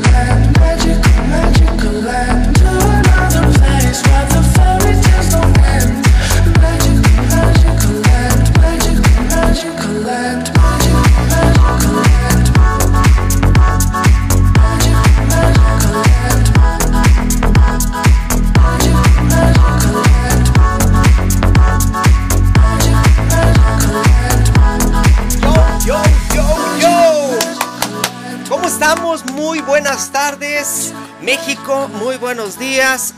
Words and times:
love. 0.00 0.33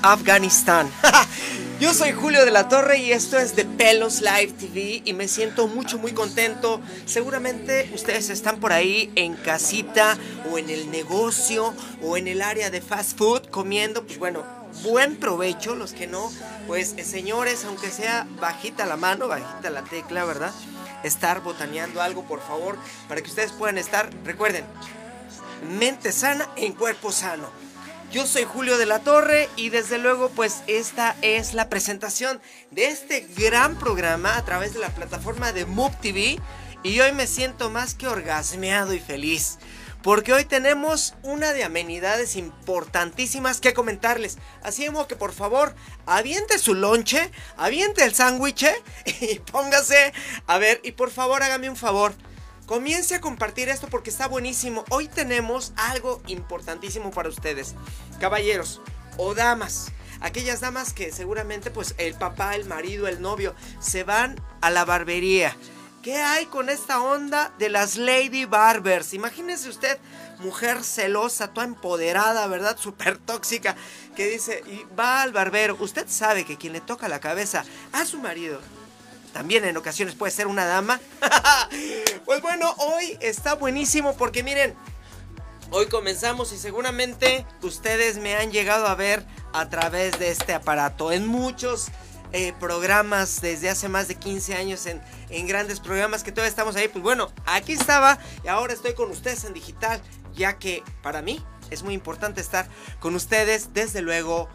Afganistán. 0.03 0.91
Yo 1.81 1.93
soy 1.93 2.13
Julio 2.13 2.47
de 2.47 2.51
la 2.51 2.69
Torre 2.69 2.99
y 2.99 3.13
esto 3.13 3.39
es 3.39 3.55
de 3.55 3.67
Pelos 3.67 4.23
Live 4.23 4.55
TV 4.59 5.03
y 5.05 5.13
me 5.13 5.29
siento 5.29 5.69
mucho, 5.69 5.99
muy 5.99 6.13
contento. 6.13 6.81
Seguramente 7.05 7.91
ustedes 7.95 8.31
están 8.31 8.61
por 8.61 8.73
ahí 8.73 9.13
en 9.15 9.35
casita 9.35 10.17
o 10.51 10.57
en 10.57 10.71
el 10.71 10.91
negocio 10.91 11.75
o 12.03 12.17
en 12.17 12.29
el 12.29 12.41
área 12.41 12.71
de 12.71 12.81
fast 12.81 13.19
food 13.19 13.49
comiendo. 13.51 14.07
Pues 14.07 14.19
bueno, 14.19 14.43
buen 14.85 15.17
provecho. 15.17 15.75
Los 15.75 15.93
que 15.93 16.07
no, 16.07 16.33
pues 16.67 16.95
eh, 16.97 17.05
señores, 17.05 17.67
aunque 17.67 17.91
sea 17.91 18.27
bajita 18.41 18.87
la 18.87 18.97
mano, 18.97 19.29
bajita 19.29 19.69
la 19.69 19.83
tecla, 19.83 20.25
¿verdad? 20.25 20.53
Estar 21.05 21.43
botaneando 21.43 22.01
algo, 22.01 22.25
por 22.25 22.41
favor, 22.41 22.79
para 23.07 23.21
que 23.21 23.29
ustedes 23.29 23.53
puedan 23.53 23.77
estar, 23.77 24.09
recuerden, 24.25 24.65
mente 25.79 26.11
sana 26.11 26.49
en 26.57 26.73
cuerpo 26.73 27.13
sano. 27.13 27.66
Yo 28.13 28.25
soy 28.27 28.45
Julio 28.45 28.79
de 28.79 28.87
la 28.87 29.01
Torre 29.01 29.49
y 29.57 29.71
desde 29.71 29.99
luego 29.99 30.31
pues 30.31 30.63
esta 30.69 31.17
es 31.23 31.55
la 31.55 31.69
presentación 31.69 32.41
de 32.71 32.87
este 32.87 33.27
gran 33.37 33.77
programa 33.79 34.37
a 34.37 34.45
través 34.45 34.73
de 34.75 34.81
la 34.81 34.91
plataforma 34.91 35.53
de 35.53 35.67
Move 35.67 35.97
TV 36.01 36.39
y 36.85 37.01
hoy 37.01 37.13
me 37.13 37.27
siento 37.27 37.69
más 37.69 37.95
que 37.95 38.07
orgasmeado 38.07 38.95
y 38.95 39.01
feliz 39.01 39.59
porque 40.03 40.33
hoy 40.33 40.45
tenemos 40.45 41.15
una 41.25 41.53
de 41.53 41.65
amenidades 41.65 42.37
importantísimas 42.37 43.61
que 43.61 43.75
comentarles. 43.75 44.39
Así 44.63 44.89
modo 44.89 45.09
que 45.09 45.17
por 45.17 45.33
favor 45.33 45.75
aviente 46.07 46.61
su 46.61 46.75
lonche, 46.75 47.33
aviente 47.57 48.05
el 48.05 48.15
sándwich 48.15 48.67
y 49.21 49.41
póngase 49.41 50.13
a 50.47 50.59
ver 50.59 50.81
y 50.85 50.93
por 50.93 51.11
favor 51.11 51.43
hágame 51.43 51.69
un 51.69 51.77
favor. 51.77 52.15
Comience 52.67 53.15
a 53.15 53.21
compartir 53.21 53.69
esto 53.69 53.87
porque 53.89 54.11
está 54.11 54.27
buenísimo. 54.27 54.85
Hoy 54.91 55.07
tenemos 55.07 55.73
algo 55.77 56.21
importantísimo 56.27 57.13
para 57.13 57.29
ustedes. 57.29 57.77
Caballeros 58.19 58.81
o 59.19 59.37
damas. 59.37 59.93
Aquellas 60.21 60.61
damas 60.61 60.93
que 60.93 61.13
seguramente 61.13 61.71
pues 61.71 61.95
el 61.99 62.15
papá, 62.15 62.57
el 62.57 62.65
marido, 62.65 63.07
el 63.07 63.23
novio 63.23 63.55
se 63.79 64.03
van 64.03 64.43
a 64.61 64.71
la 64.71 64.85
barbería. 64.85 65.57
¿Qué 66.03 66.17
hay 66.17 66.47
con 66.47 66.69
esta 66.69 67.01
onda 67.01 67.53
de 67.57 67.69
las 67.69 67.97
Lady 67.97 68.47
Barbers? 68.47 69.15
Imagínese 69.15 69.69
usted, 69.69 69.99
mujer 70.41 70.83
celosa, 70.83 71.53
toda 71.53 71.67
empoderada, 71.67 72.49
¿verdad? 72.49 72.77
Súper 72.79 73.19
tóxica, 73.19 73.77
que 74.17 74.29
dice, 74.29 74.65
y 74.67 74.85
va 74.99 75.23
al 75.23 75.33
barbero. 75.33 75.77
Usted 75.79 76.07
sabe 76.09 76.45
que 76.45 76.57
quien 76.57 76.73
le 76.73 76.81
toca 76.81 77.09
la 77.09 77.21
cabeza 77.21 77.65
a 77.93 78.05
su 78.05 78.19
marido 78.19 78.61
también 79.37 79.67
en 79.67 79.77
ocasiones 79.77 80.15
puede 80.15 80.33
ser 80.33 80.47
una 80.47 80.65
dama. 80.65 80.99
pues 82.25 82.41
bueno, 82.41 82.75
hoy 82.79 83.19
está 83.21 83.53
buenísimo 83.55 84.17
porque 84.17 84.43
miren, 84.43 84.75
hoy 85.71 85.89
comenzamos 85.89 86.55
y 86.55 86.57
seguramente 86.57 87.45
ustedes 87.61 88.17
me 88.17 88.35
han 88.35 88.51
llegado 88.51 88.87
a 88.87 88.95
ver 88.95 89.27
a 89.53 89.69
través 89.69 90.19
de 90.19 90.31
este 90.31 90.55
aparato 90.55 91.13
en 91.13 91.27
muchos 91.27 91.89
eh, 92.33 92.55
programas 92.59 93.43
desde 93.43 93.69
hace 93.69 93.91
más 93.91 94.09
de 94.09 94.15
15 94.15 94.55
años 94.55 94.87
en, 94.87 95.03
en 95.29 95.47
grandes 95.47 95.81
programas 95.81 96.25
que 96.25 96.33
todavía 96.33 96.49
estamos 96.49 96.75
ahí. 96.75 96.89
Pues 96.89 97.03
bueno, 97.03 97.31
aquí 97.45 97.75
estaba 97.75 98.19
y 98.43 98.49
ahora 98.49 98.73
estoy 98.73 98.95
con 98.95 99.11
ustedes 99.11 99.45
en 99.45 99.53
digital, 99.53 100.01
ya 100.35 100.59
que 100.59 100.83
para 101.03 101.21
mí 101.21 101.45
es 101.71 101.83
muy 101.83 101.93
importante 101.93 102.41
estar 102.41 102.71
con 103.01 103.15
ustedes, 103.15 103.75
desde 103.75 104.01
luego 104.01 104.49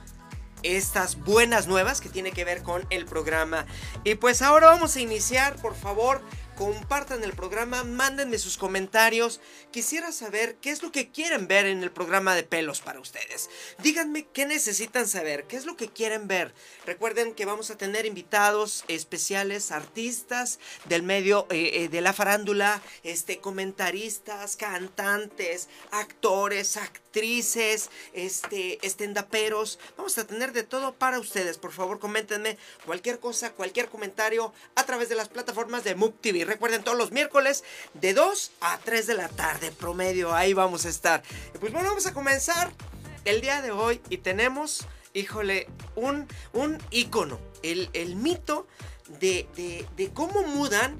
estas 0.64 1.20
buenas 1.20 1.68
nuevas 1.68 2.02
que 2.02 2.10
tiene 2.10 2.32
que 2.32 2.46
ver 2.46 2.64
con 2.64 2.86
el 2.90 3.06
programa. 3.06 3.66
Y 4.04 4.16
pues 4.16 4.42
ahora 4.42 4.68
vamos 4.68 4.96
a 4.96 5.02
iniciar, 5.02 5.56
por 5.62 5.76
favor, 5.76 6.22
compartan 6.62 7.24
el 7.24 7.34
programa, 7.34 7.84
mándenme 7.84 8.38
sus 8.38 8.56
comentarios. 8.56 9.40
Quisiera 9.72 10.12
saber 10.12 10.58
qué 10.62 10.70
es 10.70 10.84
lo 10.84 10.92
que 10.92 11.10
quieren 11.10 11.48
ver 11.48 11.66
en 11.66 11.82
el 11.82 11.92
programa 11.92 12.36
de 12.36 12.44
pelos 12.44 12.82
para 12.82 13.00
ustedes. 13.00 13.50
Díganme 13.82 14.28
qué 14.32 14.46
necesitan 14.46 15.08
saber, 15.08 15.46
qué 15.46 15.58
es 15.58 15.66
lo 15.66 15.76
que 15.76 15.90
quieren 15.90 16.28
ver. 16.28 16.54
Recuerden 16.86 17.34
que 17.34 17.46
vamos 17.46 17.72
a 17.72 17.78
tener 17.78 18.06
invitados 18.06 18.84
especiales, 18.88 19.72
artistas 19.72 20.60
del 20.86 21.02
medio 21.02 21.48
eh, 21.50 21.72
eh, 21.74 21.90
de 21.90 22.02
la 22.02 22.14
farándula, 22.14 22.80
este, 23.02 23.40
comentaristas, 23.40 24.56
cantantes, 24.56 25.68
actores, 25.90 26.78
actrices, 27.16 27.90
este, 28.14 28.86
estendaperos. 28.88 29.80
Vamos 29.98 30.18
a 30.18 30.26
tener 30.26 30.54
de 30.54 30.64
todo 30.64 30.94
para 30.94 31.20
ustedes. 31.20 31.58
Por 31.58 31.74
favor, 31.74 32.00
coméntenme 32.00 32.58
cualquier 32.86 33.20
cosa, 33.20 33.52
cualquier 33.52 33.90
comentario 33.90 34.54
a 34.76 34.86
través 34.86 35.10
de 35.10 35.16
las 35.16 35.28
plataformas 35.28 35.84
de 35.84 35.96
MUB 35.96 36.14
TV. 36.22 36.46
Recuerden 36.46 36.84
todos 36.84 36.98
los 36.98 37.12
miércoles 37.12 37.66
de 37.96 38.14
2 38.14 38.52
a 38.62 38.78
3 38.80 39.08
de 39.08 39.14
la 39.16 39.28
tarde 39.28 39.72
promedio. 39.74 40.34
Ahí 40.34 40.54
vamos 40.54 40.86
a 40.86 40.90
estar. 40.90 41.22
Pues 41.60 41.74
bueno, 41.74 41.90
vamos 41.90 42.06
a 42.08 42.14
comenzar 42.14 42.72
el 43.26 43.42
día 43.42 43.62
de 43.62 43.72
hoy 43.72 44.00
y 44.10 44.18
tenemos, 44.20 44.88
híjole, 45.14 45.68
un, 45.96 46.28
un 46.54 46.78
ícono. 46.92 47.40
El, 47.62 47.90
el 47.92 48.16
mito 48.16 48.68
de, 49.20 49.48
de- 49.58 49.86
de 49.98 50.14
cómo 50.14 50.44
mudan 50.44 50.98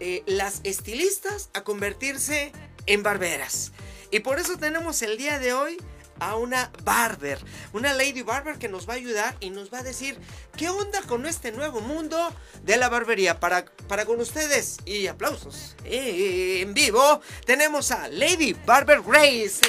eh, 0.00 0.22
las 0.26 0.60
estilistas 0.64 1.50
a 1.52 1.62
convertirse 1.64 2.50
en 2.86 3.02
barberas. 3.02 3.72
Y 4.10 4.20
por 4.20 4.38
eso 4.38 4.56
tenemos 4.56 5.02
el 5.02 5.16
día 5.16 5.38
de 5.38 5.52
hoy 5.52 5.78
a 6.20 6.36
una 6.36 6.70
barber, 6.84 7.38
una 7.72 7.94
lady 7.94 8.22
barber 8.22 8.58
que 8.58 8.68
nos 8.68 8.88
va 8.88 8.92
a 8.92 8.96
ayudar 8.96 9.34
y 9.40 9.50
nos 9.50 9.72
va 9.72 9.78
a 9.78 9.82
decir 9.82 10.16
qué 10.56 10.68
onda 10.68 11.00
con 11.02 11.26
este 11.26 11.50
nuevo 11.50 11.80
mundo 11.80 12.32
de 12.62 12.76
la 12.76 12.88
barbería. 12.88 13.40
Para, 13.40 13.64
para 13.88 14.04
con 14.04 14.20
ustedes 14.20 14.78
y 14.84 15.06
aplausos 15.06 15.76
eh, 15.84 16.60
en 16.60 16.74
vivo 16.74 17.20
tenemos 17.46 17.90
a 17.90 18.08
Lady 18.08 18.54
Barber 18.66 19.00
Grace. 19.00 19.60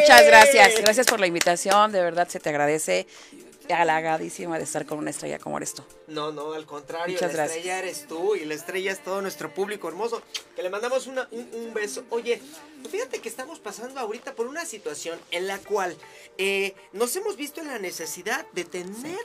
Muchas 0.00 0.20
¡Eh! 0.22 0.26
gracias, 0.26 0.80
gracias 0.80 1.06
por 1.06 1.20
la 1.20 1.26
invitación, 1.26 1.90
de 1.92 2.00
verdad 2.00 2.28
se 2.28 2.38
te 2.38 2.48
agradece, 2.50 3.06
halagadísima 3.74 4.58
de 4.58 4.64
estar 4.64 4.86
con 4.86 4.98
una 4.98 5.10
estrella 5.10 5.38
como 5.38 5.56
eres 5.56 5.74
tú. 5.74 5.82
No, 6.08 6.32
no, 6.32 6.52
al 6.52 6.66
contrario, 6.66 7.14
Muchas 7.14 7.30
la 7.32 7.36
gracias. 7.36 7.56
estrella 7.58 7.78
eres 7.78 8.06
tú 8.06 8.34
y 8.34 8.44
la 8.44 8.54
estrella 8.54 8.92
es 8.92 9.02
todo 9.02 9.20
nuestro 9.22 9.52
público 9.54 9.88
hermoso. 9.88 10.22
Que 10.54 10.62
le 10.62 10.70
mandamos 10.70 11.06
una- 11.06 11.28
un, 11.30 11.48
un 11.52 11.74
beso. 11.74 12.04
Oye, 12.10 12.40
fíjate 12.90 13.20
que 13.20 13.28
estamos 13.28 13.58
pasando 13.58 14.00
ahorita 14.00 14.34
por 14.34 14.46
una 14.46 14.64
situación 14.64 15.18
en 15.30 15.46
la 15.46 15.58
cual 15.58 15.96
eh, 16.38 16.74
nos 16.92 17.14
hemos 17.16 17.36
visto 17.36 17.60
en 17.60 17.68
la 17.68 17.78
necesidad 17.78 18.46
de 18.52 18.64
tener 18.64 19.18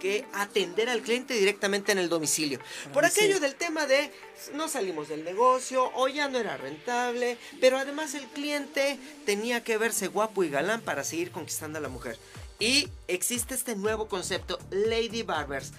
que 0.00 0.26
atender 0.34 0.90
al 0.90 1.00
cliente 1.00 1.32
directamente 1.34 1.92
en 1.92 1.98
el 1.98 2.08
domicilio. 2.10 2.60
Por 2.92 3.08
sí. 3.08 3.20
aquello 3.20 3.40
del 3.40 3.54
tema 3.54 3.86
de 3.86 4.10
no 4.52 4.68
salimos 4.68 5.08
del 5.08 5.24
negocio 5.24 5.90
o 5.94 6.08
ya 6.08 6.28
no 6.28 6.38
era 6.38 6.56
rentable, 6.58 7.38
pero 7.60 7.78
además 7.78 8.14
el 8.14 8.26
cliente 8.26 8.98
tenía 9.24 9.64
que 9.64 9.78
verse 9.78 10.08
guapo 10.08 10.44
y 10.44 10.50
galán 10.50 10.82
para 10.82 11.02
seguir 11.04 11.30
conquistando 11.30 11.78
a 11.78 11.82
la 11.82 11.88
mujer. 11.88 12.18
Y 12.58 12.88
existe 13.08 13.54
este 13.54 13.76
nuevo 13.76 14.08
concepto, 14.08 14.58
Lady 14.70 15.22
Barbers. 15.22 15.72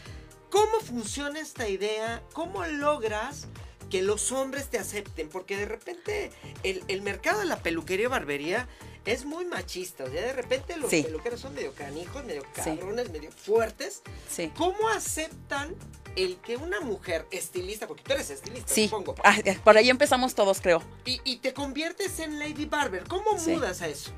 ¿Cómo 0.50 0.80
funciona 0.80 1.40
esta 1.40 1.68
idea? 1.68 2.22
¿Cómo 2.34 2.66
logras 2.66 3.48
que 3.90 4.02
los 4.02 4.32
hombres 4.32 4.70
te 4.70 4.78
acepten? 4.78 5.30
Porque 5.30 5.58
de 5.58 5.66
repente 5.66 6.32
el, 6.64 6.84
el 6.88 7.02
mercado 7.02 7.40
de 7.40 7.46
la 7.46 7.58
peluquería 7.62 8.06
y 8.06 8.10
barbería 8.10 8.68
es 9.06 9.26
muy 9.26 9.46
machista. 9.46 10.04
O 10.04 10.10
sea, 10.12 10.22
de 10.22 10.34
repente 10.34 10.78
los 10.78 10.90
Sí. 10.90 11.04
peluqueros 11.04 11.40
son 11.42 11.54
medio 11.56 11.74
canijos, 11.74 12.24
medio 12.26 12.44
Sí. 12.56 12.62
cabrones, 12.78 13.10
medio 13.12 13.32
fuertes. 13.32 14.04
Sí. 14.30 14.52
¿Cómo 14.56 14.88
aceptan 14.90 15.74
el 16.16 16.38
que 16.38 16.58
una 16.58 16.80
mujer 16.82 17.26
estilista, 17.32 17.88
porque 17.88 18.04
tú 18.04 18.14
eres 18.14 18.30
estilista, 18.30 18.74
Sí, 18.74 18.86
supongo, 18.86 19.16
Ah, 19.24 19.36
por 19.64 19.78
ahí 19.78 19.90
empezamos 19.90 20.34
todos, 20.36 20.62
creo. 20.62 20.82
y, 21.06 21.22
y 21.24 21.38
te 21.38 21.54
conviertes 21.54 22.20
en 22.20 22.40
Lady 22.40 22.66
Barber? 22.66 23.04
¿Cómo 23.08 23.38
Sí. 23.38 23.52
mudas 23.52 23.82
a 23.82 23.88
eso? 23.88 24.12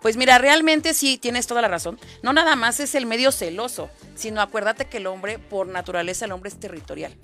Pues 0.00 0.16
mira, 0.16 0.38
realmente 0.38 0.94
sí 0.94 1.18
tienes 1.18 1.46
toda 1.46 1.62
la 1.62 1.68
razón. 1.68 1.98
No 2.22 2.32
nada 2.32 2.56
más 2.56 2.80
es 2.80 2.94
el 2.94 3.06
medio 3.06 3.32
celoso, 3.32 3.90
sino 4.14 4.40
acuérdate 4.40 4.86
que 4.86 4.98
el 4.98 5.06
hombre, 5.06 5.38
por 5.38 5.66
naturaleza, 5.66 6.24
el 6.24 6.32
hombre 6.32 6.48
es 6.48 6.60
territorial. 6.60 7.14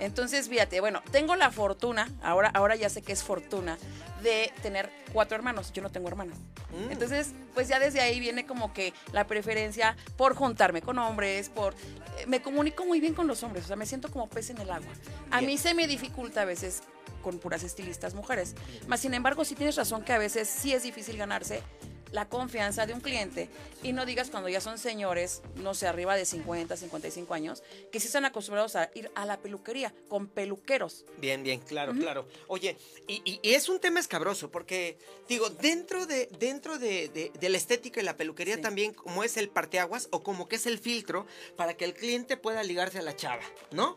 Entonces, 0.00 0.48
fíjate, 0.48 0.80
bueno, 0.80 1.02
tengo 1.10 1.34
la 1.36 1.50
fortuna, 1.50 2.08
ahora, 2.22 2.50
ahora 2.54 2.76
ya 2.76 2.88
sé 2.88 3.02
que 3.02 3.12
es 3.12 3.22
fortuna, 3.22 3.78
de 4.22 4.52
tener 4.62 4.90
cuatro 5.12 5.36
hermanos. 5.36 5.72
Yo 5.72 5.82
no 5.82 5.90
tengo 5.90 6.08
hermanas. 6.08 6.38
Mm. 6.70 6.92
Entonces, 6.92 7.32
pues 7.54 7.68
ya 7.68 7.78
desde 7.78 8.00
ahí 8.00 8.20
viene 8.20 8.46
como 8.46 8.72
que 8.72 8.92
la 9.12 9.26
preferencia 9.26 9.96
por 10.16 10.34
juntarme 10.34 10.82
con 10.82 10.98
hombres, 10.98 11.48
por... 11.48 11.74
eh, 11.74 12.26
me 12.26 12.40
comunico 12.42 12.84
muy 12.84 13.00
bien 13.00 13.14
con 13.14 13.26
los 13.26 13.42
hombres, 13.42 13.64
o 13.64 13.68
sea, 13.68 13.76
me 13.76 13.86
siento 13.86 14.10
como 14.10 14.28
pez 14.28 14.50
en 14.50 14.58
el 14.58 14.70
agua. 14.70 14.92
A 15.30 15.40
mí 15.40 15.58
se 15.58 15.74
me 15.74 15.86
dificulta 15.86 16.42
a 16.42 16.44
veces 16.44 16.82
con 17.22 17.38
puras 17.38 17.62
estilistas 17.62 18.14
mujeres. 18.14 18.54
Más 18.86 19.00
sin 19.00 19.14
embargo, 19.14 19.44
sí 19.44 19.54
tienes 19.54 19.76
razón 19.76 20.04
que 20.04 20.12
a 20.12 20.18
veces 20.18 20.48
sí 20.48 20.72
es 20.72 20.82
difícil 20.82 21.16
ganarse 21.16 21.62
la 22.10 22.26
confianza 22.26 22.86
de 22.86 22.94
un 22.94 23.00
cliente 23.02 23.50
y 23.82 23.92
no 23.92 24.06
digas 24.06 24.30
cuando 24.30 24.48
ya 24.48 24.62
son 24.62 24.78
señores, 24.78 25.42
no 25.56 25.74
sé, 25.74 25.86
arriba 25.86 26.16
de 26.16 26.24
50, 26.24 26.74
55 26.74 27.34
años, 27.34 27.62
que 27.92 28.00
sí 28.00 28.06
están 28.06 28.24
acostumbrados 28.24 28.76
a 28.76 28.88
ir 28.94 29.10
a 29.14 29.26
la 29.26 29.36
peluquería 29.36 29.92
con 30.08 30.26
peluqueros. 30.26 31.04
Bien, 31.18 31.42
bien, 31.42 31.60
claro, 31.60 31.92
claro. 31.92 32.26
Oye, 32.46 32.78
y, 33.06 33.20
y- 33.30 33.40
y 33.42 33.52
es 33.52 33.68
un 33.68 33.78
tema 33.78 34.00
escabroso, 34.00 34.50
porque, 34.50 34.96
digo, 35.28 35.50
dentro 35.50 36.06
de, 36.06 36.30
dentro 36.38 36.78
de, 36.78 37.10
de- 37.10 37.30
de 37.38 37.48
la 37.50 37.58
estética 37.58 38.00
y 38.00 38.04
la 38.04 38.16
peluquería 38.16 38.54
Sí. 38.56 38.62
también, 38.62 38.94
como 38.94 39.22
es 39.22 39.36
el 39.36 39.50
parteaguas 39.50 40.08
o 40.10 40.22
como 40.22 40.48
que 40.48 40.56
es 40.56 40.64
el 40.64 40.78
filtro 40.78 41.26
para 41.56 41.74
que 41.76 41.84
el 41.84 41.92
cliente 41.92 42.38
pueda 42.38 42.62
ligarse 42.62 43.00
a 43.00 43.02
la 43.02 43.14
chava, 43.16 43.42
¿no? 43.70 43.94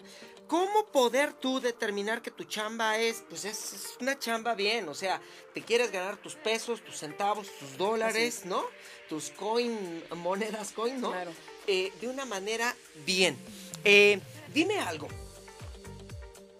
¿Cómo 0.51 0.85
poder 0.87 1.31
tú 1.31 1.61
determinar 1.61 2.21
que 2.21 2.29
tu 2.29 2.43
chamba 2.43 2.97
es, 2.97 3.23
pues 3.29 3.45
es, 3.45 3.71
es 3.71 3.97
una 4.01 4.19
chamba 4.19 4.53
bien? 4.53 4.89
O 4.89 4.93
sea, 4.93 5.21
te 5.53 5.61
quieres 5.61 5.93
ganar 5.93 6.17
tus 6.17 6.35
pesos, 6.35 6.81
tus 6.81 6.97
centavos, 6.97 7.47
tus 7.57 7.77
dólares, 7.77 8.43
¿no? 8.43 8.61
Tus 9.07 9.29
coin, 9.29 10.03
monedas 10.17 10.73
coin, 10.73 10.99
¿no? 10.99 11.11
Claro. 11.11 11.31
Eh, 11.67 11.93
de 12.01 12.09
una 12.09 12.25
manera 12.25 12.75
bien. 13.05 13.37
Eh, 13.85 14.19
dime 14.53 14.77
algo. 14.81 15.07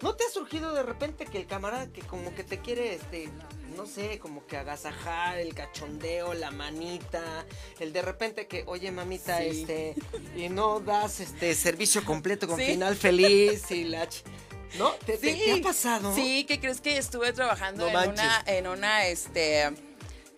¿No 0.00 0.14
te 0.14 0.24
ha 0.24 0.30
surgido 0.30 0.72
de 0.72 0.84
repente 0.84 1.26
que 1.26 1.36
el 1.36 1.46
camarada 1.46 1.92
que 1.92 2.00
como 2.00 2.34
que 2.34 2.44
te 2.44 2.62
quiere, 2.62 2.94
este, 2.94 3.28
no 3.76 3.86
sé, 3.86 4.18
como 4.18 4.46
que 4.46 4.56
agasajar, 4.56 5.38
el 5.38 5.54
cachondeo, 5.54 6.34
la 6.34 6.50
manita, 6.50 7.44
el 7.80 7.92
de 7.92 8.02
repente 8.02 8.46
que, 8.46 8.64
oye 8.66 8.90
mamita, 8.92 9.38
Sí. 9.38 9.48
este, 9.62 9.94
y 10.36 10.48
no 10.48 10.80
das 10.80 11.20
este 11.20 11.54
servicio 11.54 12.04
completo 12.04 12.46
con 12.46 12.58
Sí. 12.58 12.66
final 12.66 12.96
feliz 12.96 13.70
y 13.70 13.84
la... 13.84 14.08
¿No? 14.78 14.90
¿Te, 15.04 15.18
te- 15.18 15.34
te 15.34 15.52
ha 15.52 15.62
pasado? 15.62 16.14
Sí, 16.14 16.44
¿qué 16.48 16.58
crees 16.58 16.80
que 16.80 16.96
estuve 16.96 17.32
trabajando 17.34 17.82
No 17.82 17.88
en 17.88 17.94
manches. 17.94 18.24
una, 18.24 18.42
en 18.46 18.66
una, 18.66 19.06
este, 19.06 19.70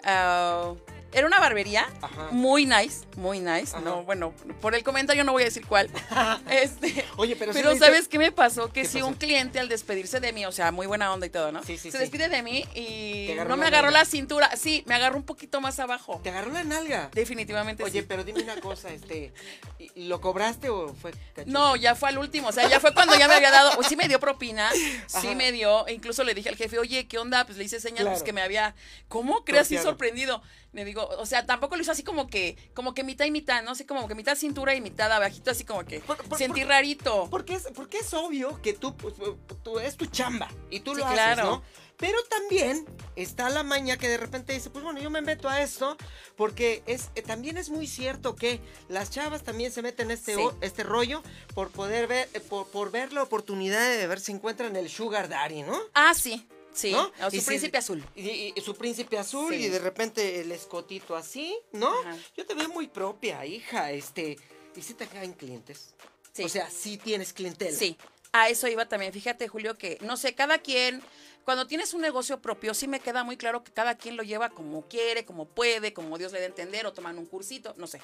ah, 0.03 0.75
era 1.15 1.27
una 1.27 1.39
barbería 1.41 1.89
Ajá. 2.03 2.29
muy 2.33 2.67
nice, 2.67 3.07
muy 3.17 3.41
nice. 3.41 3.75
Ajá. 3.75 3.81
No, 3.81 4.03
bueno, 4.03 4.33
por 4.61 4.75
el 4.75 4.83
comentario 4.83 5.25
no 5.25 5.33
voy 5.33 5.43
a 5.43 5.47
decir 5.47 5.67
cuál. 5.67 5.89
este, 6.51 7.05
Oye, 7.17 7.37
pero, 7.37 7.53
sí 7.53 7.59
pero 7.61 7.73
dice- 7.73 7.85
¿sabes 7.85 8.09
qué 8.09 8.19
me 8.19 8.33
pasó? 8.33 8.67
Que 8.73 8.83
¿Qué 8.83 8.89
si 8.89 8.99
pasó? 8.99 9.07
un 9.09 9.15
cliente 9.15 9.61
al 9.61 9.69
despedirse 9.69 10.21
de 10.21 10.33
mí, 10.33 10.45
o 10.45 10.53
sea, 10.53 10.73
muy 10.73 10.87
buena 10.87 11.13
onda 11.13 11.27
y 11.27 11.31
todo, 11.31 11.53
¿no? 11.53 11.63
Sí, 11.63 11.79
sí, 11.79 11.91
Se 11.91 11.99
despide 11.99 12.29
de 12.29 12.43
mí 12.43 12.65
y 12.75 13.29
no 13.47 13.57
me 13.57 13.67
agarró 13.67 13.91
nalga. 13.91 14.01
la 14.01 14.05
cintura. 14.05 14.51
Sí, 14.57 14.83
me 14.87 14.95
agarró 14.95 15.17
un 15.17 15.23
poquito 15.25 15.61
más 15.61 15.79
abajo. 15.81 16.21
Te 16.23 16.31
agarró 16.31 16.51
la 16.53 16.65
nalga. 16.65 17.11
Definitivamente 17.13 17.83
Oye, 17.85 18.03
pero 18.03 18.25
dime 18.25 18.43
una 18.43 18.57
cosa, 18.61 18.91
este, 18.93 19.33
¿y- 19.79 20.07
¿lo 20.09 20.21
cobraste 20.21 20.69
o 20.71 20.95
fue? 20.95 21.13
No, 21.47 21.77
ya 21.77 21.95
fue 21.95 22.09
al 22.09 22.19
último, 22.19 22.49
o 22.49 22.53
sea, 22.53 22.69
ya 22.69 22.81
fue 22.81 22.93
cuando 22.93 23.17
ya 23.17 23.29
me 23.29 23.35
había 23.35 23.51
dado, 23.51 23.79
o 23.79 23.83
sí 23.83 23.97
me 23.97 24.09
dio 24.09 24.19
propina, 24.21 24.71
sí 25.07 25.35
me 25.35 25.53
dio, 25.53 25.87
e 25.87 25.93
incluso 25.93 26.25
le 26.25 26.35
dije 26.35 26.49
al 26.49 26.57
jefe, 26.57 26.79
oye, 26.79 27.07
¿qué 27.07 27.19
onda? 27.19 27.45
Pues 27.45 27.57
le 27.59 27.65
hice 27.65 27.81
señas, 27.81 28.05
pues 28.07 28.23
que 28.23 28.33
me 28.33 28.43
había, 28.43 28.75
¿cómo 29.09 29.45
crees 29.45 29.63
así 29.63 29.79
sorprendido? 29.79 30.43
Le 30.75 30.85
digo, 30.85 31.07
o 31.19 31.25
sea, 31.25 31.47
tampoco 31.47 31.77
lo 31.77 31.83
hizo 31.83 31.93
así 31.93 32.03
como 32.03 32.27
que, 32.27 32.57
como 32.75 32.95
que 32.95 33.05
mitad 33.05 33.25
y 33.25 33.31
mitad, 33.31 33.63
¿no? 33.63 33.71
Así 33.71 33.85
como 33.85 34.07
que 34.09 34.15
mitad 34.17 34.35
cintura 34.37 34.75
y 34.75 34.81
mitad 34.81 35.11
abajito, 35.13 35.51
así 35.53 35.65
como 35.65 35.85
que 35.85 36.01
Por- 36.01 36.17
por- 36.25 36.37
sentí 36.37 36.61
por- 36.63 36.69
rarito. 36.71 37.29
Porque 37.31 37.55
es, 37.55 37.69
porque 37.75 37.99
es 37.99 38.13
obvio 38.13 38.61
que 38.61 38.73
tú, 38.73 38.97
pues, 38.97 39.15
tú 39.63 39.79
es 39.79 39.97
tu 39.97 40.07
chamba 40.07 40.49
y 40.71 40.81
tú 40.81 40.93
Sí, 40.95 40.99
lo 41.01 41.07
haces, 41.07 41.15
claro. 41.17 41.45
¿no? 41.45 41.63
Pero 41.97 42.19
también 42.25 42.85
está 43.15 43.49
la 43.51 43.63
maña 43.63 43.97
que 43.97 44.09
de 44.09 44.17
repente 44.17 44.53
dice, 44.53 44.69
pues 44.69 44.83
bueno, 44.85 44.99
yo 45.01 45.11
me 45.11 45.21
meto 45.23 45.49
a 45.49 45.61
esto 45.63 45.97
porque 46.37 46.83
es 46.87 47.11
eh, 47.15 47.23
también 47.23 47.57
es 47.57 47.71
muy 47.71 47.87
cierto 47.87 48.35
que 48.35 48.61
las 48.89 49.11
chavas 49.11 49.45
también 49.45 49.71
se 49.71 49.81
meten 49.81 50.07
en 50.11 50.11
este, 50.19 50.35
Sí. 50.35 50.41
o- 50.41 50.57
este 50.61 50.83
rollo 50.83 51.23
por 51.55 51.71
poder 51.71 52.09
ver, 52.09 52.29
eh, 52.35 52.41
por, 52.41 52.67
por 52.67 52.91
ver 52.91 53.13
la 53.13 53.23
oportunidad 53.23 53.89
de 53.97 54.09
ver 54.09 54.19
si 54.19 54.33
encuentran 54.33 54.75
el 54.75 54.91
sugar 54.91 55.29
daddy, 55.29 55.63
¿no? 55.63 55.79
Ah, 55.95 56.15
sí, 56.15 56.49
sí, 56.75 56.93
¿No? 56.93 57.05
o 57.23 57.29
Y 57.33 57.41
su 57.41 57.47
príncipe 57.47 57.79
azul. 57.79 58.05
Y, 58.15 58.53
y 58.55 58.61
su 58.61 58.75
príncipe 58.75 59.17
azul 59.19 59.53
Sí. 59.55 59.65
y 59.65 59.69
de 59.69 59.79
repente 59.79 60.41
el 60.41 60.53
escotito 60.53 61.17
así, 61.17 61.57
¿no? 61.73 61.89
Ajá. 62.01 62.17
Yo 62.37 62.45
te 62.45 62.55
veo 62.55 62.69
muy 62.69 62.89
propia, 62.89 63.47
hija, 63.47 63.91
este, 63.93 64.37
y 64.77 64.83
si 64.83 64.93
te 64.95 65.07
caen 65.07 65.33
clientes. 65.33 65.95
Sí. 66.33 66.43
O 66.45 66.49
sea, 66.49 66.69
sí 66.69 66.99
tienes 66.99 67.33
clientela. 67.33 67.77
Sí, 67.79 67.97
a 68.33 68.49
eso 68.49 68.67
iba 68.69 68.87
también. 68.89 69.13
Fíjate, 69.13 69.47
Julio, 69.49 69.79
que 69.79 69.99
no 70.01 70.17
sé, 70.17 70.35
cada 70.35 70.59
quien, 70.59 71.01
cuando 71.45 71.67
tienes 71.67 71.95
un 71.95 72.01
negocio 72.01 72.43
propio, 72.43 72.75
sí 72.75 72.89
me 72.89 72.99
queda 73.01 73.23
muy 73.23 73.37
claro 73.37 73.63
que 73.63 73.71
cada 73.73 73.97
quien 73.97 74.17
lo 74.17 74.25
lleva 74.25 74.51
como 74.51 74.83
quiere, 74.89 75.25
como 75.25 75.47
puede, 75.47 75.93
como 75.95 76.19
Dios 76.19 76.33
le 76.33 76.39
dé 76.41 76.47
a 76.47 76.49
entender, 76.49 76.87
o 76.87 76.93
toman 76.93 77.19
un 77.19 77.27
cursito, 77.27 77.75
no 77.79 77.87
sé. 77.87 78.01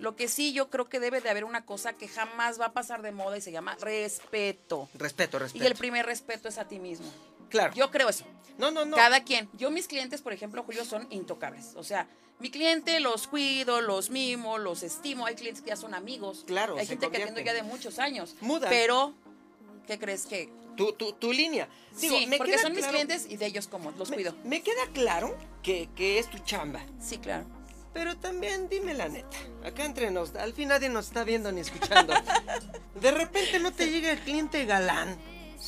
Lo 0.00 0.16
que 0.16 0.26
sí 0.26 0.52
yo 0.52 0.70
creo 0.70 0.88
que 0.88 0.98
debe 0.98 1.20
de 1.20 1.30
haber 1.30 1.44
una 1.44 1.64
cosa 1.64 1.92
que 1.92 2.08
jamás 2.08 2.60
va 2.60 2.66
a 2.66 2.72
pasar 2.72 3.00
de 3.02 3.12
moda 3.12 3.38
y 3.38 3.40
se 3.40 3.52
llama 3.52 3.76
respeto. 3.80 4.88
Respeto, 4.94 5.38
respeto. 5.38 5.62
Y 5.64 5.66
el 5.68 5.76
primer 5.76 6.04
respeto 6.04 6.48
es 6.48 6.58
a 6.58 6.66
ti 6.66 6.80
mismo. 6.80 7.06
Claro. 7.48 7.74
Yo 7.74 7.90
creo 7.90 8.08
eso. 8.08 8.24
no, 8.58 8.70
no, 8.70 8.84
no. 8.84 8.96
Cada 8.96 9.24
quien. 9.24 9.48
Yo 9.54 9.70
mis 9.70 9.88
clientes, 9.88 10.22
por 10.22 10.32
ejemplo, 10.32 10.62
Julio, 10.62 10.84
son 10.84 11.06
intocables. 11.10 11.72
O 11.76 11.84
sea, 11.84 12.08
mi 12.40 12.50
cliente 12.50 13.00
los 13.00 13.26
cuido, 13.26 13.80
los 13.80 14.10
mimo, 14.10 14.58
los 14.58 14.82
estimo. 14.82 15.26
Hay 15.26 15.34
clientes 15.34 15.62
que 15.62 15.70
ya 15.70 15.76
son 15.76 15.94
amigos. 15.94 16.44
Claro, 16.46 16.76
Hay 16.76 16.86
gente 16.86 17.10
que 17.10 17.16
atiendo 17.18 17.40
ya 17.40 17.52
de 17.54 17.62
muchos 17.62 17.98
años. 17.98 18.36
Mudan. 18.40 18.70
Pero, 18.70 19.14
¿qué 19.86 19.98
crees 19.98 20.26
que? 20.26 20.50
Tu, 20.76 20.92
tu, 20.94 21.12
tu 21.12 21.32
línea. 21.32 21.68
Digo, 22.00 22.18
sí, 22.18 22.26
me 22.26 22.36
porque 22.36 22.52
queda 22.52 22.62
son 22.62 22.72
mis 22.74 22.84
clientes 22.86 23.26
y 23.28 23.36
de 23.36 23.46
ellos 23.46 23.68
como 23.68 23.92
los 23.92 24.10
me, 24.10 24.16
cuido. 24.16 24.34
me 24.42 24.60
queda 24.60 24.88
claro 24.92 25.36
que, 25.62 25.88
que 25.94 26.18
es 26.18 26.28
tu 26.28 26.38
chamba. 26.38 26.80
Sí, 27.00 27.18
claro. 27.18 27.46
Pero 27.92 28.16
también 28.16 28.68
dime 28.68 28.92
la 28.92 29.08
neta. 29.08 29.36
Acá 29.64 29.84
entre 29.84 30.10
nos, 30.10 30.34
al 30.34 30.52
fin 30.52 30.68
nadie 30.68 30.88
nos 30.88 31.06
está 31.06 31.22
viendo 31.22 31.52
ni 31.52 31.60
escuchando. 31.60 32.12
De 33.00 33.10
repente 33.12 33.60
no 33.60 33.72
te 33.72 33.88
llega 33.88 34.10
el 34.10 34.18
cliente 34.18 34.64
galán. 34.64 35.16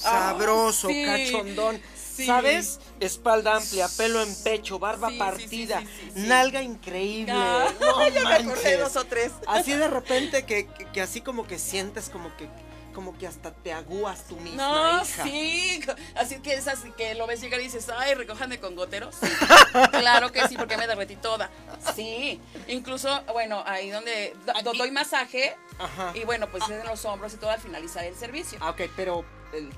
Sabroso, 0.03 0.89
sí, 0.89 1.05
cachondón. 1.05 1.81
sí. 1.95 2.27
¿Sabes? 2.27 2.81
Espalda 3.01 3.57
amplia, 3.57 3.89
pelo 3.97 4.23
en 4.23 4.35
pecho, 4.43 4.79
barba 4.79 5.11
Sí, 5.11 5.19
partida, 5.19 5.83
nalga 6.15 6.63
increíble. 6.63 7.33
Ah, 7.35 7.69
no 7.81 8.09
ya 8.15 8.23
me 8.25 8.35
acordé 8.35 8.77
dos 8.79 8.97
o 8.97 9.05
tres. 9.05 9.33
Así 9.47 9.73
de 9.75 9.89
repente 9.89 10.45
que, 10.47 10.67
que, 10.67 10.87
que 10.87 11.03
así 11.03 11.21
como 11.21 11.47
que 11.47 11.59
sientes 11.59 12.09
como 12.09 12.35
que 12.37 12.49
como 12.95 13.19
que 13.19 13.27
hasta 13.27 13.53
te 13.53 13.75
agúas 13.75 14.25
tú 14.27 14.37
misma, 14.37 14.57
No, 14.97 15.03
hija. 15.05 15.25
sí. 15.25 15.83
Así 16.15 16.37
que 16.41 16.55
es 16.55 16.67
así 16.67 16.91
que 16.97 17.15
lo 17.15 17.27
ves 17.27 17.43
llegar 17.43 17.61
y 17.61 17.65
dices, 17.65 17.91
ay, 17.95 18.15
recójanme 18.15 18.59
con 18.59 18.75
goteros. 18.75 19.15
Sí. 19.21 19.29
claro 19.91 20.33
que 20.33 20.49
sí, 20.49 20.57
porque 20.57 20.79
me 20.79 20.87
derretí 20.87 21.15
toda. 21.17 21.51
Sí. 21.95 22.41
Incluso, 22.69 23.23
bueno, 23.35 23.63
ahí 23.67 23.91
donde 23.91 24.35
do- 24.65 24.73
doy 24.73 24.91
masaje 24.91 25.55
Ajá. 25.79 26.13
y 26.15 26.25
bueno, 26.25 26.49
pues 26.51 26.65
es 26.65 26.71
en 26.71 26.87
los 26.87 27.05
hombros 27.05 27.35
y 27.35 27.37
todo 27.37 27.51
al 27.51 27.61
finalizar 27.61 28.03
el 28.03 28.17
servicio. 28.17 28.57
Ah, 28.63 28.71
ok, 28.71 28.81
pero 28.97 29.27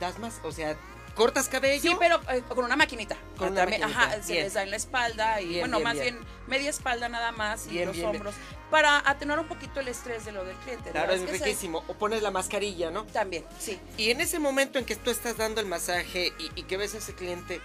das 0.00 0.18
más, 0.18 0.40
o 0.44 0.52
sea, 0.52 0.76
cortas 1.14 1.48
cabello. 1.48 1.80
Sí, 1.82 1.96
pero 1.98 2.20
eh, 2.30 2.42
con 2.48 2.64
una 2.64 2.76
maquinita. 2.76 3.16
Con 3.36 3.50
una 3.52 3.64
maquinita, 3.64 3.86
Ajá, 3.86 4.22
se 4.22 4.32
bien. 4.32 4.44
les 4.44 4.54
da 4.54 4.62
en 4.62 4.70
la 4.70 4.76
espalda 4.76 5.40
y 5.40 5.48
Bien, 5.48 5.60
bueno, 5.60 5.78
bien, 5.78 5.84
más 5.84 5.94
bien. 6.00 6.18
media 6.46 6.70
espalda 6.70 7.08
nada 7.08 7.32
más 7.32 7.66
y 7.66 7.84
los 7.84 7.98
hombros 7.98 8.34
para 8.70 8.98
atenuar 9.08 9.40
un 9.40 9.48
poquito 9.48 9.80
el 9.80 9.88
estrés 9.88 10.24
de 10.24 10.32
lo 10.32 10.44
del 10.44 10.56
cliente. 10.58 10.90
Claro, 10.90 11.12
es 11.12 11.20
se- 11.22 11.26
riquísimo. 11.26 11.82
O 11.88 11.94
pones 11.94 12.22
la 12.22 12.30
mascarilla, 12.30 12.90
¿no? 12.90 13.04
También, 13.06 13.44
sí. 13.58 13.80
Y 13.96 14.10
en 14.10 14.20
ese 14.20 14.38
momento 14.38 14.78
en 14.78 14.84
que 14.84 14.94
tú 14.96 15.10
estás 15.10 15.36
dando 15.36 15.60
el 15.60 15.66
masaje 15.66 16.32
y, 16.38 16.50
y 16.54 16.62
que 16.64 16.76
ves 16.76 16.94
a 16.94 16.98
ese 16.98 17.14
cliente, 17.14 17.60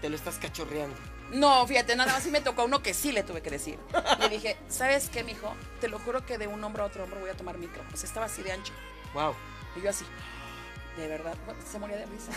te 0.00 0.08
lo 0.08 0.14
estás 0.16 0.36
cachorreando. 0.38 0.96
No, 1.32 1.66
fíjate, 1.66 1.96
nada 1.96 2.12
más 2.12 2.22
sí 2.22 2.30
me 2.30 2.40
tocó 2.40 2.62
a 2.62 2.64
uno 2.66 2.82
que 2.84 2.94
sí 2.94 3.10
le 3.10 3.24
tuve 3.24 3.42
que 3.42 3.50
decir. 3.50 3.80
Le 4.20 4.28
dije, 4.28 4.56
¿sabes 4.68 5.08
qué, 5.08 5.24
mijo? 5.24 5.52
Te 5.80 5.88
lo 5.88 5.98
juro 5.98 6.24
que 6.24 6.38
de 6.38 6.46
un 6.46 6.62
hombro 6.62 6.84
a 6.84 6.86
otro 6.86 7.02
hombro 7.02 7.18
voy 7.18 7.30
a 7.30 7.34
tomar 7.34 7.58
micro. 7.58 7.82
Pues 7.90 8.04
estaba 8.04 8.26
así 8.26 8.42
de 8.42 8.52
ancho. 8.52 8.72
Wow. 9.12 9.34
Y 9.74 9.80
yo 9.80 9.90
así. 9.90 10.04
De 10.96 11.08
verdad, 11.08 11.34
bueno, 11.44 11.60
se 11.70 11.78
moría 11.78 11.96
de 11.98 12.06
risa. 12.06 12.32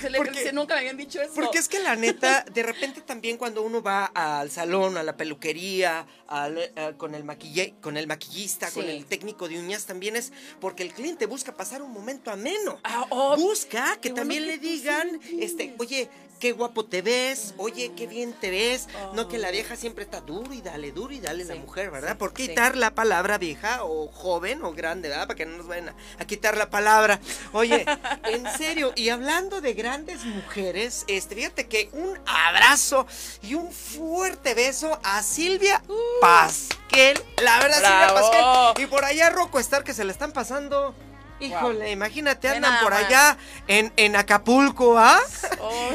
Se 0.00 0.10
le- 0.10 0.18
Porque- 0.18 0.42
se- 0.42 0.52
nunca 0.52 0.74
me 0.74 0.80
habían 0.80 0.96
dicho 0.96 1.20
eso. 1.22 1.32
Porque 1.34 1.58
es 1.58 1.68
que 1.68 1.80
la 1.80 1.96
neta, 1.96 2.44
de 2.52 2.62
repente 2.62 3.00
también 3.00 3.36
cuando 3.38 3.62
uno 3.62 3.82
va 3.82 4.06
al 4.06 4.50
salón, 4.50 4.96
a 4.96 5.02
la 5.02 5.16
peluquería, 5.16 6.06
al, 6.28 6.58
eh, 6.58 6.94
con, 6.98 7.14
el 7.14 7.24
maquille, 7.24 7.74
con 7.80 7.96
el 7.96 8.06
maquillista, 8.06 8.70
con 8.70 8.84
el 8.88 9.06
técnico 9.06 9.48
de 9.48 9.58
uñas, 9.58 9.86
también 9.86 10.16
es 10.16 10.32
porque 10.60 10.82
el 10.82 10.92
cliente 10.92 11.26
busca 11.26 11.54
pasar 11.56 11.80
un 11.82 11.92
momento 11.92 12.30
ameno. 12.30 12.78
Ah, 12.84 13.06
oh, 13.10 13.36
busca 13.36 13.96
que 14.00 14.10
bueno 14.10 14.22
también 14.22 14.42
que 14.44 14.46
le 14.48 14.54
sí 14.54 14.60
digan, 14.60 15.20
este, 15.40 15.74
oye, 15.78 16.08
qué 16.40 16.52
guapo 16.52 16.84
te 16.84 17.02
ves, 17.02 17.54
oye, 17.56 17.92
qué 17.96 18.06
bien 18.06 18.32
te 18.34 18.50
ves. 18.50 18.88
No 19.14 19.28
que 19.28 19.38
la 19.38 19.48
Oh. 19.48 19.52
vieja 19.52 19.76
siempre 19.76 20.02
está 20.04 20.20
duro 20.20 20.52
y 20.52 20.60
dale, 20.60 20.90
duro 20.92 21.12
y 21.14 21.20
dale 21.20 21.44
la 21.44 21.54
Sí, 21.54 21.60
mujer, 21.60 21.90
¿verdad? 21.90 22.16
¿Por 22.18 22.32
quitar 22.34 22.76
la 22.76 22.94
palabra 22.94 23.38
vieja 23.38 23.84
o 23.84 24.08
joven 24.08 24.62
o 24.64 24.72
grande, 24.72 25.08
¿verdad? 25.08 25.26
Para 25.28 25.36
que 25.36 25.46
no 25.46 25.56
nos 25.56 25.66
vayan 25.68 25.90
a, 25.90 25.94
a 26.18 26.24
quitar 26.26 26.56
la 26.56 26.68
palabra. 26.68 26.81
Oye, 27.52 27.84
en 28.24 28.46
serio, 28.56 28.92
y 28.96 29.08
hablando 29.08 29.60
de 29.60 29.74
grandes 29.74 30.24
mujeres, 30.24 31.04
este, 31.08 31.34
fíjate 31.34 31.66
que 31.68 31.88
un 31.92 32.18
abrazo 32.26 33.06
y 33.42 33.54
un 33.54 33.72
fuerte 33.72 34.54
beso 34.54 34.98
a 35.02 35.22
Silvia 35.22 35.82
Pasquel. 36.20 37.22
La 37.42 37.58
verdad, 37.58 37.76
Silvia 37.76 38.12
Uh. 38.12 38.14
Pasquel. 38.14 38.84
Y 38.84 38.86
por 38.88 39.04
allá 39.04 39.30
Rocco 39.30 39.58
Star 39.58 39.84
que 39.84 39.94
se 39.94 40.04
le 40.04 40.12
están 40.12 40.32
pasando. 40.32 40.94
Híjole, 41.40 41.90
imagínate, 41.90 42.48
andan 42.48 42.78
por 42.84 42.92
más. 42.92 43.04
allá 43.04 43.36
en, 43.66 43.92
en 43.96 44.14
Acapulco, 44.14 44.96
¿ah? 44.96 45.18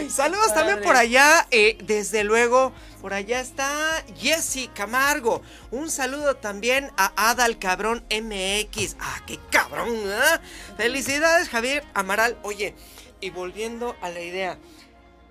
Saludos 0.09 0.53
también 0.53 0.81
por 0.81 0.97
allá, 0.97 1.47
eh, 1.51 1.77
desde 1.83 2.25
luego, 2.25 2.73
por 3.01 3.13
allá 3.13 3.39
está 3.39 4.03
Jessy 4.17 4.67
Camargo. 4.69 5.41
Un 5.71 5.89
saludo 5.89 6.35
también 6.35 6.91
a 6.97 7.11
Adal 7.29 7.59
Cabrón 7.59 8.03
MX. 8.09 8.95
Ah, 8.99 9.21
qué 9.25 9.39
cabrón, 9.51 9.89
¿ah? 10.11 10.41
Felicidades, 10.77 11.49
Javier 11.49 11.83
Amaral. 11.93 12.37
Oye, 12.43 12.75
y 13.21 13.29
volviendo 13.29 13.95
a 14.01 14.09
la 14.09 14.21
idea, 14.21 14.57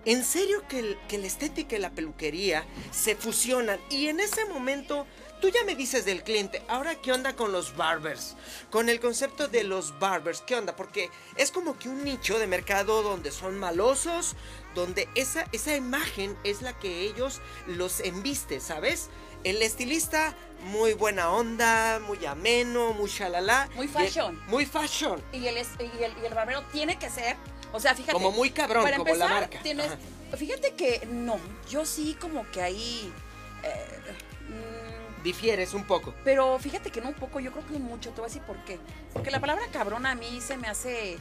En 0.09 0.23
serio 0.25 0.63
que, 0.69 0.79
el- 0.79 0.99
que 1.09 1.19
la 1.19 1.27
estética 1.27 1.75
y 1.75 1.81
la 1.81 1.91
peluquería 1.91 2.65
se 2.93 3.17
fusionan 3.17 3.81
y 3.91 4.07
en 4.07 4.21
ese 4.21 4.45
momento 4.45 5.05
tú 5.41 5.49
ya 5.49 5.65
me 5.65 5.75
dices 5.75 6.05
del 6.05 6.23
cliente, 6.23 6.63
ahora 6.69 6.95
qué 6.95 7.11
onda 7.11 7.35
con 7.35 7.51
los 7.51 7.77
barbers, 7.77 8.37
con 8.71 8.89
el 8.89 9.01
concepto 9.01 9.49
de 9.49 9.65
los 9.65 9.99
barbers, 9.99 10.43
qué 10.47 10.55
onda, 10.55 10.77
porque 10.77 11.11
es 11.35 11.51
como 11.51 11.77
que 11.77 11.89
un 11.89 12.05
nicho 12.05 12.39
de 12.39 12.47
mercado 12.47 13.03
donde 13.03 13.33
son 13.33 13.59
malosos, 13.59 14.37
donde 14.77 15.09
esa, 15.15 15.47
esa 15.53 15.75
imagen 15.75 16.37
es 16.45 16.63
la 16.63 16.79
que 16.79 17.01
ellos 17.01 17.41
los 17.67 17.99
embiste, 18.01 18.61
¿sabes? 18.61 19.09
El 19.43 19.63
estilista, 19.63 20.37
muy 20.65 20.93
buena 20.93 21.31
onda, 21.31 21.99
muy 22.07 22.25
ameno, 22.27 22.93
muy 22.93 23.09
shalala. 23.09 23.69
Muy 23.75 23.89
fashion. 23.89 24.39
Muy 24.47 24.67
fashion. 24.67 25.21
Y 25.33 25.47
el, 25.47 25.57
y 25.57 26.03
el, 26.05 26.13
y 26.23 26.27
el 26.27 26.35
barbero 26.35 26.63
tiene 26.73 26.99
que 26.99 27.09
ser, 27.09 27.37
o 27.73 27.81
sea, 27.81 27.95
fíjate. 27.95 28.13
Como 28.13 28.33
muy 28.33 28.51
cabrón, 28.51 28.85
para 28.85 28.99
como 28.99 29.15
la 29.15 29.25
empezar, 29.25 29.41
marca. 29.41 29.63
Tienes, 29.63 29.93
fíjate 30.37 30.75
que 30.75 31.07
no, 31.11 31.39
yo 31.71 31.87
sí 31.87 32.17
como 32.21 32.49
que 32.51 32.61
ahí, 32.61 33.13
eh, 33.63 33.87
mm, 34.49 35.23
Difieres 35.23 35.75
un 35.75 35.85
poco. 35.85 36.15
pero 36.23 36.59
fíjate 36.59 36.91
que 36.91 37.01
no 37.01 37.09
un 37.09 37.15
poco, 37.15 37.41
yo 37.41 37.51
creo 37.51 37.67
que 37.67 37.79
mucho, 37.79 38.11
te 38.11 38.17
voy 38.17 38.27
a 38.27 38.29
decir 38.29 38.43
por 38.43 38.57
qué. 38.65 38.79
Porque 39.15 39.31
la 39.31 39.41
palabra 39.41 39.65
cabrón 39.73 40.05
a 40.07 40.15
mí 40.15 40.41
se 40.41 40.57
me 40.59 40.69
hace, 40.69 41.19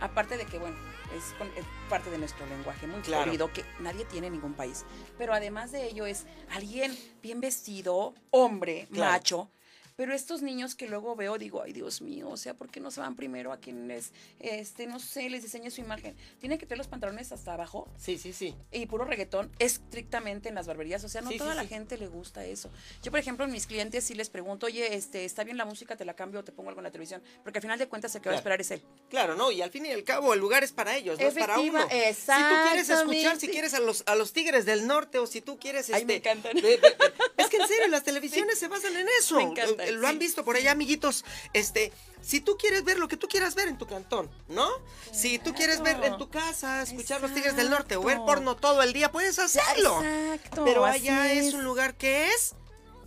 aparte 0.00 0.36
de 0.36 0.44
que, 0.44 0.58
bueno, 0.58 0.76
es, 1.16 1.34
con- 1.38 1.48
es 1.56 1.64
parte 1.88 2.10
de 2.10 2.18
nuestro 2.18 2.46
lenguaje 2.46 2.86
muy 2.86 3.00
Claro. 3.02 3.24
florido 3.24 3.52
que 3.52 3.64
nadie 3.80 4.04
tiene 4.04 4.26
en 4.28 4.34
ningún 4.34 4.54
país. 4.54 4.84
Pero 5.18 5.32
además 5.34 5.72
de 5.72 5.86
ello 5.86 6.06
es 6.06 6.26
alguien 6.50 6.96
bien 7.22 7.40
vestido, 7.40 8.14
hombre, 8.30 8.88
Claro. 8.92 9.12
macho. 9.12 9.48
Pero 9.96 10.14
estos 10.14 10.42
niños 10.42 10.74
que 10.74 10.86
luego 10.88 11.14
veo, 11.16 11.38
digo, 11.38 11.62
ay 11.62 11.72
Dios 11.72 12.00
mío, 12.02 12.28
o 12.30 12.36
sea, 12.36 12.54
¿por 12.54 12.70
qué 12.70 12.80
no 12.80 12.90
se 12.90 13.00
van 13.00 13.14
primero 13.16 13.52
a 13.52 13.58
quienes, 13.58 14.12
este, 14.40 14.86
no 14.86 14.98
sé, 14.98 15.28
les 15.30 15.42
diseñe 15.42 15.70
su 15.70 15.80
imagen? 15.80 16.16
Tienen 16.40 16.58
que 16.58 16.66
tener 16.66 16.78
los 16.78 16.88
pantalones 16.88 17.30
hasta 17.32 17.54
abajo 17.54 17.88
Sí, 17.98 18.18
sí, 18.18 18.32
sí. 18.32 18.54
y 18.70 18.86
puro 18.86 19.04
reggaetón 19.04 19.50
estrictamente 19.58 20.48
en 20.48 20.54
las 20.54 20.66
barberías. 20.66 21.04
O 21.04 21.08
sea, 21.08 21.20
no 21.20 21.28
Sí, 21.28 21.34
sí, 21.34 21.38
toda 21.38 21.54
la 21.54 21.62
sí. 21.62 21.68
gente 21.68 21.98
le 21.98 22.08
gusta 22.08 22.44
eso. 22.44 22.70
Yo, 23.02 23.10
por 23.10 23.20
ejemplo, 23.20 23.44
en 23.44 23.52
mis 23.52 23.66
clientes 23.66 24.04
sí 24.04 24.14
les 24.14 24.30
pregunto, 24.30 24.66
oye, 24.66 24.94
este, 24.94 25.24
¿está 25.24 25.44
bien 25.44 25.56
la 25.56 25.64
música? 25.64 25.96
¿Te 25.96 26.04
la 26.04 26.14
cambio 26.14 26.40
o 26.40 26.44
te 26.44 26.52
pongo 26.52 26.68
algo 26.70 26.80
en 26.80 26.84
la 26.84 26.90
televisión? 26.90 27.22
Porque 27.42 27.58
al 27.58 27.62
final 27.62 27.78
de 27.78 27.88
cuentas 27.88 28.14
el 28.14 28.22
que 28.22 28.28
va 28.28 28.34
a 28.34 28.38
esperar 28.38 28.60
es 28.60 28.70
él. 28.70 28.82
Claro, 29.10 29.34
¿no? 29.36 29.50
Y 29.50 29.62
al 29.62 29.70
fin 29.70 29.86
y 29.86 29.90
al 29.90 30.04
cabo 30.04 30.34
el 30.34 30.40
lugar 30.40 30.64
es 30.64 30.72
para 30.72 30.96
ellos, 30.96 31.18
no 31.18 31.26
es 31.26 31.34
para 31.34 31.58
uno. 31.58 31.82
Si 31.82 32.26
tú 32.26 32.54
quieres 32.68 32.88
escuchar, 32.88 33.38
si 33.38 33.48
quieres 33.48 33.74
a 33.74 33.80
los, 33.80 34.02
a 34.06 34.14
los 34.14 34.32
Tigres 34.32 34.64
del 34.64 34.86
Norte 34.86 35.18
o 35.18 35.26
si 35.26 35.40
tú 35.40 35.58
quieres... 35.58 35.90
Ay, 35.90 36.04
me 36.04 36.16
este, 36.16 36.30
encantan. 36.30 36.56
de- 36.56 36.78
de- 36.78 36.96
es 37.36 37.46
que 37.48 37.56
en 37.56 37.68
serio, 37.68 37.88
las 37.88 38.02
televisiones 38.04 38.58
se 38.58 38.68
basan 38.68 38.96
en 38.96 39.06
eso. 39.18 39.36
Me 39.42 39.42
encantan, 39.42 39.81
Lo 39.90 40.08
han 40.08 40.18
visto 40.18 40.44
por 40.44 40.56
allá, 40.56 40.72
amiguitos. 40.72 41.24
Este, 41.52 41.92
si 42.22 42.40
tú 42.40 42.56
quieres 42.56 42.84
ver 42.84 42.98
lo 42.98 43.08
que 43.08 43.16
tú 43.16 43.28
quieras 43.28 43.54
ver 43.54 43.68
en 43.68 43.78
tu 43.78 43.86
cantón, 43.86 44.30
¿no? 44.48 44.68
Si 45.12 45.38
tú 45.38 45.54
quieres 45.54 45.82
ver 45.82 46.02
en 46.04 46.16
tu 46.18 46.30
casa, 46.30 46.82
escuchar 46.82 47.20
los 47.20 47.34
Tigres 47.34 47.56
del 47.56 47.70
Norte 47.70 47.96
o 47.96 48.02
ver 48.02 48.18
porno 48.18 48.56
todo 48.56 48.82
el 48.82 48.92
día, 48.92 49.10
puedes 49.10 49.38
hacerlo. 49.38 50.02
Exacto. 50.02 50.64
Pero 50.64 50.84
allá 50.84 51.32
es 51.32 51.52
un 51.54 51.64
lugar 51.64 51.94
que 51.96 52.28
es 52.28 52.54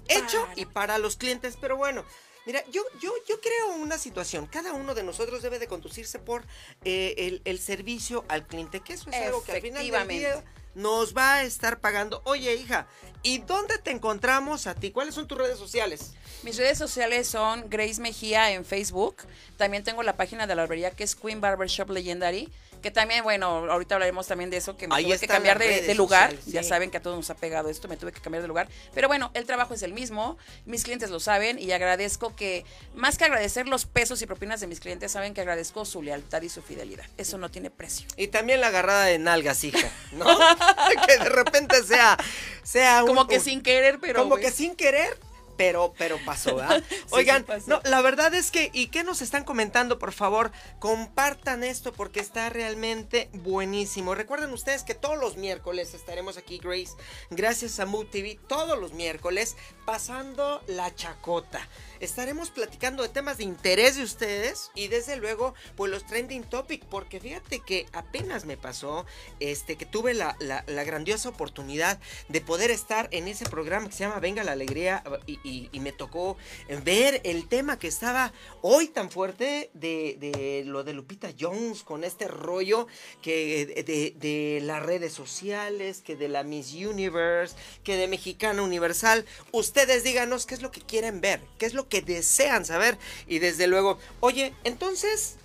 hecho 0.08 0.41
Para. 0.41 0.60
y 0.60 0.65
para 0.65 0.98
los 0.98 1.15
clientes. 1.15 1.58
Pero 1.60 1.77
bueno, 1.77 2.03
mira, 2.46 2.63
yo, 2.70 2.84
yo, 3.00 3.13
yo 3.27 3.39
creo 3.39 3.75
una 3.75 3.98
situación. 3.98 4.48
Cada 4.48 4.74
uno 4.74 4.94
de 4.94 5.03
nosotros 5.03 5.41
debe 5.41 5.60
de 5.60 5.67
conducirse 5.67 6.20
por 6.20 6.44
eh, 6.84 7.15
el, 7.17 7.41
el 7.46 7.60
servicio 7.60 8.25
al 8.27 8.46
cliente, 8.46 8.82
que 8.82 8.94
eso 8.94 9.10
es 9.10 9.15
algo 9.15 9.44
que 9.44 9.53
al 9.53 9.62
final 9.62 9.82
del 9.82 9.91
día 9.91 10.01
Efectivamente. 10.01 10.64
Nos 10.75 11.15
va 11.15 11.36
a 11.36 11.44
estar 11.44 11.79
pagando. 11.79 12.22
Oye, 12.25 12.53
hija, 12.55 12.88
¿y 13.24 13.39
dónde 13.39 13.77
te 13.79 13.91
encontramos 13.91 14.67
a 14.67 14.75
ti? 14.75 14.91
¿Cuáles 14.91 15.15
son 15.15 15.27
tus 15.27 15.38
redes 15.38 15.58
sociales? 15.58 16.13
Mis 16.44 16.58
redes 16.58 16.77
sociales 16.77 17.27
son 17.27 17.70
Grace 17.70 18.00
Mejía 18.00 18.51
en 18.51 18.65
Facebook. 18.65 19.24
También 19.58 19.84
tengo 19.84 20.03
la 20.03 20.15
página 20.15 20.46
de 20.46 20.55
la 20.55 20.62
barbería 20.63 20.91
que 20.91 21.03
es 21.03 21.15
Queen 21.15 21.41
Barbershop 21.41 21.89
Legendary. 21.89 22.51
Que 22.86 22.92
también, 22.92 23.24
bueno, 23.24 23.48
ahorita 23.48 23.96
hablaremos 23.96 24.27
también 24.27 24.51
de 24.51 24.58
eso, 24.58 24.77
que 24.77 24.88
me 24.88 24.94
Ahí 24.94 25.06
tuve 25.06 25.18
que 25.18 25.27
cambiar 25.27 25.58
de, 25.58 25.96
lugar. 25.96 26.36
Ya 26.46 26.62
saben 26.62 26.92
que 26.92 26.98
a 26.98 27.01
todos 27.01 27.18
nos 27.18 27.27
ha 27.32 27.36
pegado 27.36 27.68
esto, 27.68 27.88
me 27.88 27.98
tuve 27.98 28.12
que 28.12 28.22
cambiar 28.22 28.44
de 28.44 28.48
lugar. 28.48 28.68
Pero 28.94 29.08
bueno, 29.08 29.32
el 29.34 29.48
trabajo 29.48 29.74
es 29.74 29.82
el 29.82 29.92
mismo, 29.92 30.38
mis 30.68 30.84
clientes 30.84 31.10
lo 31.10 31.20
saben 31.20 31.58
y 31.58 31.72
agradezco 31.72 32.36
que, 32.36 32.63
más 32.94 33.18
que 33.18 33.25
agradecer 33.25 33.68
los 33.68 33.88
pesos 33.88 34.22
y 34.22 34.27
propinas 34.27 34.60
de 34.60 34.68
mis 34.68 34.80
clientes, 34.80 35.12
saben 35.12 35.34
que 35.34 35.42
agradezco 35.42 35.84
su 35.84 36.04
lealtad 36.04 36.44
y 36.44 36.50
su 36.50 36.62
fidelidad. 36.62 37.06
Eso 37.18 37.39
no 37.39 37.50
tiene 37.50 37.72
precio. 37.72 38.08
Y 38.18 38.27
también 38.27 38.62
la 38.62 38.68
agarrada 38.68 39.06
de 39.06 39.18
nalgas, 39.18 39.63
hija, 39.63 39.89
¿no? 40.12 40.25
que 41.08 41.18
de 41.18 41.30
repente 41.30 41.82
sea, 41.82 42.18
sea 42.62 43.01
un- 43.04 43.08
Como 43.08 43.25
que 43.25 43.38
un- 43.38 43.44
sin 43.44 43.63
querer, 43.63 43.98
pero... 44.00 44.22
como 44.22 44.36
que 44.36 44.51
sin 44.51 44.75
querer, 44.75 45.18
pero, 45.57 45.93
pero 45.97 46.17
pasó, 46.25 46.55
¿verdad? 46.55 46.83
Sí, 46.89 46.95
Oigan, 47.12 47.39
sí 47.39 47.43
pasó. 47.47 47.69
no, 47.69 47.81
la 47.83 48.01
verdad 48.01 48.33
es 48.33 48.51
que, 48.51 48.69
¿y 48.74 48.88
qué 48.88 49.03
nos 49.03 49.21
están 49.21 49.43
comentando? 49.43 50.00
Por 50.00 50.12
favor, 50.12 50.51
compartan 50.79 51.63
esto 51.63 51.93
porque 51.93 52.19
está 52.19 52.50
realmente 52.50 53.29
buenísimo. 53.33 54.15
Recuerden 54.15 54.51
ustedes 54.53 54.83
que 54.83 54.95
todos 54.95 55.17
los 55.17 55.38
miércoles 55.38 55.93
estaremos 55.93 56.38
aquí, 56.38 56.57
Grace, 56.59 56.93
gracias 57.29 57.79
a 57.79 57.85
Mood 57.85 58.07
TV, 58.07 58.39
todos 58.47 58.77
los 58.79 58.93
miércoles, 58.93 59.55
pasando 59.85 60.63
la 60.67 60.93
chacota. 60.95 61.67
Estaremos 62.00 62.50
platicando 62.51 63.03
de 63.03 63.09
temas 63.09 63.38
de 63.38 63.45
interés 63.45 63.95
de 63.95 64.03
ustedes 64.03 64.69
y 64.75 64.88
desde 64.89 65.15
luego, 65.15 65.53
pues 65.75 65.91
los 65.91 66.05
trending 66.05 66.43
topic, 66.43 66.83
porque 66.85 67.19
fíjate 67.19 67.59
que 67.62 67.85
apenas 67.93 68.45
me 68.45 68.57
pasó, 68.57 69.05
este, 69.39 69.75
que 69.77 69.85
tuve 69.85 70.13
la, 70.13 70.35
la- 70.39 70.63
la 70.67 70.83
grandiosa 70.83 71.29
oportunidad 71.29 72.00
de 72.27 72.41
poder 72.41 72.69
estar 72.71 73.07
en 73.12 73.27
ese 73.27 73.45
programa 73.45 73.88
que 73.88 73.93
se 73.93 74.03
llama 74.03 74.19
Venga 74.19 74.43
la 74.43 74.51
Alegría 74.51 75.03
y, 75.25 75.39
y- 75.45 75.79
me 75.79 75.91
tocó 75.91 76.35
ver 76.83 77.21
el 77.23 77.47
tema 77.47 77.77
que 77.77 77.87
estaba 77.87 78.33
hoy 78.61 78.87
tan 78.87 79.11
fuerte 79.11 79.69
de, 79.73 80.63
lo 80.65 80.83
de 80.83 80.93
Lupita 80.93 81.29
Jones 81.39 81.83
con 81.83 82.03
este 82.03 82.27
rollo 82.27 82.87
que 83.21 83.65
de, 83.67 83.83
de- 83.83 84.15
de 84.17 84.61
las 84.63 84.81
redes 84.83 85.13
sociales, 85.13 86.01
que 86.01 86.15
de 86.15 86.27
la 86.27 86.43
Miss 86.43 86.73
Universe, 86.73 87.55
que 87.83 87.97
de 87.97 88.07
Mexicana 88.07 88.63
Universal. 88.63 89.25
Ustedes 89.51 90.03
díganos 90.03 90.45
qué 90.45 90.55
es 90.55 90.61
lo 90.61 90.71
que 90.71 90.81
quieren 90.81 91.21
ver, 91.21 91.41
qué 91.59 91.65
es 91.67 91.73
lo 91.75 91.87
que 91.87 92.01
desean 92.01 92.65
saber 92.65 92.97
y 93.27 93.39
desde 93.39 93.67
luego, 93.67 93.99
oye, 94.21 94.53
entonces 94.63 95.35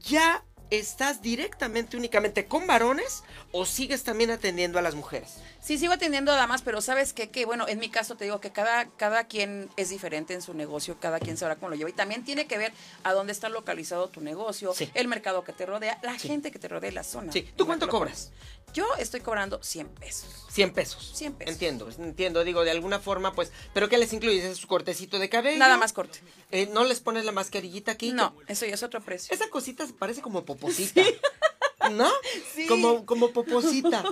ya 0.00 0.44
estás 0.70 1.20
directamente 1.22 1.96
únicamente 1.96 2.46
con 2.46 2.66
varones 2.66 3.22
o 3.52 3.64
sigues 3.66 4.02
también 4.02 4.30
atendiendo 4.30 4.78
a 4.78 4.82
las 4.82 4.94
mujeres? 4.94 5.34
Sí, 5.60 5.78
sigo 5.78 5.92
atendiendo 5.92 6.32
a 6.32 6.36
damas, 6.36 6.62
pero 6.62 6.80
¿sabes 6.80 7.12
qué? 7.12 7.30
Que 7.30 7.44
bueno, 7.44 7.68
en 7.68 7.78
mi 7.78 7.88
caso 7.88 8.16
te 8.16 8.24
digo 8.24 8.40
que 8.40 8.50
cada, 8.50 8.86
cada 8.96 9.24
quien 9.28 9.70
es 9.76 9.90
diferente 9.90 10.34
en 10.34 10.42
su 10.42 10.54
negocio, 10.54 10.98
cada 10.98 11.20
quien 11.20 11.36
sabrá 11.36 11.56
cómo 11.56 11.68
lo 11.70 11.76
lleva. 11.76 11.90
Y 11.90 11.92
también 11.92 12.24
tiene 12.24 12.46
que 12.46 12.58
ver 12.58 12.72
a 13.04 13.12
dónde 13.12 13.32
está 13.32 13.48
localizado 13.48 14.08
tu 14.08 14.20
negocio, 14.20 14.74
Sí. 14.74 14.90
el 14.94 15.06
mercado 15.06 15.44
que 15.44 15.52
te 15.52 15.64
rodea, 15.66 15.98
la 16.02 16.18
Sí. 16.18 16.28
gente 16.28 16.50
que 16.50 16.58
te 16.58 16.66
rodea, 16.68 16.90
la 16.92 17.04
zona. 17.04 17.32
Sí. 17.32 17.48
¿Tú 17.56 17.66
cuánto 17.66 17.88
cobras? 17.88 18.32
Yo 18.74 18.86
estoy 18.98 19.20
cobrando 19.20 19.62
100 19.62 19.88
pesos. 19.88 20.46
100 20.50 20.72
pesos. 20.72 21.12
100 21.14 21.34
pesos. 21.34 21.52
Entiendo, 21.52 21.88
entiendo, 21.98 22.42
digo, 22.42 22.64
de 22.64 22.70
alguna 22.70 22.98
forma, 23.00 23.34
pues, 23.34 23.52
¿pero 23.74 23.88
qué 23.88 23.98
les 23.98 24.12
incluyes? 24.14 24.44
¿Es 24.44 24.56
su 24.58 24.66
cortecito 24.66 25.18
de 25.18 25.28
cabello? 25.28 25.58
Nada 25.58 25.76
más 25.76 25.92
corte. 25.92 26.20
Eh, 26.50 26.66
¿No 26.72 26.84
les 26.84 27.00
pones 27.00 27.24
la 27.26 27.32
mascarillita 27.32 27.92
aquí? 27.92 28.12
No, 28.12 28.34
eso 28.48 28.64
ya 28.64 28.74
es 28.74 28.82
otro 28.82 29.00
precio. 29.02 29.34
Esa 29.34 29.48
cosita 29.50 29.86
parece 29.98 30.22
como 30.22 30.44
poposita. 30.46 31.02
¿No? 31.90 32.10
Sí. 32.54 32.66
Como, 32.66 33.04
como 33.06 33.30
poposita. 33.32 34.04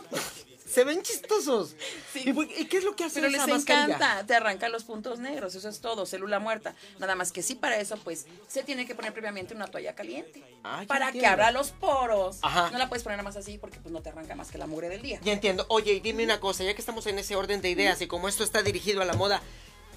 Se 0.70 0.84
ven 0.84 1.02
chistosos. 1.02 1.74
Sí. 2.12 2.32
¿Y, 2.56 2.64
qué 2.66 2.76
es 2.76 2.84
lo 2.84 2.94
que 2.94 3.02
hace 3.02 3.20
Pero 3.20 3.26
esa 3.26 3.44
les 3.44 3.56
mascarilla? 3.56 3.96
encanta, 3.96 4.24
te 4.24 4.34
arranca 4.36 4.68
los 4.68 4.84
puntos 4.84 5.18
negros, 5.18 5.56
eso 5.56 5.68
es 5.68 5.80
todo, 5.80 6.06
célula 6.06 6.38
muerta. 6.38 6.76
Nada 7.00 7.16
más 7.16 7.32
que 7.32 7.42
sí, 7.42 7.56
para 7.56 7.80
eso, 7.80 7.96
pues, 7.96 8.26
se 8.46 8.62
tiene 8.62 8.86
que 8.86 8.94
poner 8.94 9.12
previamente 9.12 9.52
una 9.52 9.66
toalla 9.66 9.96
caliente. 9.96 10.44
Ah, 10.62 10.84
para 10.86 11.10
que 11.10 11.26
abra 11.26 11.50
los 11.50 11.72
poros. 11.72 12.38
Ajá. 12.42 12.70
No 12.70 12.78
la 12.78 12.88
puedes 12.88 13.02
poner 13.02 13.18
nada 13.18 13.28
más 13.28 13.36
así 13.36 13.58
porque 13.58 13.80
pues 13.80 13.92
no 13.92 14.00
te 14.00 14.10
arranca 14.10 14.36
más 14.36 14.52
que 14.52 14.58
la 14.58 14.68
mugre 14.68 14.88
del 14.88 15.02
día. 15.02 15.18
Ya 15.24 15.32
entiendo. 15.32 15.66
Oye, 15.68 15.94
y 15.94 16.00
dime 16.00 16.22
una 16.22 16.38
cosa, 16.38 16.62
ya 16.62 16.74
que 16.74 16.80
estamos 16.80 17.04
en 17.06 17.18
ese 17.18 17.34
orden 17.34 17.60
de 17.62 17.70
ideas 17.70 18.00
y 18.00 18.06
como 18.06 18.28
esto 18.28 18.44
está 18.44 18.62
dirigido 18.62 19.02
a 19.02 19.04
la 19.04 19.14
moda, 19.14 19.42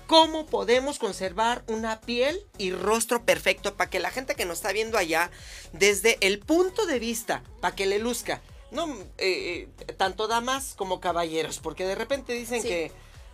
¿cómo 0.07 0.45
podemos 0.45 0.99
conservar 0.99 1.63
una 1.67 1.99
piel 2.01 2.39
y 2.57 2.71
rostro 2.71 3.23
perfecto 3.25 3.75
para 3.75 3.89
que 3.89 3.99
la 3.99 4.11
gente 4.11 4.35
que 4.35 4.45
nos 4.45 4.57
está 4.59 4.71
viendo 4.71 4.97
allá, 4.97 5.31
desde 5.71 6.17
el 6.21 6.39
punto 6.39 6.85
de 6.85 6.99
vista, 6.99 7.43
para 7.61 7.75
que 7.75 7.85
le 7.85 7.99
luzca, 7.99 8.41
no, 8.71 8.87
eh, 9.17 9.67
eh, 9.87 9.93
tanto 9.97 10.27
damas 10.27 10.73
como 10.75 10.99
caballeros, 10.99 11.59
porque 11.59 11.85
de 11.85 11.95
repente 11.95 12.33
dicen 12.33 12.61
Sí. 12.61 12.67
que, 12.67 12.91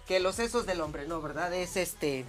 que 0.07 0.19
los 0.19 0.35
sesos 0.35 0.65
del 0.65 0.81
hombre, 0.81 1.07
no, 1.07 1.21
¿verdad? 1.21 1.53
Es 1.53 1.77
este... 1.77 2.25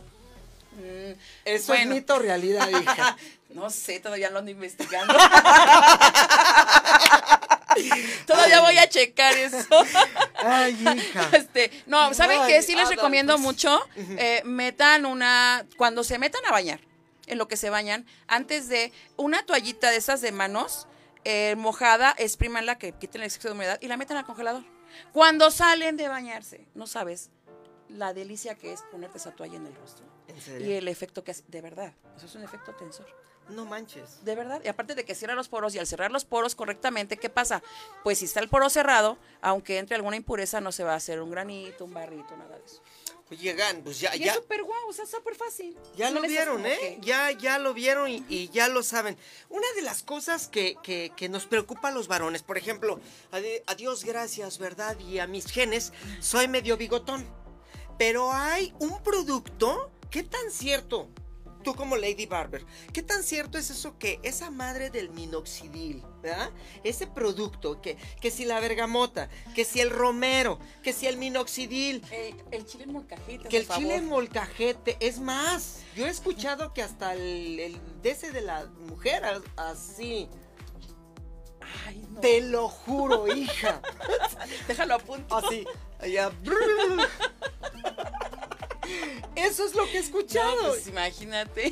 Mm, 0.77 1.13
Eso 1.45 1.73
Bueno. 1.73 1.91
es 1.95 2.01
mito 2.01 2.19
realidad, 2.21 2.69
hija. 2.71 3.17
no 3.51 3.71
sé, 3.71 3.99
todavía 3.99 4.31
lo 4.31 4.39
ando 4.39 4.53
investigando. 4.53 5.13
todavía 8.27 8.61
voy 8.61 8.79
a 8.79 8.89
checar 8.89 9.37
eso. 9.37 9.67
Ay, 10.39 10.73
hija. 10.97 11.29
Este, 11.37 11.71
no, 11.87 12.13
¿saben 12.15 12.41
qué? 12.47 12.63
Sí 12.63 12.73
les 12.73 12.83
Adams. 12.87 12.97
recomiendo 12.97 13.39
mucho. 13.39 13.81
eh, 13.97 14.43
metan 14.45 15.07
una. 15.07 15.67
Cuando 15.77 16.05
se 16.05 16.19
metan 16.19 16.45
a 16.47 16.51
bañar, 16.51 16.81
en 17.27 17.39
lo 17.39 17.49
que 17.49 17.57
se 17.57 17.71
bañan, 17.71 18.07
antes 18.27 18.69
de 18.69 18.93
una 19.17 19.45
toallita 19.47 19.91
de 19.91 19.97
esas 19.97 20.21
de 20.21 20.33
manos 20.33 20.87
eh, 21.25 21.55
mojada, 21.57 22.15
exprimanla 22.19 22.79
que 22.79 22.93
quiten 22.93 23.21
el 23.23 23.27
exceso 23.27 23.49
de 23.49 23.55
humedad 23.55 23.79
y 23.81 23.89
la 23.89 23.97
metan 23.97 24.17
al 24.17 24.25
congelador. 24.25 24.65
Cuando 25.13 25.51
salen 25.51 25.97
de 25.97 26.09
bañarse, 26.09 26.67
no 26.75 26.87
sabes 26.87 27.31
la 27.89 28.13
delicia 28.15 28.55
que 28.55 28.73
es 28.73 28.83
ponerte 28.91 29.19
esa 29.19 29.33
toalla 29.33 29.57
en 29.57 29.67
el 29.67 29.75
rostro. 29.75 30.05
¿En 30.29 30.41
serio? 30.41 30.69
Y 30.69 30.73
el 30.75 30.89
efecto 30.89 31.23
que 31.25 31.33
hace, 31.33 31.43
de 31.49 31.61
verdad, 31.61 31.93
eso 32.17 32.27
es 32.27 32.35
un 32.35 32.43
efecto 32.43 32.73
tensor. 32.75 33.07
No 33.49 33.65
manches. 33.65 34.25
De 34.25 34.37
verdad, 34.37 34.61
y 34.65 34.69
aparte 34.69 34.95
de 34.95 35.05
que 35.05 35.15
cierra 35.17 35.35
los 35.35 35.49
poros 35.49 35.75
y 35.75 35.79
al 35.81 35.87
cerrar 35.87 36.13
los 36.13 36.25
poros 36.25 36.55
correctamente, 36.55 37.17
¿qué 37.17 37.29
pasa? 37.31 37.63
Pues 38.05 38.19
si 38.19 38.27
está 38.27 38.39
el 38.41 38.49
poro 38.49 38.71
cerrado, 38.71 39.19
aunque 39.41 39.79
entre 39.79 39.97
alguna 39.97 40.17
impureza, 40.17 40.61
no 40.61 40.71
se 40.71 40.85
va 40.85 40.93
a 40.93 40.97
hacer 40.97 41.21
un 41.21 41.31
granito, 41.31 41.85
un 41.85 41.93
barrito, 41.95 42.37
nada 42.37 42.57
de 42.57 42.65
eso. 42.65 42.81
Oye, 43.33 43.53
Gan, 43.55 43.83
pues 43.83 44.01
ya, 44.01 44.15
Y 44.17 44.21
ya, 44.21 44.33
es 44.33 44.39
súper 44.39 44.63
guau, 44.65 44.89
o 44.89 44.93
sea, 44.93 45.07
súper 45.07 45.35
fácil. 45.37 45.77
ya 45.97 46.11
No 46.11 46.21
lo 46.21 46.27
vieron, 46.29 46.67
¿eh? 46.67 46.77
que- 46.81 46.99
Ya, 47.01 47.31
ya 47.31 47.59
lo 47.59 47.73
vieron 47.75 48.09
y, 48.11 48.25
y 48.29 48.49
ya 48.51 48.67
lo 48.69 48.83
saben. 48.83 49.17
Una 49.49 49.67
de 49.77 49.83
las 49.83 50.03
cosas 50.03 50.49
que, 50.49 50.77
que- 50.83 51.13
que 51.17 51.29
nos 51.29 51.47
preocupa 51.47 51.89
a 51.89 51.93
los 51.93 52.09
varones, 52.09 52.43
por 52.43 52.59
ejemplo, 52.59 53.01
a, 53.31 53.41
de- 53.41 53.63
a 53.67 53.75
Dios 53.77 54.05
gracias, 54.05 54.59
¿verdad? 54.59 54.99
Y 54.99 55.19
a 55.21 55.29
mis 55.29 55.47
genes, 55.51 55.93
soy 56.21 56.49
medio 56.49 56.77
bigotón. 56.77 57.25
Pero 57.99 58.33
hay 58.33 58.75
un 58.81 59.01
producto, 59.03 59.93
¿qué 60.11 60.23
tan 60.25 60.51
cierto? 60.51 61.09
Tú 61.63 61.75
como 61.75 61.97
Lady 61.97 62.25
Barber, 62.27 62.65
¿qué 62.93 63.03
tan 63.03 63.23
cierto 63.23 63.59
es 63.59 63.69
eso 63.71 63.99
que 63.99 64.19
esa 64.23 64.51
madre 64.51 64.89
del 64.89 65.11
minoxidil, 65.11 66.03
¿verdad? 66.23 66.51
Ese 66.85 67.07
producto, 67.07 67.81
que, 67.83 67.97
que 68.21 68.31
si 68.31 68.45
la 68.47 68.61
bergamota, 68.61 69.29
que 69.55 69.65
si 69.67 69.81
el 69.81 69.91
romero, 69.91 70.59
que 70.83 70.93
si 70.95 71.07
el 71.07 71.19
minoxidil, 71.19 72.03
Eh, 72.11 72.35
el 72.51 72.65
chile 72.65 72.85
en 72.85 72.93
molcajete, 72.93 73.49
que 73.49 73.57
el 73.59 73.69
chile 73.69 73.97
en 73.97 74.07
molcajete, 74.09 74.97
es 75.01 75.21
más, 75.21 75.81
yo 75.95 76.07
he 76.07 76.11
escuchado 76.11 76.73
que 76.73 76.83
hasta 76.83 77.13
el, 77.13 77.61
el 77.61 77.81
de 78.03 78.11
ese 78.11 78.31
de 78.33 78.41
la 78.41 78.65
mujer, 78.89 79.23
así, 79.57 80.29
Ay, 81.87 82.03
no. 82.11 82.21
te 82.21 82.41
lo 82.41 82.69
juro, 82.69 83.29
hija, 83.29 83.83
Déjalo 84.67 84.95
a 84.95 84.99
punto. 84.99 85.37
así, 85.37 85.67
allá. 85.99 86.31
Eso 89.37 89.65
es 89.67 89.75
lo 89.75 89.85
que 89.87 89.99
he 89.99 90.01
No, 90.01 90.07
escuchado. 90.07 90.69
pues 90.69 90.87
imagínate. 90.87 91.71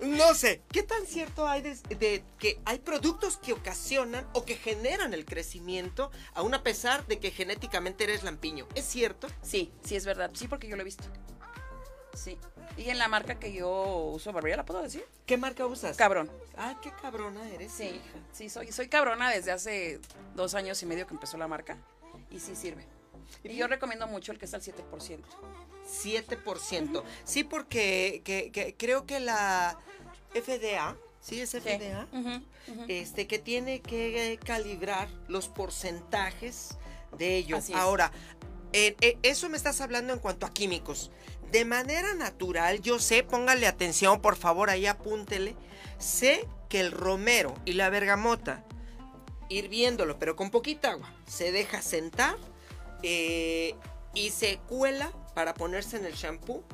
No 0.00 0.34
sé, 0.34 0.62
¿qué 0.72 0.82
tan 0.82 1.06
cierto 1.06 1.46
hay 1.46 1.62
de, 1.62 1.74
de 1.96 2.24
que 2.38 2.60
hay 2.64 2.78
productos 2.80 3.36
que 3.36 3.52
ocasionan 3.52 4.26
o 4.32 4.44
que 4.44 4.56
generan 4.56 5.14
el 5.14 5.24
crecimiento, 5.24 6.10
aún 6.34 6.54
a 6.54 6.62
pesar 6.62 7.06
de 7.06 7.18
que 7.20 7.30
genéticamente 7.30 8.04
eres 8.04 8.22
lampiño? 8.24 8.66
¿Es 8.74 8.84
cierto? 8.84 9.28
Sí, 9.42 9.72
sí 9.84 9.94
es 9.96 10.04
verdad. 10.04 10.30
Sí, 10.34 10.48
porque 10.48 10.66
yo 10.68 10.76
lo 10.76 10.82
he 10.82 10.84
visto. 10.84 11.04
Sí. 12.14 12.36
Y 12.76 12.90
en 12.90 12.98
la 12.98 13.08
marca 13.08 13.38
que 13.38 13.52
yo 13.52 14.10
uso, 14.14 14.32
Barbera, 14.32 14.56
¿la 14.56 14.64
puedo 14.64 14.82
decir? 14.82 15.04
¿Qué 15.26 15.36
marca 15.36 15.66
usas? 15.66 15.96
Cabrón. 15.96 16.30
Ah, 16.56 16.78
qué 16.82 16.90
cabrona 17.00 17.48
eres. 17.50 17.72
Sí, 17.72 17.84
hija. 17.84 18.18
sí, 18.32 18.48
soy, 18.50 18.72
soy 18.72 18.88
cabrona 18.88 19.30
desde 19.30 19.52
hace 19.52 20.00
dos 20.34 20.54
años 20.54 20.82
y 20.82 20.86
medio 20.86 21.06
que 21.06 21.14
empezó 21.14 21.36
la 21.36 21.48
marca. 21.48 21.76
Y 22.30 22.40
sí 22.40 22.56
sirve. 22.56 22.86
Y 23.44 23.56
yo 23.56 23.66
recomiendo 23.66 24.06
mucho 24.06 24.32
el 24.32 24.38
que 24.38 24.44
es 24.46 24.54
al 24.54 24.62
7%. 24.62 25.24
7%. 25.86 27.02
Sí, 27.24 27.44
porque 27.44 28.22
que- 28.24 28.50
que 28.52 28.74
creo 28.76 29.06
que 29.06 29.20
la 29.20 29.78
FDA, 30.34 30.96
¿sí 31.20 31.40
es 31.40 31.50
Sí. 31.50 31.58
FDA? 31.58 32.06
Este, 32.88 33.26
que 33.26 33.38
tiene 33.38 33.80
que 33.80 34.38
calibrar 34.44 35.08
los 35.28 35.48
porcentajes 35.48 36.76
de 37.18 37.36
ello. 37.36 37.58
Ahora, 37.74 38.12
eh, 38.72 38.96
eh, 39.00 39.18
eso 39.22 39.48
me 39.48 39.56
estás 39.56 39.80
hablando 39.80 40.12
en 40.12 40.18
cuanto 40.18 40.46
a 40.46 40.50
químicos. 40.52 41.10
De 41.50 41.64
manera 41.66 42.14
natural, 42.14 42.80
yo 42.80 42.98
sé, 42.98 43.22
póngale 43.24 43.66
atención, 43.66 44.22
por 44.22 44.36
favor, 44.36 44.70
ahí 44.70 44.86
apúntele. 44.86 45.54
Sé 45.98 46.46
que 46.70 46.80
el 46.80 46.92
romero 46.92 47.54
y 47.66 47.72
la 47.72 47.90
bergamota, 47.90 48.64
hirviéndolo, 49.50 50.18
pero 50.18 50.34
con 50.36 50.50
poquita 50.50 50.92
agua, 50.92 51.12
se 51.26 51.52
deja 51.52 51.82
sentar 51.82 52.38
eh, 53.02 53.74
y 54.14 54.30
se 54.30 54.58
cuela 54.68 55.12
para 55.34 55.54
ponerse 55.54 55.96
en 55.96 56.04
el 56.04 56.14
shampoo 56.14 56.64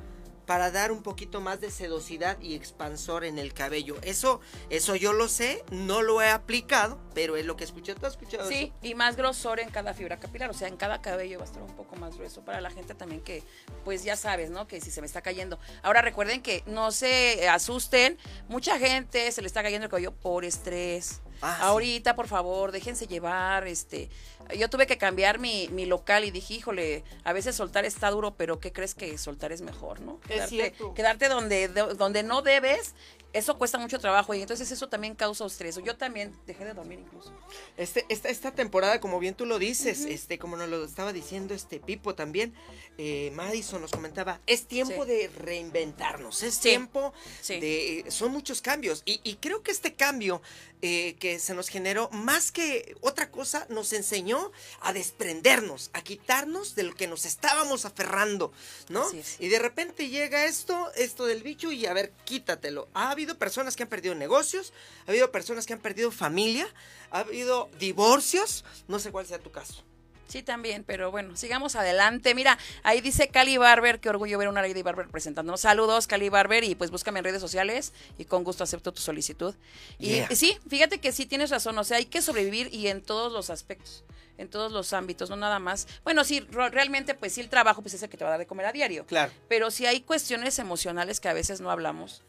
para 0.49 0.71
dar 0.71 0.93
un 0.93 1.03
poquito 1.03 1.43
más 1.43 1.61
de 1.61 1.71
sedosidad 1.71 2.41
y 2.41 2.55
expansor 2.55 3.27
en 3.27 3.39
el 3.39 3.53
cabello. 3.53 3.97
Eso, 4.01 4.41
eso 4.71 4.97
yo 4.97 5.13
lo 5.13 5.29
sé, 5.29 5.63
no 5.71 6.01
lo 6.01 6.23
he 6.23 6.31
aplicado, 6.31 6.99
pero 7.13 7.37
es 7.37 7.45
lo 7.45 7.55
que 7.55 7.65
escuché. 7.65 7.95
¿Tú 7.95 8.07
has 8.07 8.15
escuchado 8.15 8.49
Sí, 8.49 8.73
y 8.81 8.95
más 8.95 9.15
grosor 9.15 9.61
en 9.61 9.69
cada 9.69 9.93
fibra 9.93 10.19
capilar, 10.19 10.49
o 10.49 10.55
sea, 10.55 10.69
en 10.69 10.79
cada 10.79 11.03
cabello 11.03 11.37
va 11.39 11.45
a 11.45 11.49
estar 11.49 11.63
un 11.63 11.77
poco 11.77 11.97
más 11.97 12.17
grueso 12.17 12.47
para 12.47 12.63
la 12.63 12.71
gente 12.71 12.95
también 12.95 13.21
que, 13.21 13.43
pues 13.85 14.05
ya 14.05 14.17
sabes, 14.17 14.49
¿no? 14.49 14.67
Que 14.67 14.81
si 14.81 14.91
se 14.91 15.03
me 15.03 15.07
está 15.07 15.21
cayendo. 15.21 15.59
Ahora 15.83 16.01
recuerden 16.01 16.41
que 16.41 16.63
no 16.65 16.93
se 16.93 17.47
asusten, 17.47 18.17
mucha 18.49 18.79
gente 18.79 19.31
se 19.33 19.43
le 19.43 19.49
está 19.49 19.63
cayendo 19.63 19.85
el 19.85 19.91
cabello 19.91 20.13
por 20.13 20.47
estrés. 20.47 21.21
Ah, 21.43 21.57
sí. 21.59 21.65
Ahorita, 21.67 22.17
por 22.17 22.27
favor, 22.27 22.73
déjense 22.73 23.07
llevar, 23.07 23.67
este, 23.67 24.09
yo 24.57 24.71
tuve 24.71 24.87
que 24.87 24.99
cambiar 24.99 25.39
mi, 25.39 25.69
mi 25.69 25.87
local 25.87 26.25
y 26.25 26.31
dije, 26.31 26.55
híjole, 26.55 27.05
a 27.25 27.33
veces 27.33 27.57
soltar 27.57 27.85
está 27.85 28.11
duro, 28.11 28.35
pero 28.37 28.61
¿qué 28.61 28.73
crees 28.73 28.95
que 28.95 29.19
soltar 29.19 29.53
es 29.53 29.61
mejor, 29.61 30.01
no? 30.01 30.21
Es 30.25 30.29
Quedarte, 30.29 30.49
cierto. 30.57 30.95
quedarte 30.95 31.29
donde, 31.29 31.69
do- 31.69 31.95
donde 31.95 32.23
no 32.23 32.43
debes, 32.43 32.95
eso 33.35 33.59
cuesta 33.59 33.77
mucho 33.79 33.99
trabajo 33.99 34.33
y 34.35 34.41
entonces 34.41 34.71
eso 34.73 34.89
también 34.89 35.15
causa 35.15 35.45
estrés. 35.45 35.79
Yo 35.85 35.97
también 35.97 36.35
dejé 36.47 36.65
de 36.65 36.73
dormir 36.73 36.99
incluso. 36.99 37.31
Este, 37.77 38.07
esta, 38.09 38.31
esta 38.31 38.53
temporada, 38.53 39.01
como 39.01 39.19
bien 39.19 39.35
tú 39.35 39.45
lo 39.45 39.59
dices, 39.59 40.07
este, 40.07 40.39
como 40.39 40.57
nos 40.57 40.69
lo 40.69 40.83
estaba 40.85 41.13
diciendo 41.13 41.53
este 41.55 41.79
Pipo 41.79 42.15
también, 42.15 42.55
eh, 42.97 43.31
Madison 43.35 43.83
nos 43.83 43.91
comentaba, 43.91 44.41
es 44.47 44.67
tiempo 44.67 45.05
Sí. 45.05 45.11
de 45.11 45.29
reinventarnos, 45.29 46.43
es 46.43 46.55
Sí. 46.55 46.61
tiempo 46.71 47.13
Sí. 47.43 47.61
de, 47.61 48.05
son 48.09 48.33
muchos 48.33 48.63
cambios. 48.63 49.03
Y, 49.05 49.21
y 49.23 49.35
creo 49.37 49.63
que 49.63 49.71
este 49.73 49.95
cambio 49.95 50.41
eh, 50.81 51.17
que 51.19 51.41
se 51.41 51.55
nos 51.55 51.69
generó, 51.69 52.09
más 52.13 52.53
que 52.53 52.95
otra 53.01 53.33
cosa, 53.33 53.67
nos 53.69 53.93
enseñó 53.93 54.38
a 54.81 54.93
desprendernos, 54.93 55.91
a 55.93 56.03
quitarnos 56.03 56.75
de 56.75 56.83
lo 56.85 56.95
que 56.95 57.07
nos 57.07 57.25
estábamos 57.25 57.85
aferrando, 57.85 58.53
¿no? 58.89 59.05
Y 59.39 59.49
de 59.49 59.59
repente 59.59 60.09
llega 60.09 60.45
esto, 60.47 60.91
esto 60.97 61.27
del 61.27 61.43
bicho 61.43 61.73
y 61.73 61.87
a 61.87 61.93
ver, 61.93 62.13
quítatelo. 62.25 62.89
Ha 62.95 63.11
habido 63.11 63.39
personas 63.39 63.77
que 63.77 63.83
han 63.85 63.89
perdido 63.89 64.15
negocios, 64.15 64.73
ha 65.07 65.11
habido 65.11 65.31
personas 65.31 65.67
que 65.67 65.73
han 65.73 65.81
perdido 65.81 66.11
familia, 66.11 66.67
ha 67.11 67.21
habido 67.21 67.69
divorcios, 67.79 68.65
no 68.87 68.99
sé 68.99 69.11
cuál 69.11 69.27
sea 69.27 69.39
tu 69.39 69.51
caso. 69.51 69.85
Sí, 70.29 70.43
también, 70.43 70.85
pero 70.85 71.11
bueno, 71.11 71.39
sigamos 71.39 71.75
adelante. 71.75 72.35
Mira, 72.35 72.59
ahí 72.83 73.01
dice 73.01 73.29
Cali 73.29 73.57
Barber, 73.57 73.99
qué 73.99 74.11
orgullo 74.11 74.37
ver 74.37 74.49
una 74.49 74.61
Lady 74.61 74.83
Barber 74.83 75.09
presentándonos. 75.09 75.63
Saludos, 75.63 76.07
Cali 76.07 76.29
Barber, 76.29 76.65
y 76.65 76.75
pues 76.75 76.91
búscame 76.91 77.21
en 77.21 77.25
redes 77.25 77.41
sociales 77.41 77.95
y 78.19 78.27
con 78.27 78.45
gusto 78.45 78.63
acepto 78.63 78.93
tu 78.93 79.01
solicitud. 79.01 79.55
Y 79.99 80.09
Yeah. 80.09 80.29
sí, 80.37 80.59
fíjate 80.69 81.01
que 81.01 81.13
sí 81.13 81.25
tienes 81.25 81.49
razón, 81.49 81.79
o 81.79 81.85
sea, 81.85 81.97
hay 81.97 82.05
que 82.05 82.21
sobrevivir 82.21 82.69
y 82.75 82.89
en 82.89 83.01
todos 83.01 83.33
los 83.33 83.49
aspectos, 83.49 84.05
en 84.39 84.49
todos 84.49 84.73
los 84.73 84.93
ámbitos, 84.93 85.29
no 85.29 85.37
nada 85.37 85.59
más. 85.59 85.87
Bueno, 86.05 86.25
sí, 86.25 86.41
realmente, 86.51 87.15
pues 87.15 87.35
sí, 87.35 87.41
el 87.41 87.49
trabajo 87.49 87.83
pues 87.83 87.95
es 87.95 88.03
el 88.03 88.09
que 88.09 88.17
te 88.17 88.25
va 88.25 88.31
a 88.31 88.33
dar 88.33 88.41
de 88.41 88.47
comer 88.47 88.67
a 88.67 88.73
diario. 88.73 89.05
Claro. 89.07 89.33
Pero 89.49 89.71
si 89.71 89.85
hay 89.85 90.01
cuestiones 90.01 90.59
emocionales 90.59 91.21
que 91.21 91.29
a 91.29 91.33
veces 91.33 91.61
no 91.61 91.71
hablamos, 91.71 92.23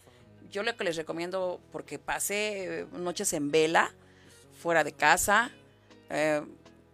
yo 0.51 0.63
lo 0.63 0.75
que 0.75 0.83
les 0.83 0.95
recomiendo, 0.95 1.61
porque 1.71 1.99
pasé 1.99 2.81
eh, 2.81 2.85
noches 2.91 3.31
en 3.33 3.51
vela, 3.51 3.93
fuera 4.61 4.83
de 4.83 4.91
casa, 4.91 5.51
eh, 6.09 6.41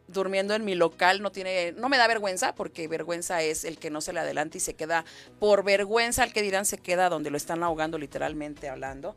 durmiendo 0.08 0.54
en 0.54 0.65
mi 0.65 0.75
local, 0.75 1.21
no 1.21 1.32
tiene, 1.32 1.71
no 1.71 1.89
me 1.89 1.97
da 1.97 2.08
vergüenza, 2.08 2.54
porque 2.54 2.88
vergüenza 2.88 3.41
es 3.41 3.65
el 3.65 3.78
que 3.80 3.89
no 3.89 4.01
se 4.01 4.13
le 4.13 4.19
adelanta 4.19 4.58
y 4.58 4.60
se 4.60 4.75
queda, 4.75 5.06
por 5.39 5.63
vergüenza 5.63 6.23
al 6.23 6.32
que 6.32 6.41
dirán 6.41 6.65
se 6.65 6.78
queda 6.78 7.10
donde 7.10 7.32
lo 7.32 7.38
están 7.38 7.63
ahogando 7.63 7.97
literalmente 7.97 8.69
hablando. 8.69 9.15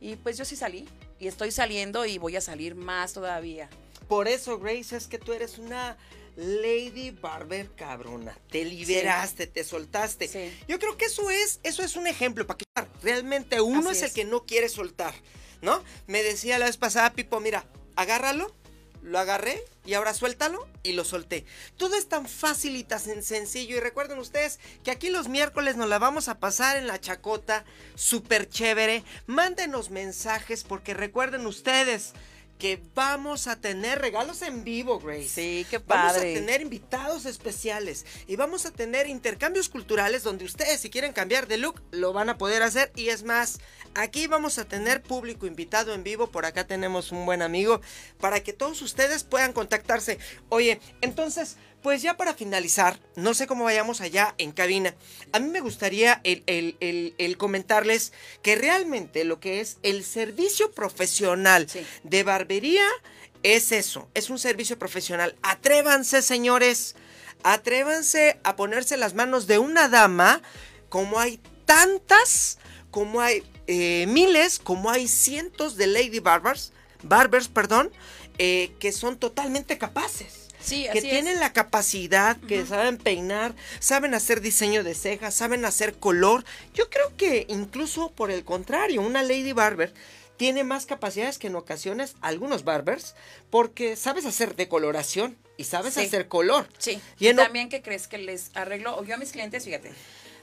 Y 0.00 0.16
pues 0.16 0.38
yo 0.38 0.44
sí 0.44 0.56
salí, 0.56 0.88
y 1.18 1.26
estoy 1.26 1.50
saliendo 1.50 2.06
y 2.06 2.18
voy 2.18 2.36
a 2.36 2.40
salir 2.40 2.74
más 2.74 3.12
todavía. 3.12 3.68
Por 4.10 4.26
eso, 4.26 4.58
Grace, 4.58 4.96
es 4.96 5.06
que 5.06 5.18
tú 5.18 5.32
eres 5.32 5.58
una 5.58 5.96
Lady 6.34 7.12
Barber 7.12 7.70
cabrona. 7.76 8.36
Te 8.50 8.64
liberaste, 8.64 9.46
te 9.46 9.62
soltaste. 9.62 10.26
Sí. 10.26 10.52
Yo 10.66 10.80
creo 10.80 10.96
que 10.96 11.04
eso 11.04 11.30
es, 11.30 11.60
eso 11.62 11.84
es 11.84 11.94
un 11.94 12.08
ejemplo 12.08 12.44
para 12.44 12.58
que 12.58 12.64
realmente 13.04 13.60
uno 13.60 13.90
Así 13.90 13.98
es 13.98 14.02
el 14.02 14.08
es. 14.08 14.14
que 14.14 14.24
no 14.24 14.46
quiere 14.46 14.68
soltar, 14.68 15.14
¿no? 15.62 15.84
Me 16.08 16.24
decía 16.24 16.58
la 16.58 16.66
vez 16.66 16.76
pasada, 16.76 17.12
Pipo, 17.12 17.38
mira, 17.38 17.64
agárralo, 17.94 18.52
lo 19.00 19.16
agarré 19.20 19.62
y 19.86 19.94
ahora 19.94 20.12
suéltalo 20.12 20.66
y 20.82 20.94
lo 20.94 21.04
solté. 21.04 21.44
Todo 21.76 21.94
es 21.94 22.08
tan 22.08 22.26
fácil 22.26 22.74
y 22.74 22.82
tan 22.82 23.22
sencillo. 23.22 23.76
Y 23.76 23.80
recuerden 23.80 24.18
ustedes 24.18 24.58
que 24.82 24.90
aquí 24.90 25.10
los 25.10 25.28
miércoles 25.28 25.76
nos 25.76 25.88
la 25.88 26.00
vamos 26.00 26.26
a 26.26 26.40
pasar 26.40 26.76
en 26.78 26.88
la 26.88 27.00
chacota, 27.00 27.64
súper 27.94 28.48
chévere. 28.48 29.04
Mándenos 29.28 29.90
mensajes 29.90 30.64
porque 30.64 30.94
recuerden 30.94 31.46
ustedes 31.46 32.12
que 32.60 32.80
vamos 32.94 33.48
a 33.48 33.56
tener 33.56 33.98
regalos 33.98 34.42
en 34.42 34.62
vivo, 34.62 35.00
Grace. 35.00 35.28
Sí, 35.28 35.66
qué 35.68 35.78
Vamos 35.78 36.12
a 36.12 36.14
padre. 36.16 36.34
tener 36.34 36.60
invitados 36.60 37.24
especiales 37.26 38.06
y 38.28 38.36
vamos 38.36 38.66
a 38.66 38.70
tener 38.70 39.08
intercambios 39.08 39.68
culturales 39.68 40.22
donde 40.22 40.44
ustedes 40.44 40.78
si 40.78 40.90
quieren 40.90 41.12
cambiar 41.12 41.48
de 41.48 41.56
look 41.56 41.82
lo 41.90 42.12
van 42.12 42.28
a 42.28 42.38
poder 42.38 42.62
hacer 42.62 42.92
y 42.94 43.08
es 43.08 43.24
más, 43.24 43.58
aquí 43.94 44.26
vamos 44.26 44.58
a 44.58 44.66
tener 44.66 45.02
público 45.02 45.46
invitado 45.46 45.94
en 45.94 46.04
vivo, 46.04 46.28
por 46.28 46.44
acá 46.44 46.66
tenemos 46.66 47.10
un 47.10 47.26
buen 47.26 47.42
amigo 47.42 47.80
para 48.20 48.40
que 48.40 48.52
todos 48.52 48.82
ustedes 48.82 49.24
puedan 49.24 49.52
contactarse. 49.54 50.18
Oye, 50.50 50.80
entonces, 51.00 51.56
pues 51.82 52.02
ya 52.02 52.16
para 52.16 52.34
finalizar, 52.34 52.98
no 53.16 53.32
sé 53.34 53.46
cómo 53.46 53.64
vayamos 53.64 54.00
allá 54.00 54.34
en 54.38 54.52
cabina, 54.52 54.94
a 55.32 55.38
mí 55.38 55.48
me 55.48 55.60
gustaría 55.60 56.20
el, 56.24 56.42
el- 56.46 56.76
el- 56.80 57.14
el 57.18 57.36
comentarles 57.38 58.12
que 58.42 58.54
realmente 58.56 59.24
lo 59.24 59.40
que 59.40 59.60
es 59.60 59.78
el 59.82 60.04
servicio 60.04 60.72
profesional 60.72 61.68
Sí. 61.68 61.84
de 62.02 62.22
barbería 62.22 62.84
es 63.42 63.72
eso, 63.72 64.08
es 64.14 64.28
un 64.30 64.38
servicio 64.38 64.78
profesional. 64.78 65.34
Atrévanse, 65.42 66.20
señores, 66.22 66.94
atrévanse 67.42 68.38
a 68.44 68.56
ponerse 68.56 68.96
las 68.96 69.14
manos 69.14 69.46
de 69.46 69.58
una 69.58 69.88
dama, 69.88 70.42
como 70.88 71.18
hay 71.18 71.40
tantas, 71.64 72.58
como 72.90 73.20
hay 73.20 73.42
eh, 73.66 74.06
miles, 74.08 74.58
como 74.58 74.90
hay 74.90 75.08
cientos 75.08 75.76
de 75.76 75.86
lady 75.86 76.18
barbers, 76.18 76.72
barbers, 77.02 77.48
perdón, 77.48 77.90
eh, 78.38 78.72
que 78.80 78.92
son 78.92 79.16
totalmente 79.18 79.78
capaces. 79.78 80.39
Sí, 80.62 80.86
que 80.92 81.00
tienen 81.02 81.34
es. 81.34 81.40
la 81.40 81.52
capacidad, 81.52 82.36
que 82.36 82.64
saben 82.66 82.96
peinar, 82.98 83.54
saben 83.78 84.14
hacer 84.14 84.40
diseño 84.40 84.84
de 84.84 84.94
cejas, 84.94 85.34
saben 85.34 85.64
hacer 85.64 85.94
color. 85.94 86.44
Yo 86.74 86.90
creo 86.90 87.16
que 87.16 87.46
incluso 87.48 88.10
por 88.12 88.30
el 88.30 88.44
contrario, 88.44 89.00
una 89.02 89.22
lady 89.22 89.52
barber 89.52 89.92
tiene 90.36 90.64
más 90.64 90.86
capacidades 90.86 91.38
que 91.38 91.48
en 91.48 91.56
ocasiones 91.56 92.14
algunos 92.22 92.64
barbers, 92.64 93.14
porque 93.50 93.94
sabes 93.96 94.24
hacer 94.24 94.56
decoloración 94.56 95.36
y 95.58 95.64
sabes 95.64 95.94
Sí. 95.94 96.00
hacer 96.00 96.28
color. 96.28 96.66
Sí. 96.78 96.98
Y 97.18 97.28
Y 97.28 97.34
también 97.34 97.68
que 97.68 97.82
crees 97.82 98.06
que 98.08 98.16
les 98.16 98.50
arreglo, 98.54 98.96
o 98.96 99.04
yo 99.04 99.14
a 99.14 99.18
mis 99.18 99.32
clientes, 99.32 99.64
fíjate, 99.64 99.92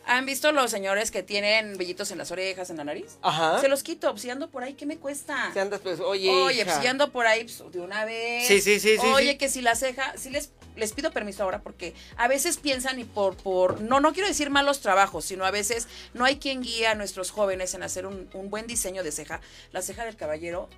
¿han 0.08 0.26
visto 0.26 0.52
los 0.52 0.72
señores 0.72 1.12
que 1.12 1.22
tienen 1.22 1.78
vellitos 1.78 2.10
en 2.12 2.18
las 2.18 2.32
orejas, 2.32 2.70
en 2.70 2.78
la 2.78 2.84
nariz? 2.84 3.18
Ajá. 3.22 3.62
Se 3.62 3.68
los 3.68 3.84
quito, 3.84 4.10
pues 4.12 4.24
si 4.24 4.30
ando 4.30 4.50
por 4.50 4.64
ahí, 4.64 4.74
¿qué 4.74 4.86
me 4.86 4.98
cuesta? 4.98 5.52
Si 5.54 5.60
andas, 5.60 5.80
pues, 5.82 6.00
oye, 6.00 6.30
Oye, 6.30 6.56
hija. 6.62 6.66
pues 6.66 6.78
si 6.82 6.88
ando 6.88 7.12
por 7.12 7.28
ahí 7.28 7.44
pues, 7.44 7.62
de 7.72 7.80
una 7.80 8.06
vez. 8.06 8.48
Sí, 8.48 8.62
sí, 8.62 8.80
sí, 8.80 8.98
sí, 8.98 9.08
Oye, 9.14 9.32
sí. 9.34 9.38
que 9.38 9.50
si 9.50 9.62
la 9.62 9.76
ceja, 9.76 10.14
sí 10.18 10.30
les, 10.30 10.52
les 10.76 10.94
pido 10.94 11.12
permiso 11.12 11.44
ahora 11.44 11.62
porque 11.62 11.94
a 12.16 12.28
veces 12.28 12.58
piensan 12.58 13.00
y 13.00 13.04
por, 13.04 13.36
por, 13.38 13.82
no, 13.82 14.00
no 14.00 14.14
quiero 14.14 14.28
decir 14.28 14.50
malos 14.50 14.82
trabajos, 14.82 15.26
sino 15.26 15.46
a 15.46 15.52
veces 15.52 15.88
no 16.14 16.26
hay 16.26 16.38
quien 16.38 16.62
guía 16.62 16.92
a 16.92 16.96
nuestros 16.96 17.32
jóvenes 17.32 17.74
en 17.74 17.84
hacer 17.84 18.06
un, 18.06 18.30
un 18.34 18.50
buen 18.50 18.66
diseño 18.68 19.04
de 19.04 19.12
ceja. 19.12 19.42
La 19.72 19.82
ceja 19.82 20.06
del 20.06 20.16
caballero 20.16 20.70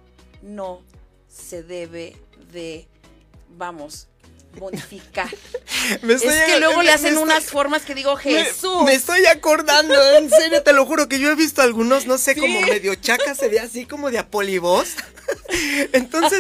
no 0.42 0.82
se 1.28 1.64
debe 1.64 2.16
de, 2.52 2.88
vamos, 3.50 4.08
modificar. 4.58 5.30
Me 6.02 6.14
es 6.14 6.22
que 6.22 6.60
luego 6.60 6.78
me- 6.80 6.84
le 6.86 6.92
hacen 6.92 7.14
estoy- 7.14 7.24
unas 7.24 7.46
formas 7.46 7.84
que 7.84 7.96
digo, 7.96 8.16
Jesús. 8.18 8.84
Me, 8.84 8.94
estoy 8.94 9.26
acordando, 9.26 9.96
en 10.18 10.30
serio, 10.30 10.62
te 10.64 10.74
lo 10.74 10.86
juro 10.86 11.08
que 11.08 11.20
yo 11.20 11.32
he 11.32 11.36
visto 11.36 11.62
algunos, 11.62 12.06
no 12.06 12.18
sé, 12.18 12.34
Sí. 12.34 12.40
como 12.42 12.60
medio 12.62 12.94
chaca, 12.96 13.36
se 13.36 13.48
ve 13.48 13.60
así 13.60 13.86
como 13.86 14.12
de 14.12 14.20
apolivoz. 14.20 14.96
Entonces, 15.94 16.40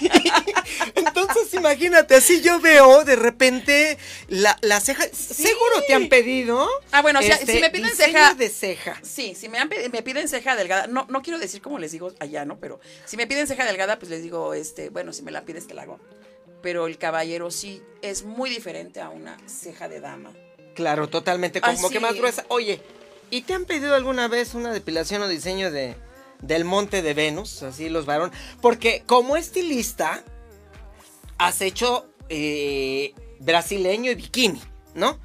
entonces 0.94 1.54
imagínate, 1.54 2.14
así 2.16 2.40
yo 2.40 2.60
veo 2.60 3.04
de 3.04 3.16
repente 3.16 3.98
la, 4.28 4.58
la 4.60 4.80
ceja. 4.80 5.04
Seguro 5.12 5.82
te 5.86 5.94
han 5.94 6.08
pedido. 6.08 6.68
Ah, 6.92 7.02
bueno, 7.02 7.20
o 7.20 7.22
sea, 7.22 7.36
este, 7.36 7.52
si 7.54 7.60
me 7.60 7.70
piden 7.70 7.90
ceja- 7.94 8.34
de 8.34 8.48
ceja. 8.48 8.98
Sí, 9.02 9.34
si 9.34 9.48
me, 9.48 9.58
han 9.58 9.68
me 9.92 10.02
piden 10.02 10.28
ceja 10.28 10.56
delgada, 10.56 10.86
no, 10.88 11.06
no 11.08 11.22
quiero 11.22 11.38
decir 11.38 11.62
como 11.62 11.78
les 11.78 11.92
digo 11.92 12.12
allá, 12.20 12.44
¿no? 12.44 12.58
Pero 12.58 12.80
si 13.04 13.16
me 13.16 13.26
piden 13.26 13.46
ceja 13.46 13.64
delgada, 13.64 13.98
pues 13.98 14.10
les 14.10 14.22
digo, 14.22 14.54
este, 14.54 14.88
bueno, 14.90 15.12
si 15.12 15.22
me 15.22 15.30
la 15.30 15.42
pides 15.42 15.66
te 15.66 15.74
la 15.74 15.82
hago. 15.82 15.98
Pero 16.62 16.86
el 16.86 16.98
caballero 16.98 17.50
sí 17.50 17.82
es 18.02 18.24
muy 18.24 18.50
diferente 18.50 19.00
a 19.00 19.10
una 19.10 19.36
ceja 19.46 19.88
de 19.88 20.00
dama. 20.00 20.32
Claro, 20.74 21.08
totalmente, 21.08 21.60
como 21.60 21.86
Así. 21.86 21.92
que 21.92 22.00
más 22.00 22.14
gruesa. 22.14 22.44
Oye, 22.48 22.80
¿y 23.30 23.42
te 23.42 23.54
han 23.54 23.64
pedido 23.64 23.94
alguna 23.94 24.28
vez 24.28 24.54
una 24.54 24.72
depilación 24.72 25.22
o 25.22 25.28
diseño 25.28 25.70
de 25.70 25.96
del 26.40 26.64
monte 26.64 27.02
de 27.02 27.14
Venus? 27.14 27.62
Así 27.62 27.88
los 27.88 28.06
varones. 28.06 28.36
Porque 28.60 29.02
como 29.06 29.36
estilista, 29.36 30.22
has 31.38 31.60
hecho 31.62 32.06
eh, 32.28 33.14
brasileño 33.40 34.10
y 34.10 34.14
bikini, 34.16 34.60
¿no? 34.94 35.18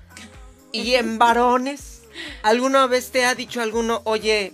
Y 0.72 0.94
en 0.96 1.18
varones, 1.18 2.04
¿alguna 2.44 2.88
vez 2.88 3.12
te 3.12 3.26
ha 3.26 3.36
dicho 3.36 3.62
alguno, 3.62 4.02
oye, 4.06 4.54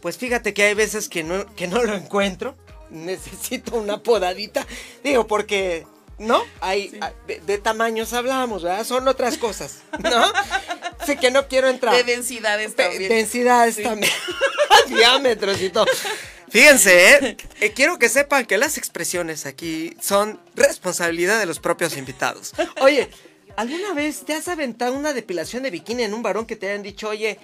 pues 0.00 0.18
fíjate 0.18 0.52
que 0.52 0.64
hay 0.64 0.74
veces 0.74 1.08
que 1.08 1.24
no, 1.24 1.46
que 1.54 1.66
no 1.66 1.82
lo 1.82 1.94
encuentro, 1.94 2.56
necesito 2.90 3.76
una 3.76 4.02
podadita? 4.02 4.66
Digo, 5.02 5.26
porque, 5.26 5.86
¿no? 6.18 6.42
Hay, 6.60 6.96
ah, 7.00 7.12
de, 7.26 7.40
de 7.40 7.58
tamaños 7.58 8.12
hablamos, 8.12 8.62
¿verdad? 8.62 8.84
Son 8.84 9.06
otras 9.08 9.36
cosas, 9.38 9.82
¿no? 10.02 10.24
Sé 11.06 11.16
que 11.16 11.30
no 11.30 11.48
quiero 11.48 11.68
entrar. 11.68 11.94
De 11.94 12.04
densidades 12.04 12.72
Pe- 12.72 12.84
también. 12.84 13.08
densidades 13.08 13.74
Sí. 13.76 13.82
también. 13.82 14.12
Diámetros 14.88 15.60
y 15.60 15.70
todo. 15.70 15.86
Fíjense, 16.48 17.10
¿eh? 17.14 17.36
Eh, 17.60 17.72
quiero 17.72 17.98
que 17.98 18.08
sepan 18.08 18.46
que 18.46 18.58
las 18.58 18.78
expresiones 18.78 19.44
aquí 19.46 19.96
son 20.00 20.38
responsabilidad 20.54 21.38
de 21.40 21.46
los 21.46 21.58
propios 21.58 21.96
invitados. 21.96 22.52
Oye, 22.80 23.08
¿alguna 23.56 23.92
vez 23.92 24.24
te 24.24 24.34
has 24.34 24.46
aventado 24.48 24.92
una 24.94 25.12
depilación 25.12 25.62
de 25.64 25.70
bikini 25.70 26.04
en 26.04 26.14
un 26.14 26.22
varón 26.22 26.46
que 26.46 26.54
te 26.54 26.68
hayan 26.68 26.82
dicho, 26.82 27.08
oye, 27.08 27.38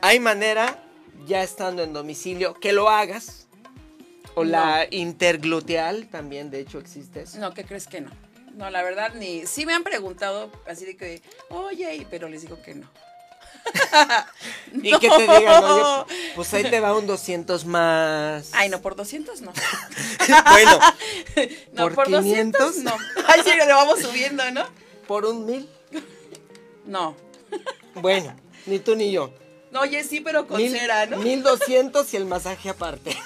hay 0.00 0.18
manera, 0.18 0.82
ya 1.26 1.42
estando 1.42 1.84
en 1.84 1.92
domicilio, 1.92 2.54
que 2.54 2.72
lo 2.72 2.88
hagas? 2.88 3.46
O 4.34 4.44
la 4.44 4.86
intergluteal 4.90 6.06
también, 6.08 6.50
de 6.50 6.60
hecho, 6.60 6.78
existe 6.78 7.22
eso. 7.22 7.38
No, 7.38 7.54
¿qué 7.54 7.64
crees 7.64 7.86
que 7.86 8.00
no? 8.00 8.10
No, 8.54 8.70
la 8.70 8.82
verdad, 8.82 9.14
ni. 9.14 9.46
Sí 9.46 9.66
me 9.66 9.74
han 9.74 9.84
preguntado 9.84 10.50
así 10.66 10.84
de 10.84 10.96
que, 10.96 11.22
oye, 11.50 12.06
pero 12.10 12.28
les 12.28 12.42
digo 12.42 12.60
que 12.62 12.74
no. 12.74 12.88
Y 14.72 14.98
que 14.98 15.08
te 15.08 15.22
digan, 15.22 15.64
oye, 15.64 16.14
pues 16.34 16.54
ahí 16.54 16.64
te 16.64 16.80
va 16.80 16.96
un 16.96 17.06
200 17.06 17.64
más. 17.66 18.50
Ay, 18.54 18.68
no, 18.68 18.80
por 18.80 18.96
200 18.96 19.40
no. 19.42 19.52
bueno, 20.50 20.78
No, 21.72 21.82
¿Por 21.84 21.94
por, 21.94 22.06
500? 22.06 22.60
200 22.60 22.84
no. 22.84 22.96
Ay, 23.26 23.40
sí, 23.44 23.50
le 23.56 23.72
vamos 23.72 24.00
subiendo, 24.00 24.50
¿no? 24.50 24.64
por 25.08 25.24
un 25.24 25.46
mil. 25.46 25.68
No. 26.84 27.16
Bueno, 27.94 28.36
ni 28.66 28.78
tú 28.78 28.94
ni 28.94 29.10
yo. 29.10 29.32
No, 29.70 29.80
oye, 29.80 30.02
sí, 30.04 30.20
pero 30.20 30.46
con 30.46 30.56
Mil, 30.58 30.70
cera, 30.72 31.06
¿no? 31.06 31.18
1200 31.18 32.14
y 32.14 32.16
el 32.16 32.24
masaje 32.26 32.70
aparte. 32.70 33.16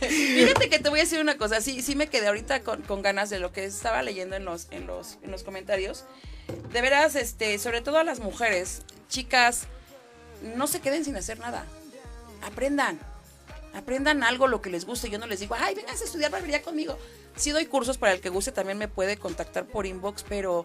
Fíjate 0.00 0.68
que 0.68 0.78
te 0.78 0.88
voy 0.88 1.00
a 1.00 1.02
decir 1.02 1.20
una 1.20 1.36
cosa, 1.36 1.60
sí, 1.60 1.82
sí 1.82 1.96
me 1.96 2.08
quedé 2.08 2.28
ahorita 2.28 2.62
con, 2.62 2.82
con 2.82 3.02
ganas 3.02 3.30
de 3.30 3.38
lo 3.38 3.52
que 3.52 3.64
estaba 3.64 4.02
leyendo 4.02 4.36
en 4.36 4.44
los, 4.44 4.68
en 4.70 4.86
los, 4.86 5.18
en 5.22 5.30
los 5.30 5.42
comentarios. 5.42 6.04
De 6.72 6.80
veras, 6.80 7.16
este, 7.16 7.58
sobre 7.58 7.80
todo 7.80 7.98
a 7.98 8.04
las 8.04 8.20
mujeres, 8.20 8.82
chicas, 9.08 9.66
no 10.42 10.66
se 10.66 10.80
queden 10.80 11.04
sin 11.04 11.16
hacer 11.16 11.38
nada. 11.38 11.66
Aprendan. 12.42 13.00
Aprendan 13.74 14.22
algo, 14.22 14.46
lo 14.46 14.62
que 14.62 14.70
les 14.70 14.84
guste. 14.84 15.10
Yo 15.10 15.18
no 15.18 15.26
les 15.26 15.40
digo, 15.40 15.56
ay, 15.58 15.74
vengan 15.74 15.96
a 15.96 16.04
estudiar 16.04 16.30
barbería 16.30 16.62
conmigo. 16.62 16.98
Sí 17.36 17.50
doy 17.50 17.66
cursos 17.66 17.98
para 17.98 18.12
el 18.12 18.20
que 18.20 18.30
guste, 18.30 18.52
también 18.52 18.78
me 18.78 18.88
puede 18.88 19.18
contactar 19.18 19.66
por 19.66 19.86
inbox, 19.86 20.24
pero 20.26 20.64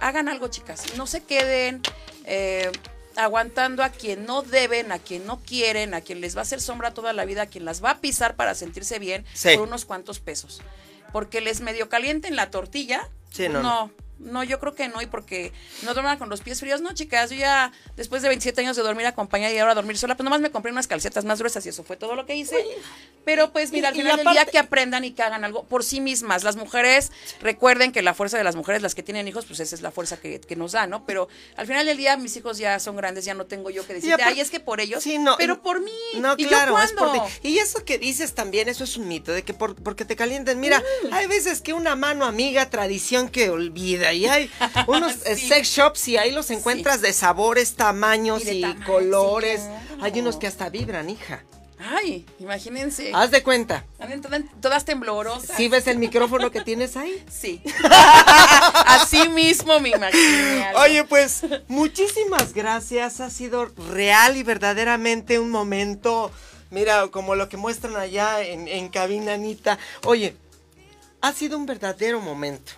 hagan 0.00 0.28
algo, 0.28 0.48
chicas. 0.48 0.96
No 0.96 1.06
se 1.06 1.22
queden 1.22 1.82
eh, 2.24 2.70
aguantando 3.16 3.82
a 3.82 3.90
quien 3.90 4.26
no 4.26 4.42
deben, 4.42 4.92
a 4.92 4.98
quien 4.98 5.26
no 5.26 5.40
quieren, 5.40 5.94
a 5.94 6.00
quien 6.00 6.20
les 6.20 6.36
va 6.36 6.40
a 6.40 6.42
hacer 6.42 6.60
sombra 6.60 6.94
toda 6.94 7.12
la 7.12 7.24
vida, 7.24 7.42
a 7.42 7.46
quien 7.46 7.64
las 7.64 7.82
va 7.82 7.90
a 7.90 7.98
pisar 8.00 8.36
para 8.36 8.54
sentirse 8.54 8.98
bien 8.98 9.24
Sí. 9.34 9.50
por 9.56 9.66
unos 9.66 9.84
cuantos 9.84 10.20
pesos. 10.20 10.60
Porque 11.12 11.40
les 11.40 11.60
medio 11.60 11.88
calienten 11.88 12.36
la 12.36 12.50
tortilla. 12.50 13.08
Sí, 13.32 13.48
no, 13.48 13.62
no. 13.62 13.90
No, 14.18 14.42
yo 14.44 14.58
creo 14.58 14.74
que 14.74 14.88
no, 14.88 15.00
y 15.00 15.06
porque 15.06 15.52
no 15.82 15.94
duerman 15.94 16.18
con 16.18 16.28
los 16.28 16.40
pies 16.40 16.60
fríos. 16.60 16.80
No, 16.80 16.92
chicas, 16.92 17.30
yo 17.30 17.36
ya 17.36 17.72
después 17.96 18.22
de 18.22 18.28
27 18.28 18.60
años 18.60 18.76
de 18.76 18.82
dormir 18.82 19.06
acompañada 19.06 19.52
y 19.52 19.58
ahora 19.58 19.74
dormir 19.74 19.96
sola, 19.96 20.16
pues 20.16 20.24
nomás 20.24 20.40
me 20.40 20.50
compré 20.50 20.72
unas 20.72 20.86
calcetas 20.88 21.24
más 21.24 21.38
gruesas 21.38 21.64
y 21.66 21.68
eso 21.68 21.84
fue 21.84 21.96
todo 21.96 22.14
lo 22.16 22.26
que 22.26 22.34
hice. 22.36 22.56
Pero 23.24 23.52
pues 23.52 23.72
mira, 23.72 23.88
al 23.90 23.94
Y- 23.96 23.98
final 24.00 24.16
del 24.16 24.26
día 24.32 24.44
que 24.46 24.58
aprendan 24.58 25.04
y 25.04 25.12
que 25.12 25.22
hagan 25.22 25.44
algo 25.44 25.64
por 25.64 25.84
sí 25.84 26.00
mismas. 26.00 26.44
Las 26.44 26.56
mujeres, 26.56 27.12
recuerden 27.40 27.92
que 27.92 28.02
la 28.02 28.14
fuerza 28.14 28.38
de 28.38 28.44
las 28.44 28.56
mujeres, 28.56 28.82
las 28.82 28.94
que 28.94 29.02
tienen 29.02 29.28
hijos, 29.28 29.44
pues 29.46 29.60
esa 29.60 29.74
es 29.74 29.82
la 29.82 29.90
fuerza 29.90 30.16
que, 30.18 30.40
que 30.40 30.56
nos 30.56 30.72
da, 30.72 30.86
¿no? 30.86 31.04
Pero 31.04 31.28
al 31.56 31.66
final 31.66 31.86
del 31.86 31.96
día 31.96 32.16
mis 32.16 32.34
hijos 32.36 32.58
ya 32.58 32.78
son 32.80 32.96
grandes, 32.96 33.24
ya 33.24 33.34
no 33.34 33.46
tengo 33.46 33.70
yo 33.70 33.86
que 33.86 33.94
decirte, 33.94 34.14
aparte- 34.14 34.34
ay, 34.34 34.40
es 34.40 34.50
que 34.50 34.60
por 34.60 34.80
ellos, 34.80 35.02
Sí, 35.02 35.18
no, 35.18 35.36
pero 35.36 35.62
por 35.62 35.80
mí. 35.80 35.92
No, 36.16 36.34
¿Y 36.36 36.46
claro, 36.46 36.76
yo 36.76 36.82
es 36.82 36.92
por 36.92 37.12
ti. 37.12 37.18
cuándo? 37.18 37.34
Y 37.42 37.58
eso 37.58 37.84
que 37.84 37.98
dices 37.98 38.34
también, 38.34 38.68
eso 38.68 38.84
es 38.84 38.96
un 38.96 39.06
mito, 39.08 39.32
de 39.32 39.42
que 39.42 39.54
por, 39.54 39.74
porque 39.76 40.04
te 40.04 40.16
calienten. 40.16 40.58
Mira, 40.58 40.82
Mm. 41.04 41.12
hay 41.12 41.26
veces 41.26 41.60
que 41.60 41.72
una 41.72 41.94
mano 41.96 42.24
amiga, 42.24 42.70
tradición 42.70 43.28
que 43.28 43.50
olvida, 43.50 44.07
y 44.12 44.26
hay 44.26 44.50
unos 44.86 45.12
Sí. 45.36 45.48
sex 45.48 45.68
shops 45.68 46.08
y 46.08 46.16
ahí 46.16 46.30
los 46.32 46.50
encuentras 46.50 47.00
de 47.00 47.12
sabores, 47.12 47.74
tamaños 47.74 48.44
Y 48.46 48.62
colores. 48.86 49.60
sí, 49.60 49.66
claro. 49.88 50.04
Hay 50.04 50.20
unos 50.20 50.36
que 50.36 50.46
hasta 50.46 50.68
vibran, 50.70 51.10
hija. 51.10 51.44
Ay, 51.80 52.26
imagínense. 52.40 53.12
Haz 53.14 53.30
de 53.30 53.44
cuenta. 53.44 53.84
Todas, 54.20 54.42
todas 54.60 54.84
temblorosas. 54.84 55.56
¿Sí 55.56 55.68
ves 55.68 55.86
el 55.86 55.98
micrófono 55.98 56.50
que 56.50 56.60
tienes 56.62 56.96
ahí? 56.96 57.24
Sí. 57.30 57.62
Así 58.86 59.28
mismo 59.28 59.78
me 59.80 59.90
imaginé. 59.90 60.64
algo. 60.66 60.80
Oye, 60.80 61.04
pues 61.04 61.42
muchísimas 61.68 62.52
gracias. 62.52 63.20
Ha 63.20 63.30
sido 63.30 63.66
real 63.92 64.36
y 64.36 64.42
verdaderamente 64.42 65.38
un 65.38 65.50
momento, 65.50 66.32
mira, 66.70 67.06
como 67.08 67.34
lo 67.36 67.48
que 67.48 67.56
muestran 67.56 67.96
allá 67.96 68.42
en, 68.42 68.66
en 68.66 68.88
cabina, 68.88 69.34
Anita. 69.34 69.78
Oye, 70.04 70.34
ha 71.20 71.32
sido 71.32 71.56
un 71.56 71.66
verdadero 71.66 72.20
momento. 72.20 72.72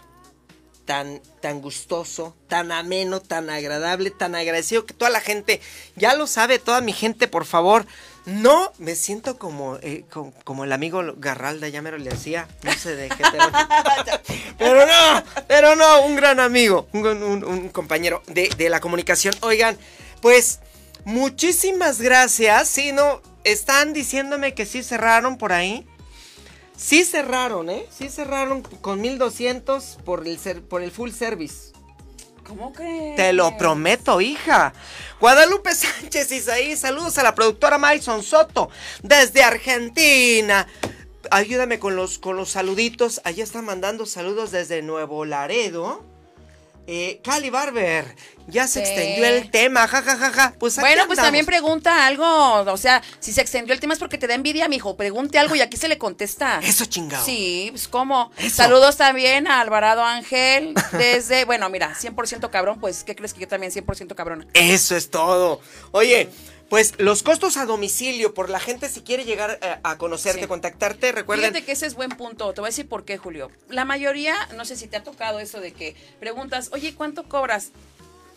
Tan, 0.87 1.21
tan 1.41 1.61
gustoso, 1.61 2.35
tan 2.49 2.73
ameno, 2.73 3.21
tan 3.21 3.49
agradable, 3.49 4.11
tan 4.11 4.35
agradecido 4.35 4.87
que 4.87 4.95
toda 4.95 5.11
la 5.11 5.21
gente 5.21 5.61
ya 5.95 6.15
lo 6.15 6.27
sabe, 6.27 6.59
toda 6.59 6.81
mi 6.81 6.93
gente, 6.93 7.29
por 7.29 7.45
favor. 7.45 7.87
No 8.27 8.73
me 8.79 8.97
siento 8.97 9.39
como, 9.39 9.77
eh, 9.83 10.05
como, 10.11 10.33
como 10.45 10.65
el 10.65 10.73
amigo 10.73 11.01
Garralda, 11.17 11.69
ya 11.69 11.81
me 11.81 11.91
lo 11.93 11.99
le 11.99 12.11
decía, 12.11 12.49
no 12.65 12.73
se 12.73 12.97
deje. 12.97 13.23
Pero, 13.31 13.45
pero 14.59 14.87
no, 14.87 15.25
pero 15.47 15.77
no, 15.77 16.03
un 16.03 16.17
gran 16.17 16.41
amigo, 16.41 16.89
un, 16.93 17.07
un- 17.07 17.45
un 17.45 17.69
compañero 17.69 18.23
de, 18.27 18.49
de 18.57 18.69
la 18.69 18.81
comunicación. 18.81 19.35
Oigan, 19.43 19.79
pues 20.21 20.59
muchísimas 21.05 22.01
gracias. 22.01 22.69
Sí, 22.69 22.93
no, 22.93 23.21
están 23.45 23.93
diciéndome 23.93 24.55
que 24.55 24.67
sí 24.67 24.83
cerraron 24.83 25.39
por 25.39 25.53
ahí. 25.53 25.87
Sí 26.83 27.05
cerraron, 27.05 27.69
¿eh? 27.69 27.85
Sí 27.91 28.09
cerraron 28.09 28.63
con 28.63 29.01
1200 29.03 29.99
por 30.05 30.27
el, 30.27 30.39
ser- 30.39 30.63
por 30.63 30.83
el 30.83 30.91
full 30.91 31.11
service. 31.11 31.73
¿Cómo 32.47 32.73
crees? 32.73 33.17
Te 33.17 33.33
lo 33.35 33.57
prometo, 33.59 34.21
hija. 34.21 34.73
Guadalupe 35.21 35.75
Sánchez 35.75 36.33
Isaí, 36.33 36.77
saludos 36.77 37.19
a 37.19 37.23
la 37.23 37.35
productora 37.35 37.77
Maison 37.79 38.23
Soto 38.23 38.71
desde 39.03 39.43
Argentina. 39.43 40.67
Ayúdame 41.31 41.79
con 41.79 41.97
los, 41.97 42.19
con 42.19 42.37
los 42.37 42.49
saluditos. 42.51 43.21
Allá 43.25 43.45
están 43.45 43.67
mandando 43.67 44.07
saludos 44.07 44.51
desde 44.51 44.81
Nuevo 44.83 45.27
Laredo. 45.27 46.05
Eh, 46.93 47.21
Cali 47.23 47.51
Barber, 47.51 48.17
ya 48.49 48.67
se 48.67 48.81
Sí. 48.85 48.91
extendió 48.91 49.25
el 49.27 49.49
tema, 49.53 49.87
jajajaja. 49.87 50.55
Pues 50.59 50.77
aquí 50.77 50.83
Bueno, 50.83 51.07
pues 51.07 51.21
andamos. 51.21 51.27
también 51.29 51.47
pregunta 51.47 52.05
algo. 52.05 52.27
O 52.73 52.77
sea, 52.77 53.01
si 53.21 53.33
se 53.33 53.41
extendió 53.41 53.73
el 53.73 53.79
tema 53.79 53.93
es 53.95 54.01
porque 54.01 54.19
te 54.19 54.27
da 54.27 54.35
envidia, 54.35 54.67
mijo. 54.69 54.97
Pregunte 54.97 55.39
algo 55.39 55.55
y 55.55 55.61
aquí 55.61 55.77
se 55.77 55.87
le 55.87 55.99
contesta. 55.99 56.59
Eso 56.65 56.85
chingado. 56.87 57.25
Sí, 57.25 57.69
pues 57.71 57.87
cómo. 57.87 58.33
Eso. 58.39 58.57
Saludos 58.57 58.97
también 58.97 59.47
a 59.47 59.61
Alvarado 59.61 60.03
Ángel 60.03 60.75
desde, 60.91 61.45
bueno, 61.45 61.69
mira, 61.71 61.95
100% 61.95 62.51
cabrón, 62.51 62.81
pues, 62.81 63.05
¿qué 63.05 63.15
crees 63.15 63.35
que 63.35 63.41
yo 63.43 63.47
también 63.47 63.71
100% 63.71 64.17
cabrona? 64.17 64.49
Eso 64.55 64.97
es 64.97 65.11
todo. 65.11 65.61
Oye, 65.93 66.29
pues 66.71 66.95
los 66.99 67.23
costos 67.23 67.57
a 67.57 67.67
domicilio 67.67 68.33
por 68.33 68.49
la 68.49 68.61
gente 68.61 68.89
si 68.89 69.03
quiere 69.03 69.25
llegar 69.25 69.59
eh, 69.61 69.77
a 69.83 69.99
conocerte, 69.99 70.43
Sí. 70.43 70.47
contactarte, 70.47 71.11
recuerden. 71.13 71.51
Fíjate 71.51 71.67
que 71.67 71.73
ese 71.73 71.85
es 71.85 71.95
buen 71.95 72.11
punto. 72.11 72.55
Te 72.55 72.61
voy 72.61 72.69
a 72.69 72.71
decir 72.71 72.89
por 72.89 73.05
qué, 73.05 73.19
Julio. 73.19 73.51
La 73.69 73.85
mayoría, 73.85 74.35
no 74.57 74.65
sé 74.65 74.77
si 74.77 74.87
te 74.87 74.97
ha 74.97 75.03
tocado 75.03 75.41
eso 75.41 75.61
de 75.61 75.73
que 75.73 75.97
preguntas, 76.21 76.71
oye, 76.73 76.95
¿cuánto 76.95 77.25
cobras? 77.25 77.73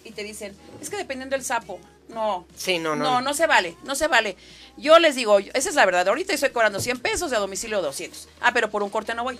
Y 0.03 0.11
te 0.11 0.23
dicen, 0.23 0.57
es 0.81 0.89
que 0.89 0.97
dependiendo 0.97 1.35
del 1.35 1.45
sapo. 1.45 1.79
No. 2.09 2.45
Sí, 2.57 2.79
no, 2.79 2.95
no. 2.95 3.03
No, 3.05 3.21
no 3.21 3.33
se 3.35 3.45
vale, 3.47 3.77
no 3.83 3.95
se 3.95 4.07
vale. 4.07 4.35
Yo 4.77 4.97
les 4.99 5.15
digo, 5.15 5.37
esa 5.39 5.69
es 5.69 5.75
la 5.75 5.85
verdad. 5.85 6.07
Ahorita 6.07 6.33
estoy 6.33 6.49
cobrando 6.49 6.79
100 6.79 6.99
pesos 6.99 7.29
de 7.29 7.37
a 7.37 7.39
domicilio 7.39 7.81
200. 7.81 8.27
Ah, 8.41 8.51
pero 8.51 8.69
por 8.69 8.81
un 8.83 8.89
corte 8.89 9.13
no 9.13 9.23
voy. 9.23 9.39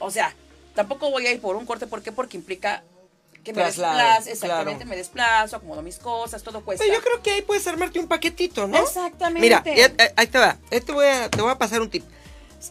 O 0.00 0.10
sea, 0.10 0.34
tampoco 0.74 1.10
voy 1.10 1.26
a 1.26 1.32
ir 1.32 1.40
por 1.40 1.54
un 1.56 1.64
corte. 1.64 1.86
¿Por 1.86 2.02
qué? 2.02 2.12
Porque 2.12 2.36
implica 2.36 2.82
que 3.46 3.52
me 3.52 3.62
Traslado, 3.62 3.96
desplazo. 3.96 4.30
Exactamente, 4.30 4.74
claro. 4.84 4.90
me 4.90 4.96
desplazo, 4.96 5.56
acomodo 5.56 5.80
mis 5.82 5.98
cosas, 5.98 6.42
todo 6.42 6.62
cuesta. 6.64 6.84
Pero 6.84 6.98
yo 6.98 7.02
creo 7.02 7.22
que 7.22 7.30
ahí 7.30 7.42
puedes 7.42 7.66
armarte 7.66 7.98
un 7.98 8.08
paquetito, 8.08 8.66
¿no? 8.66 8.76
Exactamente. 8.76 9.40
Mira, 9.40 9.62
ahí 10.16 10.26
te 10.26 10.38
va. 10.38 10.58
Te, 10.68 10.80
voy 10.92 11.06
a, 11.06 11.30
te 11.30 11.40
voy 11.40 11.50
a 11.50 11.56
pasar 11.56 11.80
un 11.80 11.88
tip. 11.88 12.04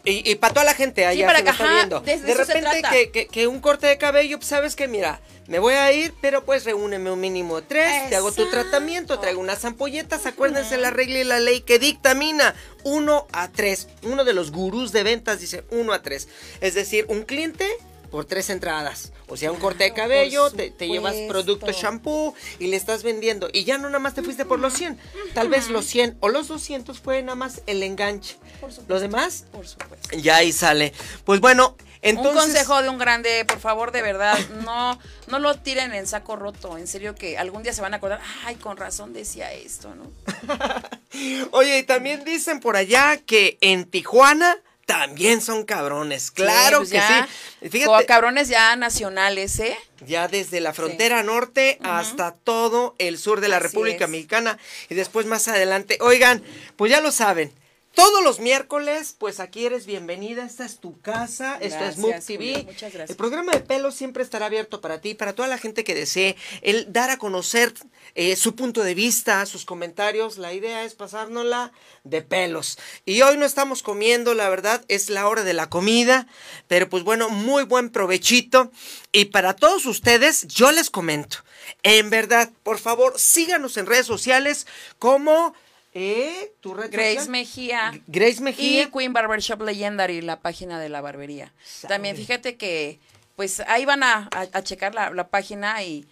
Y, 0.03 0.29
y 0.29 0.35
para 0.35 0.53
toda 0.53 0.65
la 0.65 0.73
gente 0.73 1.05
allá 1.05 1.25
para 1.25 1.41
que 1.43 1.49
está 1.51 1.71
viendo. 1.71 1.99
de- 2.01 2.33
repente 2.33 2.81
que, 2.91 3.11
que- 3.11 3.27
que 3.27 3.47
un 3.47 3.61
corte 3.61 3.87
de 3.87 3.97
cabello, 3.97 4.37
pues 4.37 4.49
sabes 4.49 4.75
que 4.75 4.87
mira, 4.87 5.21
me 5.47 5.59
voy 5.59 5.75
a 5.75 5.91
ir, 5.93 6.13
pero 6.21 6.43
pues 6.43 6.65
reúneme 6.65 7.11
un 7.11 7.19
mínimo 7.21 7.61
de 7.61 7.67
tres, 7.67 8.09
te 8.09 8.15
hago 8.15 8.31
tu 8.33 8.49
tratamiento, 8.49 9.19
traigo 9.19 9.39
unas 9.39 9.63
ampolletas, 9.63 10.25
acuérdense 10.25 10.77
la 10.77 10.89
regla 10.89 11.19
y 11.19 11.23
la 11.23 11.39
ley 11.39 11.61
que 11.61 11.79
dictamina 11.79 12.55
uno 12.83 13.27
a 13.31 13.49
tres. 13.51 13.87
Uno 14.03 14.25
de 14.25 14.33
los 14.33 14.51
gurús 14.51 14.91
de 14.91 15.03
ventas 15.03 15.39
dice 15.39 15.63
uno 15.69 15.93
a 15.93 16.01
tres. 16.01 16.27
Es 16.61 16.73
decir, 16.73 17.05
un 17.07 17.23
cliente 17.23 17.65
por 18.09 18.25
tres 18.25 18.49
entradas. 18.49 19.11
O 19.27 19.37
sea, 19.37 19.51
un 19.51 19.59
corte 19.59 19.85
de 19.85 19.93
cabello, 19.93 20.51
te, 20.51 20.71
te 20.71 20.87
llevas 20.87 21.15
producto 21.27 21.71
shampoo 21.71 22.33
y 22.59 22.67
le 22.67 22.77
estás 22.77 23.03
vendiendo. 23.03 23.49
Y 23.51 23.63
ya 23.63 23.77
no 23.77 23.87
nada 23.87 23.99
más 23.99 24.13
te 24.13 24.21
fuiste 24.23 24.45
por 24.45 24.59
los 24.59 24.73
100. 24.73 24.97
Tal 25.33 25.49
vez 25.49 25.69
los 25.69 25.85
100 25.85 26.17
o 26.19 26.29
los 26.29 26.47
200 26.47 26.99
fue 26.99 27.21
nada 27.23 27.35
más 27.35 27.61
el 27.65 27.81
enganche. 27.83 28.37
Por 28.61 28.71
supuesto. 28.71 28.93
Los 28.93 29.01
demás, 29.01 29.45
Por 29.51 29.67
supuesto. 29.67 30.17
ya 30.17 30.37
ahí 30.37 30.51
sale. 30.51 30.93
Pues 31.23 31.39
bueno, 31.39 31.75
entonces... 32.01 32.33
Un 32.33 32.39
consejo 32.39 32.81
de 32.83 32.89
un 32.89 32.97
grande, 32.99 33.45
por 33.45 33.59
favor, 33.59 33.91
de 33.91 34.03
verdad, 34.03 34.37
no, 34.63 34.99
no 35.27 35.39
lo 35.39 35.57
tiren 35.57 35.93
en 35.93 36.05
saco 36.05 36.35
roto. 36.35 36.77
En 36.77 36.87
serio 36.87 37.15
que 37.15 37.37
algún 37.37 37.63
día 37.63 37.73
se 37.73 37.81
van 37.81 37.93
a 37.93 37.97
acordar, 37.97 38.21
ay, 38.45 38.55
con 38.55 38.77
razón 38.77 39.11
decía 39.11 39.51
esto, 39.51 39.93
¿no? 39.95 40.11
Oye, 41.51 41.79
y 41.79 41.83
también 41.83 42.23
dicen 42.23 42.59
por 42.59 42.75
allá 42.77 43.17
que 43.17 43.57
en 43.61 43.85
Tijuana 43.85 44.57
también 44.85 45.41
son 45.41 45.65
cabrones. 45.65 46.31
Claro 46.31 46.79
pues 46.79 46.89
que 46.91 46.97
ya, 46.97 47.27
sí. 47.61 47.69
Fíjate, 47.69 48.05
Cabrones 48.05 48.47
ya 48.47 48.75
nacionales, 48.75 49.59
¿eh? 49.59 49.77
ya 50.05 50.27
desde 50.27 50.59
la 50.59 50.73
frontera 50.73 51.23
norte 51.23 51.79
hasta 51.83 52.31
todo 52.31 52.95
el 52.99 53.17
sur 53.17 53.41
de 53.41 53.47
la 53.47 53.57
Así 53.57 53.67
República 53.67 54.05
es. 54.05 54.11
Mexicana 54.11 54.57
y 54.89 54.95
después 54.95 55.25
más 55.25 55.47
adelante. 55.47 55.97
Oigan, 56.01 56.43
pues 56.75 56.91
ya 56.91 57.01
lo 57.01 57.11
saben. 57.11 57.51
Todos 57.95 58.21
los 58.25 58.41
miércoles, 58.41 59.15
pues 59.17 59.39
aquí 59.39 59.65
eres 59.65 59.85
bienvenida. 59.85 60.45
Esta 60.45 60.65
es 60.65 60.79
tu 60.79 60.99
casa. 60.99 61.57
Esto 61.61 61.85
es 61.85 61.97
Mook 61.97 62.19
TV. 62.25 62.51
Julio, 62.51 62.63
muchas 62.65 62.91
gracias. 62.91 63.09
El 63.09 63.15
programa 63.15 63.53
de 63.53 63.61
pelos 63.61 63.95
siempre 63.95 64.21
estará 64.21 64.47
abierto 64.47 64.81
para 64.81 64.99
ti, 64.99 65.13
para 65.13 65.33
toda 65.33 65.47
la 65.47 65.57
gente 65.57 65.85
que 65.85 65.95
desee 65.95 66.35
el 66.61 66.91
dar 66.91 67.09
a 67.09 67.17
conocer 67.17 67.73
eh, 68.15 68.35
su 68.35 68.53
punto 68.53 68.83
de 68.83 68.95
vista, 68.95 69.45
sus 69.45 69.63
comentarios. 69.63 70.37
La 70.37 70.51
idea 70.51 70.83
es 70.83 70.93
pasárnosla 70.93 71.71
de 72.03 72.21
pelos. 72.21 72.77
Y 73.05 73.21
hoy 73.21 73.37
no 73.37 73.45
estamos 73.45 73.81
comiendo, 73.81 74.33
la 74.33 74.49
verdad, 74.49 74.83
es 74.89 75.09
la 75.09 75.29
hora 75.29 75.43
de 75.43 75.53
la 75.53 75.69
comida. 75.69 76.27
Pero 76.67 76.89
pues 76.89 77.03
bueno, 77.03 77.29
muy 77.29 77.63
buen 77.63 77.91
provechito. 77.91 78.73
Y 79.13 79.25
para 79.25 79.55
todos 79.55 79.85
ustedes, 79.85 80.45
yo 80.47 80.73
les 80.73 80.89
comento. 80.89 81.37
En 81.81 82.09
verdad, 82.09 82.51
por 82.63 82.77
favor, 82.77 83.17
síganos 83.17 83.77
en 83.77 83.85
redes 83.85 84.05
sociales 84.05 84.67
como... 84.99 85.55
Eh, 85.97 86.53
tu 86.59 86.73
red 86.73 86.91
Grace 86.91 87.15
social? 87.15 87.29
Mejía. 87.29 88.01
Grace 88.05 88.41
Mejía. 88.41 88.83
Y 88.83 88.91
Queen 88.91 89.13
Barbershop 89.13 89.61
Legendary, 89.61 90.19
la 90.21 90.41
página 90.41 90.77
de 90.79 90.89
la 90.89 90.99
barbería. 90.99 91.53
Sabe. 91.63 91.93
También 91.93 92.17
fíjate 92.17 92.57
que, 92.57 92.99
pues 93.37 93.61
ahí 93.61 93.85
van 93.85 94.03
a, 94.03 94.29
a- 94.31 94.49
a 94.51 94.61
checar 94.63 94.93
la, 94.93 95.09
la 95.11 95.29
página 95.29 95.81
y, 95.83 96.05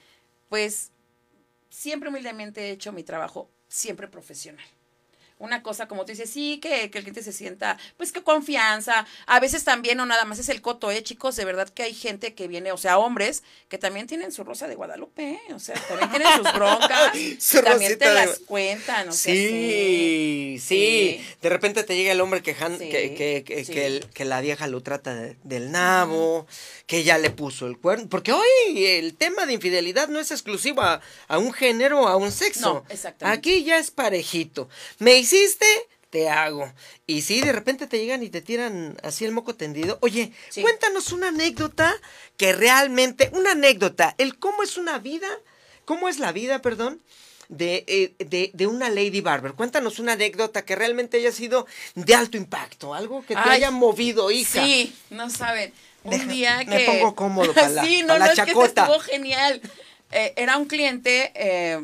pues, 0.48 0.92
siempre 1.70 2.08
humildemente 2.10 2.62
he 2.62 2.72
hecho 2.72 2.94
mi 2.94 3.04
trabajo, 3.04 3.50
siempre 3.68 4.08
profesional. 4.08 4.66
Una 5.44 5.62
cosa, 5.62 5.90
como 5.90 6.06
tú 6.06 6.14
dices, 6.14 6.30
sí, 6.30 6.60
que, 6.62 6.90
que 6.90 7.00
el 7.00 7.04
cliente 7.04 7.22
se 7.22 7.34
sienta, 7.34 7.78
pues 7.98 8.14
que 8.14 8.24
confianza. 8.24 9.06
A 9.26 9.40
veces 9.42 9.66
también, 9.66 9.98
no 9.98 10.06
nada 10.06 10.24
más 10.24 10.40
es 10.40 10.48
el 10.48 10.62
coto, 10.62 10.90
¿eh, 10.90 11.04
chicos? 11.04 11.36
De 11.36 11.44
verdad 11.44 11.68
que 11.68 11.84
hay 11.84 11.94
gente 11.94 12.34
que 12.34 12.48
viene, 12.48 12.72
o 12.72 12.78
sea, 12.78 12.98
hombres, 12.98 13.44
que 13.68 13.78
también 13.78 14.08
tienen 14.08 14.32
su 14.32 14.46
rosa 14.46 14.70
de 14.70 14.76
Guadalupe, 14.76 15.32
¿eh? 15.32 15.54
O 15.54 15.60
sea, 15.60 15.76
también 15.90 16.10
tienen 16.12 16.30
sus 16.38 16.54
broncas. 16.54 17.12
Su 17.40 17.62
también 17.62 17.98
te 18.00 18.08
de- 18.08 18.14
las 18.14 18.40
cuentan, 18.40 19.10
o 19.10 19.12
sea, 19.12 19.34
Sí, 19.36 20.58
sí, 20.60 20.60
Sí. 20.60 21.26
De 21.42 21.50
repente 21.50 21.84
te 21.84 21.96
llega 21.96 22.12
el 22.14 22.22
hombre 22.22 22.42
quejan, 22.42 22.78
Sí, 22.80 22.90
que, 22.90 23.14
que, 23.14 23.44
que, 23.46 23.66
sí. 23.66 23.74
que 23.74 23.86
el- 23.86 24.06
que 24.14 24.24
la 24.26 24.40
vieja 24.40 24.68
lo 24.68 24.82
trata 24.82 25.14
de- 25.14 25.36
del 25.44 25.72
nabo, 25.72 26.48
que 26.88 27.04
ya 27.04 27.18
le 27.18 27.30
puso 27.32 27.68
el 27.68 27.78
cuerno. 27.78 28.08
Porque 28.10 28.32
hoy 28.32 28.86
el 28.86 29.16
tema 29.16 29.46
de 29.46 29.54
infidelidad 29.54 30.08
no 30.08 30.20
es 30.20 30.32
exclusivo 30.32 30.82
a, 30.82 31.02
a 31.28 31.38
un 31.38 31.52
género 31.54 32.02
o 32.02 32.08
a 32.08 32.16
un 32.16 32.32
sexo. 32.32 32.74
No, 32.76 32.86
exactamente. 32.90 33.38
Aquí 33.40 33.64
ya 33.64 33.78
es 33.78 33.92
parejito. 33.92 34.70
Me 35.00 35.14
hiciste, 35.34 35.66
te 36.10 36.30
hago. 36.30 36.72
Y 37.08 37.22
sí, 37.22 37.42
de 37.42 37.52
repente 37.52 37.88
te 37.88 37.98
llegan 38.00 38.22
y 38.24 38.30
te 38.30 38.42
tiran 38.42 38.98
así 39.04 39.26
el 39.26 39.32
moco 39.32 39.56
tendido. 39.56 39.98
Oye, 40.02 40.32
Sí. 40.50 40.62
cuéntanos 40.62 41.12
una 41.12 41.30
anécdota 41.30 41.94
que 42.38 42.54
realmente, 42.54 43.30
una 43.34 43.52
anécdota, 43.52 44.14
el 44.18 44.38
cómo 44.38 44.64
es 44.64 44.78
una 44.78 45.00
vida, 45.00 45.28
cómo 45.86 46.08
es 46.10 46.20
la 46.20 46.32
vida, 46.32 46.62
perdón, 46.62 47.02
de, 47.50 47.84
eh, 47.88 48.14
de, 48.26 48.52
de 48.54 48.68
una 48.68 48.90
Lady 48.90 49.22
Barber. 49.22 49.54
Cuéntanos 49.54 50.00
una 50.00 50.14
anécdota 50.14 50.64
que 50.64 50.76
realmente 50.76 51.18
haya 51.18 51.32
sido 51.32 51.68
de 51.96 52.16
alto 52.16 52.38
impacto, 52.38 52.94
algo 52.94 53.22
que 53.26 53.34
te 53.36 53.42
Ay, 53.44 53.58
haya 53.58 53.72
movido, 53.72 54.32
hija. 54.32 54.64
Sí, 54.64 54.96
no 55.10 55.30
saben. 55.30 55.74
Un 56.04 56.12
Deja- 56.12 56.26
día 56.32 56.60
que. 56.60 56.70
me 56.72 56.80
pongo 56.86 57.16
cómodo 57.16 57.54
pa' 57.54 57.68
la- 57.70 57.84
sí, 57.86 58.02
no, 58.04 58.18
la 58.18 58.20
no, 58.20 58.26
es 58.26 58.40
que 58.40 58.46
chacota. 58.48 58.84
estuvo 58.84 59.00
genial. 59.00 59.62
Eh, 60.12 60.34
era 60.38 60.58
un 60.58 60.66
cliente, 60.66 61.32
eh, 61.36 61.80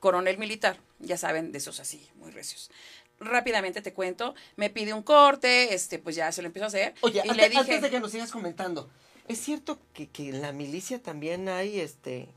coronel 0.00 0.38
militar, 0.38 0.76
ya 1.00 1.16
saben, 1.16 1.52
de 1.52 1.58
esos 1.58 1.80
así, 1.80 2.08
muy 2.16 2.30
recios. 2.30 2.70
Rápidamente 3.18 3.82
te 3.82 3.92
cuento, 3.92 4.34
me 4.56 4.70
pide 4.70 4.94
un 4.94 5.02
corte, 5.02 5.74
este, 5.74 5.98
pues 5.98 6.16
ya 6.16 6.30
se 6.32 6.40
lo 6.42 6.46
empiezo 6.46 6.64
a 6.64 6.68
hacer. 6.68 6.94
Oye, 7.02 7.22
y 7.24 7.28
ante- 7.28 7.34
le 7.42 7.48
dije, 7.48 7.60
antes 7.60 7.82
de 7.82 7.90
que 7.90 8.00
nos 8.00 8.12
sigas 8.12 8.30
comentando, 8.30 8.88
¿es 9.28 9.38
cierto 9.40 9.78
que, 9.92 10.08
que 10.08 10.30
en 10.30 10.40
la 10.42 10.52
milicia 10.52 11.02
también 11.02 11.48
hay, 11.48 11.80
este, 11.80 12.28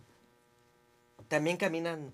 también 1.27 1.57
caminan 1.57 2.11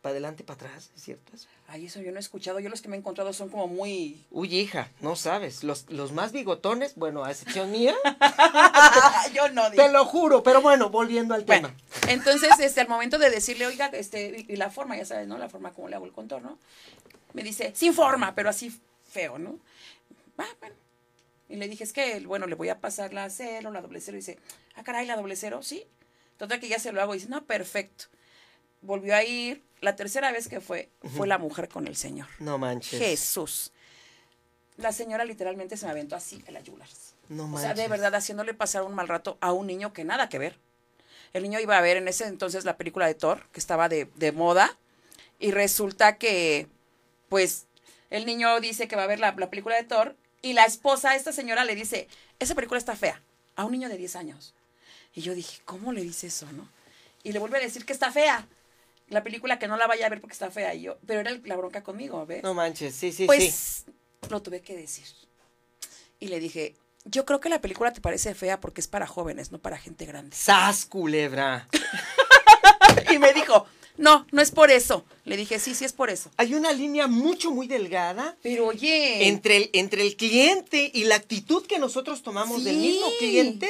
para 0.00 0.12
adelante 0.12 0.42
y 0.42 0.46
para 0.46 0.66
atrás? 0.66 0.90
¿Es 0.96 1.02
cierto 1.02 1.32
eso? 1.34 1.48
ay, 1.66 1.86
eso 1.86 2.00
yo 2.00 2.10
no 2.12 2.16
he 2.16 2.20
escuchado, 2.20 2.60
yo 2.60 2.70
los 2.70 2.80
que 2.80 2.88
me 2.88 2.96
he 2.96 2.98
encontrado 2.98 3.32
son 3.34 3.50
como 3.50 3.66
muy... 3.68 4.24
Uy, 4.30 4.54
hija, 4.56 4.90
no 5.00 5.16
sabes, 5.16 5.64
los, 5.64 5.90
los 5.90 6.12
más 6.12 6.32
bigotones, 6.32 6.94
bueno, 6.94 7.24
a 7.24 7.30
excepción 7.30 7.70
mía, 7.70 7.94
yo 9.34 9.48
no, 9.50 9.70
te 9.70 9.90
lo 9.90 10.04
juro, 10.06 10.42
pero 10.42 10.62
bueno, 10.62 10.88
volviendo 10.90 11.34
al 11.34 11.44
Bueno, 11.44 11.68
tema. 11.68 12.10
entonces, 12.12 12.58
este, 12.60 12.80
al 12.80 12.88
momento 12.88 13.18
de 13.18 13.28
decirle, 13.30 13.66
oiga, 13.66 13.86
este, 13.88 14.46
y, 14.48 14.52
y 14.52 14.56
la 14.56 14.70
forma, 14.70 14.96
ya 14.96 15.04
sabes, 15.04 15.26
¿no? 15.28 15.36
La 15.38 15.48
forma 15.48 15.72
como 15.74 15.88
le 15.88 15.96
hago 15.96 16.06
el 16.06 16.12
contorno. 16.12 16.58
Me 17.34 17.42
dice, 17.42 17.72
sin 17.74 17.92
forma, 17.92 18.34
pero 18.34 18.48
así 18.48 18.72
feo, 19.10 19.38
¿no? 19.38 19.58
Ah, 20.38 20.46
bueno. 20.60 20.74
Y 21.50 21.56
le 21.56 21.68
dije, 21.68 21.84
es 21.84 21.92
que, 21.92 22.20
bueno, 22.20 22.46
le 22.46 22.54
voy 22.54 22.68
a 22.70 22.80
pasar 22.80 23.12
la 23.12 23.28
cero, 23.30 23.70
la 23.70 23.80
doble 23.82 24.00
cero. 24.00 24.16
Y 24.16 24.20
dice, 24.20 24.38
ah, 24.76 24.82
caray, 24.82 25.06
la 25.06 25.16
doble 25.16 25.36
cero, 25.36 25.62
sí. 25.62 25.84
Total 26.36 26.60
que 26.60 26.68
ya 26.68 26.78
se 26.78 26.92
lo 26.92 27.00
hago. 27.02 27.14
Y 27.14 27.18
dice, 27.18 27.30
no, 27.30 27.44
perfecto. 27.44 28.06
Volvió 28.82 29.14
a 29.14 29.24
ir. 29.24 29.62
La 29.80 29.94
tercera 29.96 30.32
vez 30.32 30.48
que 30.48 30.60
fue, 30.60 30.88
fue 31.16 31.26
la 31.26 31.38
mujer 31.38 31.68
con 31.68 31.86
el 31.86 31.96
señor. 31.96 32.26
No 32.40 32.58
manches. 32.58 32.98
Jesús. 32.98 33.72
La 34.76 34.92
señora 34.92 35.24
literalmente 35.24 35.76
se 35.76 35.86
me 35.86 35.92
aventó 35.92 36.16
así 36.16 36.42
en 36.46 36.54
la 36.54 36.60
yugular. 36.60 36.88
No 37.28 37.44
O 37.44 37.46
manches. 37.48 37.62
sea, 37.62 37.74
de 37.74 37.88
verdad, 37.88 38.14
haciéndole 38.14 38.54
pasar 38.54 38.82
un 38.82 38.94
mal 38.94 39.08
rato 39.08 39.38
a 39.40 39.52
un 39.52 39.66
niño 39.66 39.92
que 39.92 40.04
nada 40.04 40.28
que 40.28 40.38
ver. 40.38 40.58
El 41.32 41.42
niño 41.42 41.60
iba 41.60 41.76
a 41.76 41.80
ver 41.80 41.96
en 41.96 42.08
ese 42.08 42.26
entonces 42.26 42.64
la 42.64 42.76
película 42.76 43.06
de 43.06 43.14
Thor, 43.14 43.46
que 43.52 43.60
estaba 43.60 43.88
de, 43.88 44.08
de 44.16 44.32
moda, 44.32 44.76
y 45.38 45.50
resulta 45.50 46.16
que, 46.16 46.66
pues, 47.28 47.66
el 48.10 48.24
niño 48.24 48.58
dice 48.60 48.88
que 48.88 48.96
va 48.96 49.02
a 49.04 49.08
ver 49.08 49.20
la, 49.20 49.32
la 49.36 49.50
película 49.50 49.76
de 49.76 49.84
Thor 49.84 50.16
Y 50.40 50.54
la 50.54 50.64
esposa, 50.64 51.14
esta 51.16 51.32
señora, 51.32 51.64
le 51.64 51.74
dice, 51.74 52.08
esa 52.38 52.54
película 52.54 52.78
está 52.78 52.96
fea, 52.96 53.20
a 53.56 53.64
un 53.64 53.72
niño 53.72 53.88
de 53.88 53.96
10 53.98 54.16
años. 54.16 54.54
Y 55.14 55.20
yo 55.22 55.34
dije, 55.34 55.60
¿cómo 55.64 55.92
le 55.92 56.02
dice 56.02 56.28
eso, 56.28 56.46
no? 56.52 56.68
Y 57.24 57.32
le 57.32 57.40
vuelve 57.40 57.58
a 57.58 57.60
decir 57.60 57.84
que 57.84 57.92
está 57.92 58.10
fea. 58.12 58.46
La 59.08 59.22
película 59.24 59.58
que 59.58 59.68
no 59.68 59.76
la 59.76 59.86
vaya 59.86 60.06
a 60.06 60.08
ver 60.10 60.20
porque 60.20 60.32
está 60.34 60.50
fea. 60.50 60.74
Y 60.74 60.82
yo, 60.82 60.98
pero 61.06 61.20
era 61.20 61.30
la 61.44 61.56
bronca 61.56 61.82
conmigo, 61.82 62.24
¿ves? 62.26 62.42
No 62.42 62.54
manches, 62.54 62.94
sí, 62.94 63.10
sí, 63.12 63.18
sí. 63.18 63.26
pues 63.26 63.84
lo 64.30 64.42
tuve 64.42 64.60
que 64.60 64.76
decir. 64.76 65.06
Y 66.20 66.28
le 66.28 66.40
dije, 66.40 66.74
yo 67.04 67.24
creo 67.24 67.40
que 67.40 67.48
la 67.48 67.60
película 67.60 67.92
te 67.92 68.00
parece 68.00 68.34
fea 68.34 68.60
porque 68.60 68.80
es 68.80 68.88
para 68.88 69.06
jóvenes, 69.06 69.50
no 69.52 69.58
para 69.60 69.78
gente 69.78 70.04
grande. 70.04 70.36
¡Sas, 70.36 70.84
culebra! 70.84 71.68
Y 73.12 73.18
me 73.18 73.32
dijo, 73.32 73.66
no, 73.96 74.26
no 74.32 74.42
es 74.42 74.50
por 74.50 74.70
eso. 74.70 75.04
Le 75.24 75.36
dije, 75.36 75.58
sí, 75.58 75.74
sí 75.74 75.84
es 75.84 75.92
por 75.92 76.10
eso. 76.10 76.30
Hay 76.36 76.54
una 76.54 76.72
línea 76.72 77.06
mucho, 77.06 77.50
muy 77.50 77.66
delgada 77.66 78.36
Pero 78.42 78.66
oye, 78.66 79.28
entre 79.28 79.56
el, 79.56 79.70
entre 79.72 80.02
el 80.02 80.16
cliente 80.16 80.90
y 80.92 81.04
la 81.04 81.14
actitud 81.16 81.66
que 81.66 81.78
nosotros 81.78 82.22
tomamos 82.22 82.64
del 82.64 82.76
Sí. 82.76 82.80
mismo 82.80 83.06
cliente 83.18 83.68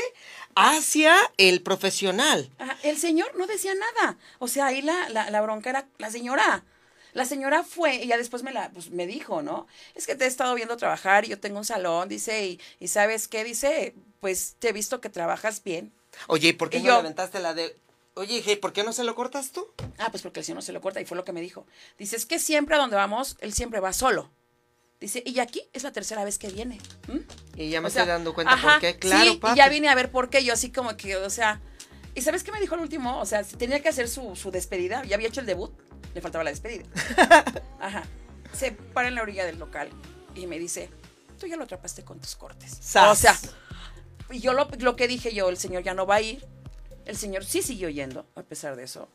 hacia 0.58 1.14
el 1.36 1.62
profesional. 1.62 2.50
Ajá, 2.58 2.76
el 2.82 2.98
señor 2.98 3.36
no 3.36 3.46
decía 3.46 3.72
nada. 3.74 4.18
O 4.38 4.48
sea, 4.48 4.66
ahí 4.66 4.82
la, 4.82 5.08
la, 5.10 5.30
la 5.30 5.40
bronca 5.40 5.70
era 5.70 5.86
la 5.98 6.10
señora. 6.10 6.64
La 7.14 7.24
señora 7.24 7.64
fue 7.64 7.96
y 7.96 8.06
ya 8.08 8.16
después 8.18 8.42
me 8.42 8.52
la 8.52 8.70
pues, 8.70 8.90
me 8.90 9.06
dijo, 9.06 9.42
¿no? 9.42 9.66
Es 9.94 10.06
que 10.06 10.14
te 10.14 10.24
he 10.24 10.28
estado 10.28 10.54
viendo 10.54 10.76
trabajar 10.76 11.24
y 11.24 11.28
yo 11.28 11.40
tengo 11.40 11.58
un 11.58 11.64
salón, 11.64 12.08
dice, 12.08 12.46
y, 12.46 12.60
y 12.80 12.88
¿sabes 12.88 13.28
qué? 13.28 13.44
Dice, 13.44 13.94
pues 14.20 14.56
te 14.58 14.68
he 14.68 14.72
visto 14.72 15.00
que 15.00 15.08
trabajas 15.08 15.62
bien. 15.64 15.92
Oye, 16.26 16.48
¿y 16.48 16.52
por 16.52 16.68
qué 16.70 16.78
Y 16.78 16.80
no 16.80 16.86
yo- 16.88 16.92
le 16.94 16.98
aventaste 17.00 17.40
la 17.40 17.54
de... 17.54 17.76
Oye, 18.14 18.42
hey, 18.44 18.56
¿por 18.56 18.72
qué 18.72 18.82
no 18.82 18.92
se 18.92 19.04
lo 19.04 19.14
cortas 19.14 19.52
tú? 19.52 19.68
Ah, 19.96 20.10
pues 20.10 20.22
porque 20.24 20.40
el 20.40 20.44
señor 20.46 20.56
no 20.56 20.62
se 20.62 20.72
lo 20.72 20.80
corta 20.80 21.00
y 21.00 21.04
fue 21.04 21.16
lo 21.16 21.24
que 21.24 21.32
me 21.32 21.40
dijo. 21.40 21.66
Dice, 21.98 22.16
es 22.16 22.26
que 22.26 22.40
siempre 22.40 22.74
a 22.74 22.78
donde 22.78 22.96
vamos, 22.96 23.36
él 23.40 23.52
siempre 23.52 23.78
va 23.78 23.92
solo. 23.92 24.28
Dice, 25.00 25.22
y 25.24 25.38
aquí 25.38 25.62
es 25.72 25.84
la 25.84 25.92
tercera 25.92 26.24
vez 26.24 26.38
que 26.38 26.48
viene. 26.48 26.78
¿m? 27.08 27.22
Y 27.56 27.70
ya 27.70 27.80
me 27.80 27.86
O 27.86 27.90
sea, 27.90 28.02
estoy 28.02 28.14
dando 28.14 28.34
cuenta 28.34 28.52
ajá, 28.54 28.72
por 28.72 28.80
qué. 28.80 28.98
Claro, 28.98 29.32
sí, 29.32 29.36
papi. 29.38 29.54
y 29.54 29.56
ya 29.56 29.68
vine 29.68 29.88
a 29.88 29.94
ver 29.94 30.10
por 30.10 30.28
qué. 30.28 30.44
Yo 30.44 30.52
así 30.52 30.72
como 30.72 30.96
que, 30.96 31.16
o 31.16 31.30
sea... 31.30 31.60
¿Y 32.14 32.22
sabes 32.22 32.42
qué 32.42 32.50
me 32.50 32.60
dijo 32.60 32.74
el 32.74 32.80
último? 32.80 33.20
O 33.20 33.26
sea, 33.26 33.44
tenía 33.44 33.80
que 33.80 33.88
hacer 33.88 34.08
su, 34.08 34.34
su 34.34 34.50
despedida. 34.50 35.04
Ya 35.04 35.14
había 35.14 35.28
hecho 35.28 35.40
el 35.40 35.46
debut. 35.46 35.72
Le 36.14 36.20
faltaba 36.20 36.42
la 36.42 36.50
despedida. 36.50 36.84
Ajá. 37.80 38.04
Se 38.52 38.72
para 38.72 39.06
en 39.06 39.14
la 39.14 39.22
orilla 39.22 39.44
del 39.46 39.58
local 39.58 39.88
y 40.34 40.46
me 40.48 40.58
dice, 40.58 40.90
tú 41.38 41.46
ya 41.46 41.56
lo 41.56 41.64
atrapaste 41.64 42.02
con 42.04 42.18
tus 42.18 42.34
cortes. 42.34 42.76
Sas. 42.80 43.12
O 43.12 43.14
sea, 43.14 43.38
y 44.30 44.40
yo 44.40 44.52
lo, 44.52 44.68
lo 44.78 44.96
que 44.96 45.06
dije 45.06 45.32
yo, 45.32 45.48
el 45.48 45.58
señor 45.58 45.82
ya 45.84 45.94
no 45.94 46.06
va 46.06 46.16
a 46.16 46.20
ir. 46.22 46.44
El 47.08 47.16
señor 47.16 47.42
sí 47.42 47.62
siguió 47.62 47.88
yendo, 47.88 48.26
a 48.34 48.42
pesar 48.42 48.76
de 48.76 48.84
eso. 48.84 49.08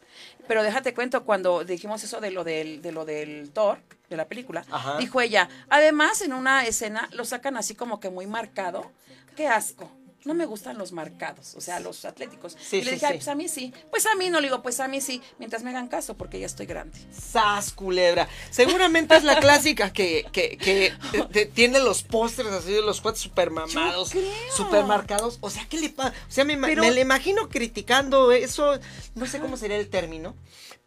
Pero 0.48 0.64
déjate 0.64 0.96
cuento, 0.96 1.24
cuando 1.26 1.64
dijimos 1.64 2.04
eso 2.04 2.20
de 2.20 2.32
lo 2.32 2.44
del, 2.44 2.82
de 2.82 2.92
lo 2.92 3.06
del 3.06 3.52
Thor, 3.52 3.78
de 4.10 4.18
la 4.18 4.28
película, 4.28 4.66
Ajá. 4.72 4.98
dijo 4.98 5.22
ella, 5.22 5.48
además 5.70 6.22
en 6.22 6.34
una 6.34 6.66
escena 6.66 7.08
lo 7.14 7.24
sacan 7.24 7.56
así 7.56 7.76
como 7.76 8.00
que 8.00 8.10
muy 8.10 8.26
marcado. 8.26 8.92
Qué 9.36 9.48
asco. 9.48 9.92
No 10.26 10.34
me 10.34 10.46
gustan 10.46 10.78
los 10.78 10.92
marcados, 10.94 11.54
o 11.56 11.62
sea, 11.62 11.80
los 11.80 12.06
atléticos. 12.06 12.56
Sí, 12.62 12.78
y 12.78 12.82
le 12.82 12.92
sí, 12.92 12.96
dije, 12.96 13.06
"Ay, 13.08 13.12
sí. 13.14 13.18
pues 13.18 13.28
a 13.28 13.36
mí 13.36 13.50
sí. 13.50 13.74
Pues 13.90 14.06
a 14.06 14.16
mí 14.16 14.30
no 14.30 14.40
le 14.40 14.48
digo, 14.48 14.62
pues 14.64 14.80
a 14.80 14.88
mí 14.88 15.02
sí, 15.02 15.22
mientras 15.38 15.64
me 15.64 15.70
hagan 15.72 15.88
caso, 15.90 16.16
porque 16.16 16.40
ya 16.40 16.46
estoy 16.46 16.66
grande. 16.66 16.98
¡Sas, 17.12 17.74
culebra! 17.74 18.28
Seguramente 18.50 19.16
es 19.16 19.24
la 19.24 19.40
clásica 19.40 19.92
que, 19.92 20.26
que, 20.32 20.58
que 20.58 20.94
te- 21.12 21.24
te- 21.26 21.46
tiene 21.48 21.80
los 21.80 22.04
pósters 22.04 22.50
así 22.50 22.72
de 22.72 22.82
los 22.82 23.02
cuates 23.02 23.22
super 23.22 23.50
mamados, 23.52 24.14
super 24.56 24.86
marcados. 24.86 25.38
O 25.42 25.50
sea, 25.50 25.66
¿qué 25.70 25.80
le 25.80 25.90
pasa? 25.90 26.14
O 26.30 26.32
sea, 26.32 26.46
me, 26.46 26.58
Pero- 26.58 26.84
me 26.84 26.92
le 26.92 27.02
imagino 27.02 27.50
criticando 27.50 28.32
eso, 28.32 28.80
no 29.16 29.26
sé 29.26 29.40
cómo 29.40 29.58
sería 29.58 29.78
el 29.78 29.90
término, 29.90 30.36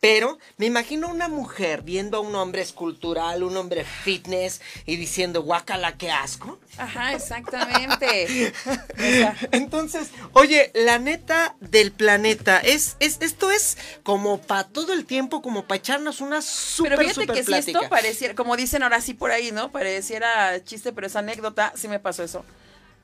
pero 0.01 0.39
me 0.57 0.67
imagino 0.67 1.09
una 1.09 1.29
mujer 1.29 1.83
viendo 1.83 2.19
a 2.19 2.21
un 2.21 2.35
hombre 2.35 2.63
escultural, 2.63 3.43
un 3.43 3.57
hombre 3.57 3.85
fitness 3.85 4.61
y 4.85 4.97
diciendo, 4.97 5.43
guácala, 5.43 5.97
qué 5.97 6.11
asco. 6.11 6.59
Ajá, 6.77 7.15
exactamente. 7.15 8.53
Entonces, 9.53 10.09
oye, 10.33 10.71
la 10.75 10.99
neta 10.99 11.57
del 11.61 11.93
planeta, 11.93 12.61
es, 12.61 12.97
es 13.01 13.19
esto 13.21 13.51
es 13.51 13.79
como 14.03 14.41
para 14.41 14.65
todo 14.65 14.93
el 14.93 15.07
tiempo, 15.07 15.41
como 15.43 15.65
para 15.67 15.79
echarnos 15.79 16.21
una 16.21 16.43
súper, 16.43 16.97
pero 16.97 17.09
fíjate 17.09 17.27
que 17.33 17.45
si 17.45 17.55
esto 17.55 17.89
pareciera, 17.89 18.35
como 18.35 18.57
dicen 18.57 18.83
ahora 18.83 19.01
sí 19.01 19.15
por 19.15 19.31
ahí, 19.31 19.51
¿no? 19.53 19.73
Pareciera 19.73 20.63
chiste, 20.63 20.93
pero 20.93 21.07
es 21.07 21.17
anécdota, 21.17 21.73
sí 21.75 21.89
me 21.89 21.99
pasó 21.99 22.23
eso. 22.23 22.45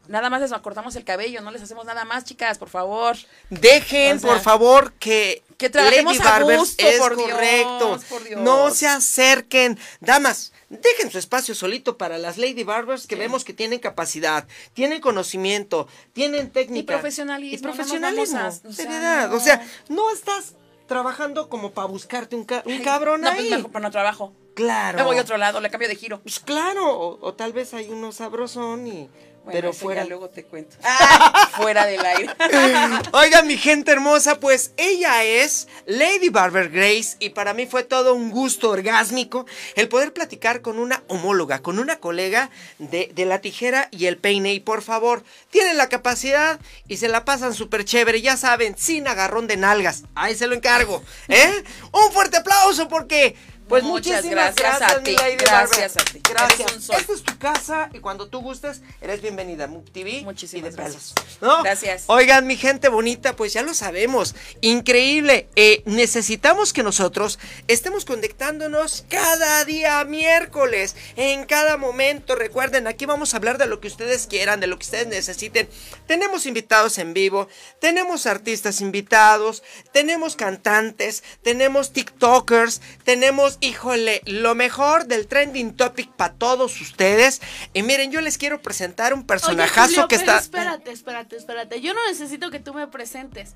Nada 0.09 0.31
más 0.31 0.41
les 0.41 0.53
cortamos 0.61 0.97
el 0.97 1.05
cabello, 1.05 1.41
no 1.43 1.51
les 1.53 1.63
hacemos 1.63 1.85
nada 1.87 2.05
más, 2.05 2.25
chicas, 2.25 2.59
por 2.59 2.69
favor. 2.69 3.17
Dejen, 3.51 4.17
O 4.17 4.21
sea, 4.21 4.31
por 4.31 4.41
favor, 4.41 4.93
que, 4.95 5.43
que 5.59 5.71
trabajemos 5.71 6.17
Lady 6.19 6.27
a 6.27 6.31
Barbers 6.31 6.59
gusto, 6.59 6.87
es 6.87 6.99
por 6.99 7.17
Dios, 7.17 7.31
correcto. 7.31 8.01
por 8.11 8.25
Dios. 8.25 8.41
No 8.41 8.71
se 8.73 8.89
acerquen. 8.89 9.79
Damas, 10.01 10.53
dejen 10.69 11.11
su 11.11 11.19
espacio 11.19 11.55
solito 11.55 11.97
para 11.99 12.19
las 12.19 12.37
Lady 12.37 12.65
Barbers 12.65 13.07
que 13.07 13.15
vemos 13.15 13.45
que 13.45 13.55
tienen 13.55 13.79
capacidad, 13.79 14.47
tienen 14.75 15.01
conocimiento, 15.01 15.87
tienen 16.13 16.51
técnica. 16.51 16.95
profesionalismo, 16.95 17.59
Y 17.59 17.63
no 17.63 17.69
nos 17.69 17.77
profesionalismo. 17.77 18.39
vamos 18.39 18.61
a- 18.65 18.69
o 18.69 18.73
sea, 18.73 18.85
seriedad. 18.85 19.29
no. 19.31 19.37
O 19.37 19.41
sea, 19.41 19.67
no 19.89 20.11
estás 20.13 20.55
trabajando 20.89 21.49
como 21.49 21.71
para 21.71 21.87
buscarte 21.87 22.35
un, 22.35 22.45
ca- 22.45 22.65
un 22.67 22.83
cabrón 22.83 23.21
No, 23.21 23.31
ahí. 23.31 23.37
pues 23.37 23.51
mejor 23.51 23.71
para 23.71 23.83
no 23.85 23.91
trabajo. 23.93 24.33
Claro. 24.55 24.99
Me 24.99 25.05
voy 25.05 25.17
a 25.17 25.23
otro 25.23 25.39
lado, 25.39 25.61
le 25.61 25.71
cambio 25.71 25.89
de 25.89 25.97
giro. 25.97 26.21
Pues 26.21 26.39
claro, 26.41 26.91
o, 26.99 27.19
o 27.27 27.35
tal 27.35 27.53
vez 27.53 27.73
hay 27.73 27.89
uno 27.89 28.11
sabrosón 28.13 28.87
y... 28.87 29.09
Bueno, 29.45 29.59
pero 29.59 29.73
fuera... 29.73 30.05
luego 30.05 30.29
te 30.29 30.45
cuento. 30.45 30.77
Ah, 30.85 31.51
fuera 31.57 31.85
del 31.87 32.05
aire. 32.05 32.31
Oigan, 33.13 33.47
mi 33.47 33.57
gente 33.57 33.91
hermosa, 33.91 34.39
pues 34.39 34.73
ella 34.77 35.25
es 35.25 35.67
Lady 35.87 36.29
Barber 36.29 36.71
Grace 36.71 37.17
y 37.19 37.31
para 37.31 37.53
mí 37.53 37.67
fue 37.67 37.83
todo 37.83 38.15
un 38.15 38.31
gusto 38.31 38.71
orgásmico 38.71 39.45
el 39.75 39.89
poder 39.89 40.13
platicar 40.13 40.63
con 40.63 40.79
una 40.79 41.03
homóloga, 41.09 41.61
con 41.61 41.81
una 41.81 41.97
colega 41.99 42.51
de, 42.79 43.11
de 43.15 43.25
la 43.25 43.41
tijera 43.41 43.89
y 43.91 44.07
el 44.07 44.17
peine. 44.17 44.55
Y 44.55 44.61
por 44.61 44.83
favor, 44.83 45.25
tienen 45.51 45.77
la 45.77 45.89
capacidad 45.89 46.61
y 46.87 46.99
se 46.99 47.09
la 47.09 47.25
pasan 47.25 47.53
súper 47.53 47.85
chévere, 47.85 48.23
ya 48.23 48.37
saben, 48.37 48.77
sin 48.79 49.09
agarrón 49.09 49.49
de 49.49 49.57
nalgas. 49.57 50.05
Ahí 50.15 50.37
se 50.37 50.47
lo 50.47 50.55
encargo, 50.55 51.03
¿eh? 51.29 51.65
Un 51.93 52.13
fuerte 52.13 52.37
aplauso 52.37 52.89
porque... 52.89 53.35
Pues 53.73 53.85
Muchas 53.85 54.17
muchísimas 54.17 54.55
gracias 54.55 54.79
gracias, 54.81 54.99
a 54.99 55.03
ti, 55.03 55.17
gracias 55.39 55.95
Barber. 55.95 56.11
a 56.11 56.13
ti. 56.13 56.21
Gracias. 56.29 56.91
Esta 57.01 57.13
es 57.15 57.23
tu 57.23 57.39
casa 57.39 57.89
y 57.95 58.01
cuando 58.01 58.29
tú 58.29 58.43
gustes, 58.43 58.83
eres 59.01 59.23
bienvenida 59.23 59.65
a 59.65 59.69
TV 59.91 60.21
Muchísimas 60.25 60.75
y 60.75 60.77
de 60.77 60.77
gracias. 60.77 61.15
¿no? 61.41 61.63
Gracias. 61.63 62.05
Oigan, 62.09 62.47
mi 62.47 62.59
gente 62.59 62.91
bonita, 62.91 63.35
pues 63.35 63.55
ya 63.55 63.63
lo 63.63 63.73
sabemos. 63.73 64.35
Increíble. 64.61 65.49
Eh, 65.57 65.83
necesitamos 65.87 66.75
que 66.75 66.83
nosotros 66.83 67.39
estemos 67.67 68.05
conectándonos 68.05 69.07
cada 69.09 69.65
día 69.65 70.05
miércoles, 70.05 70.95
en 71.17 71.47
cada 71.47 71.79
momento. 71.79 72.35
Recuerden, 72.35 72.87
aquí 72.87 73.07
vamos 73.07 73.33
a 73.33 73.39
hablar 73.39 73.57
de 73.57 73.65
lo 73.65 73.81
que 73.81 73.89
ustedes 73.89 74.27
quieran, 74.27 74.61
de 74.61 74.67
lo 74.67 74.77
que 74.79 74.85
ustedes 74.85 75.07
necesiten. 75.07 75.67
Tenemos 76.07 76.45
invitados 76.45 76.99
en 76.99 77.15
vivo, 77.15 77.49
tenemos 77.81 78.27
artistas 78.27 78.83
invitados, 78.83 79.63
tenemos 79.95 80.37
cantantes, 80.37 81.25
tenemos 81.41 81.95
TikTokers, 81.95 82.83
tenemos, 83.05 83.57
híjole, 83.63 84.21
lo 84.27 84.55
mejor 84.55 85.07
del 85.07 85.27
trending 85.27 85.75
topic 85.77 86.11
para 86.13 86.35
todos 86.35 86.81
ustedes. 86.81 87.41
Y 87.73 87.83
miren, 87.83 88.11
yo 88.13 88.21
les 88.21 88.37
quiero 88.37 88.61
presentar 88.61 89.15
un 89.15 89.21
Oye, 89.21 89.27
personajazo 89.27 89.89
Julio, 89.95 90.09
que 90.09 90.19
pero 90.19 90.33
está. 90.33 90.39
Espérate, 90.43 90.91
espérate, 90.91 91.37
espérate. 91.37 91.81
Yo 91.81 91.95
no 91.95 92.01
necesito 92.09 92.51
que 92.51 92.59
tú 92.61 92.75
me 92.75 92.87
presentes. 92.89 93.55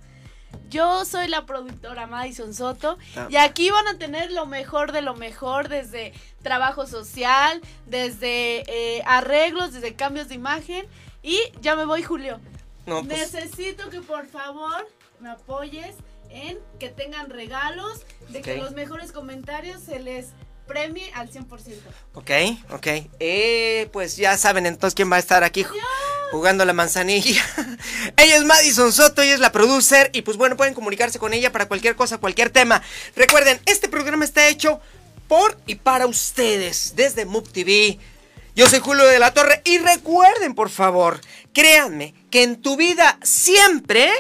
Yo 0.71 1.05
soy 1.05 1.29
la 1.29 1.45
productora 1.45 2.07
Madison 2.07 2.55
Soto 2.55 2.99
Ah. 3.17 3.27
y 3.29 3.37
aquí 3.37 3.71
van 3.71 3.87
a 3.89 3.99
tener 3.99 4.33
lo 4.33 4.47
mejor 4.47 4.93
de 4.93 5.03
lo 5.03 5.15
mejor 5.15 5.69
desde 5.69 6.13
trabajo 6.43 6.87
social, 6.87 7.61
desde 7.87 8.65
eh, 8.69 9.03
arreglos, 9.07 9.73
desde 9.73 9.95
cambios 9.95 10.29
de 10.29 10.35
imagen 10.35 10.87
y 11.23 11.39
ya 11.61 11.77
me 11.77 11.85
voy 11.85 12.03
Julio. 12.03 12.41
No, 12.87 13.05
pues, 13.05 13.33
Necesito 13.33 13.91
que 13.91 14.01
por 14.01 14.27
favor 14.27 14.89
me 15.21 15.31
apoyes 15.31 15.95
en 16.31 16.59
que 16.79 16.89
tengan 16.89 17.31
regalos, 17.31 18.01
de 18.29 18.43
que 18.43 18.57
los 18.57 18.73
mejores 18.73 19.13
comentarios 19.13 19.83
se 19.83 19.99
les 20.01 20.27
premie 20.67 21.11
al 21.15 21.31
100%. 21.31 21.47
Ok, 22.15 22.31
ok. 22.71 22.87
Eh, 23.21 23.89
pues 23.93 24.17
ya 24.17 24.37
saben 24.37 24.67
entonces 24.67 24.95
quién 24.95 25.11
va 25.11 25.17
a 25.17 25.21
estar 25.21 25.45
aquí 25.45 25.63
ju- 25.65 25.73
jugando 26.33 26.65
la 26.65 26.73
manzanilla. 26.73 27.41
ella 28.17 28.37
es 28.37 28.45
Madison 28.45 28.93
Soto, 28.93 29.23
ella 29.23 29.35
es 29.35 29.41
la 29.41 29.53
producer 29.53 30.11
y 30.13 30.23
pues 30.23 30.37
bueno, 30.37 30.57
pueden 30.57 30.75
comunicarse 30.75 31.19
con 31.21 31.33
ella 31.35 31.53
para 31.53 31.67
cualquier 31.69 31.95
cosa, 31.95 32.19
cualquier 32.19 32.51
tema. 32.51 32.83
Recuerden, 33.15 33.61
este 33.67 33.89
programa 33.89 34.25
está 34.25 34.49
hecho 34.49 34.81
por 35.29 35.57
y 35.67 35.77
para 35.77 36.07
ustedes 36.07 36.95
desde 36.97 37.27
Move 37.27 37.49
TV. 37.53 37.99
Yo 38.57 38.67
soy 38.69 38.81
Julio 38.81 39.05
de 39.05 39.19
la 39.21 39.35
Torre 39.35 39.61
y 39.65 39.79
recuerden, 39.79 40.55
por 40.55 40.71
favor, 40.71 41.21
créanme 41.53 42.15
que 42.31 42.43
en 42.43 42.61
tu 42.61 42.77
vida 42.77 43.19
siempre 43.23 44.11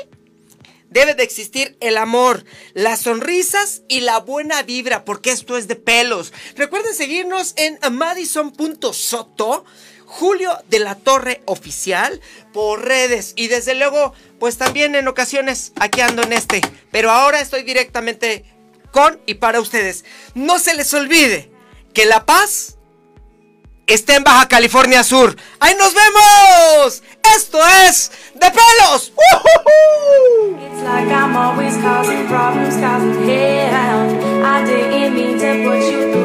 Debe 0.91 1.14
de 1.14 1.22
existir 1.22 1.76
el 1.80 1.97
amor, 1.97 2.45
las 2.74 3.01
sonrisas 3.01 3.82
y 3.89 4.01
la 4.01 4.18
buena 4.20 4.62
vibra, 4.62 5.05
porque 5.05 5.30
esto 5.30 5.57
es 5.57 5.68
de 5.68 5.76
pelos. 5.76 6.32
Recuerden 6.55 6.95
seguirnos 6.95 7.55
en 7.57 7.78
madison.soto, 7.93 9.64
Julio 10.07 10.57
de 10.68 10.78
la 10.78 10.95
Torre 10.95 11.43
Oficial, 11.47 12.20
por 12.53 12.84
redes. 12.84 13.32
Y 13.37 13.49
desde 13.49 13.74
luego, 13.74 14.14
pues 14.39 14.57
también 14.57 14.95
en 14.95 15.09
ocasiones 15.09 15.72
aquí 15.76 16.01
ando 16.01 16.22
en 16.22 16.32
este. 16.32 16.61
Pero 16.93 17.11
ahora 17.11 17.41
estoy 17.41 17.64
directamente 17.64 18.45
con 18.93 19.20
y 19.26 19.34
para 19.34 19.61
ustedes. 19.61 20.05
No 20.34 20.59
se 20.59 20.74
les 20.74 20.95
olvide 20.95 21.51
que 21.93 22.07
la 22.07 22.24
paz 22.24 22.76
está 23.87 24.16
en 24.16 24.24
Baja 24.24 24.49
California 24.49 25.03
Sur. 25.03 25.37
¡Ahí 25.61 25.74
nos 25.76 25.93
vemos! 25.95 27.03
Esto 27.35 27.59
es 27.87 28.11
de 28.35 28.51
pelos. 28.51 29.12
It's 30.61 30.83
like 30.83 31.09
I'm 31.09 31.37
always 31.37 31.77
causing 31.79 32.27
problems, 32.29 32.77
causing 32.77 33.29
hell. 33.29 34.45
I 34.45 34.64
didn't 34.64 35.14
mean 35.14 35.39
to 35.39 35.68
put 35.68 35.81
you 35.91 36.16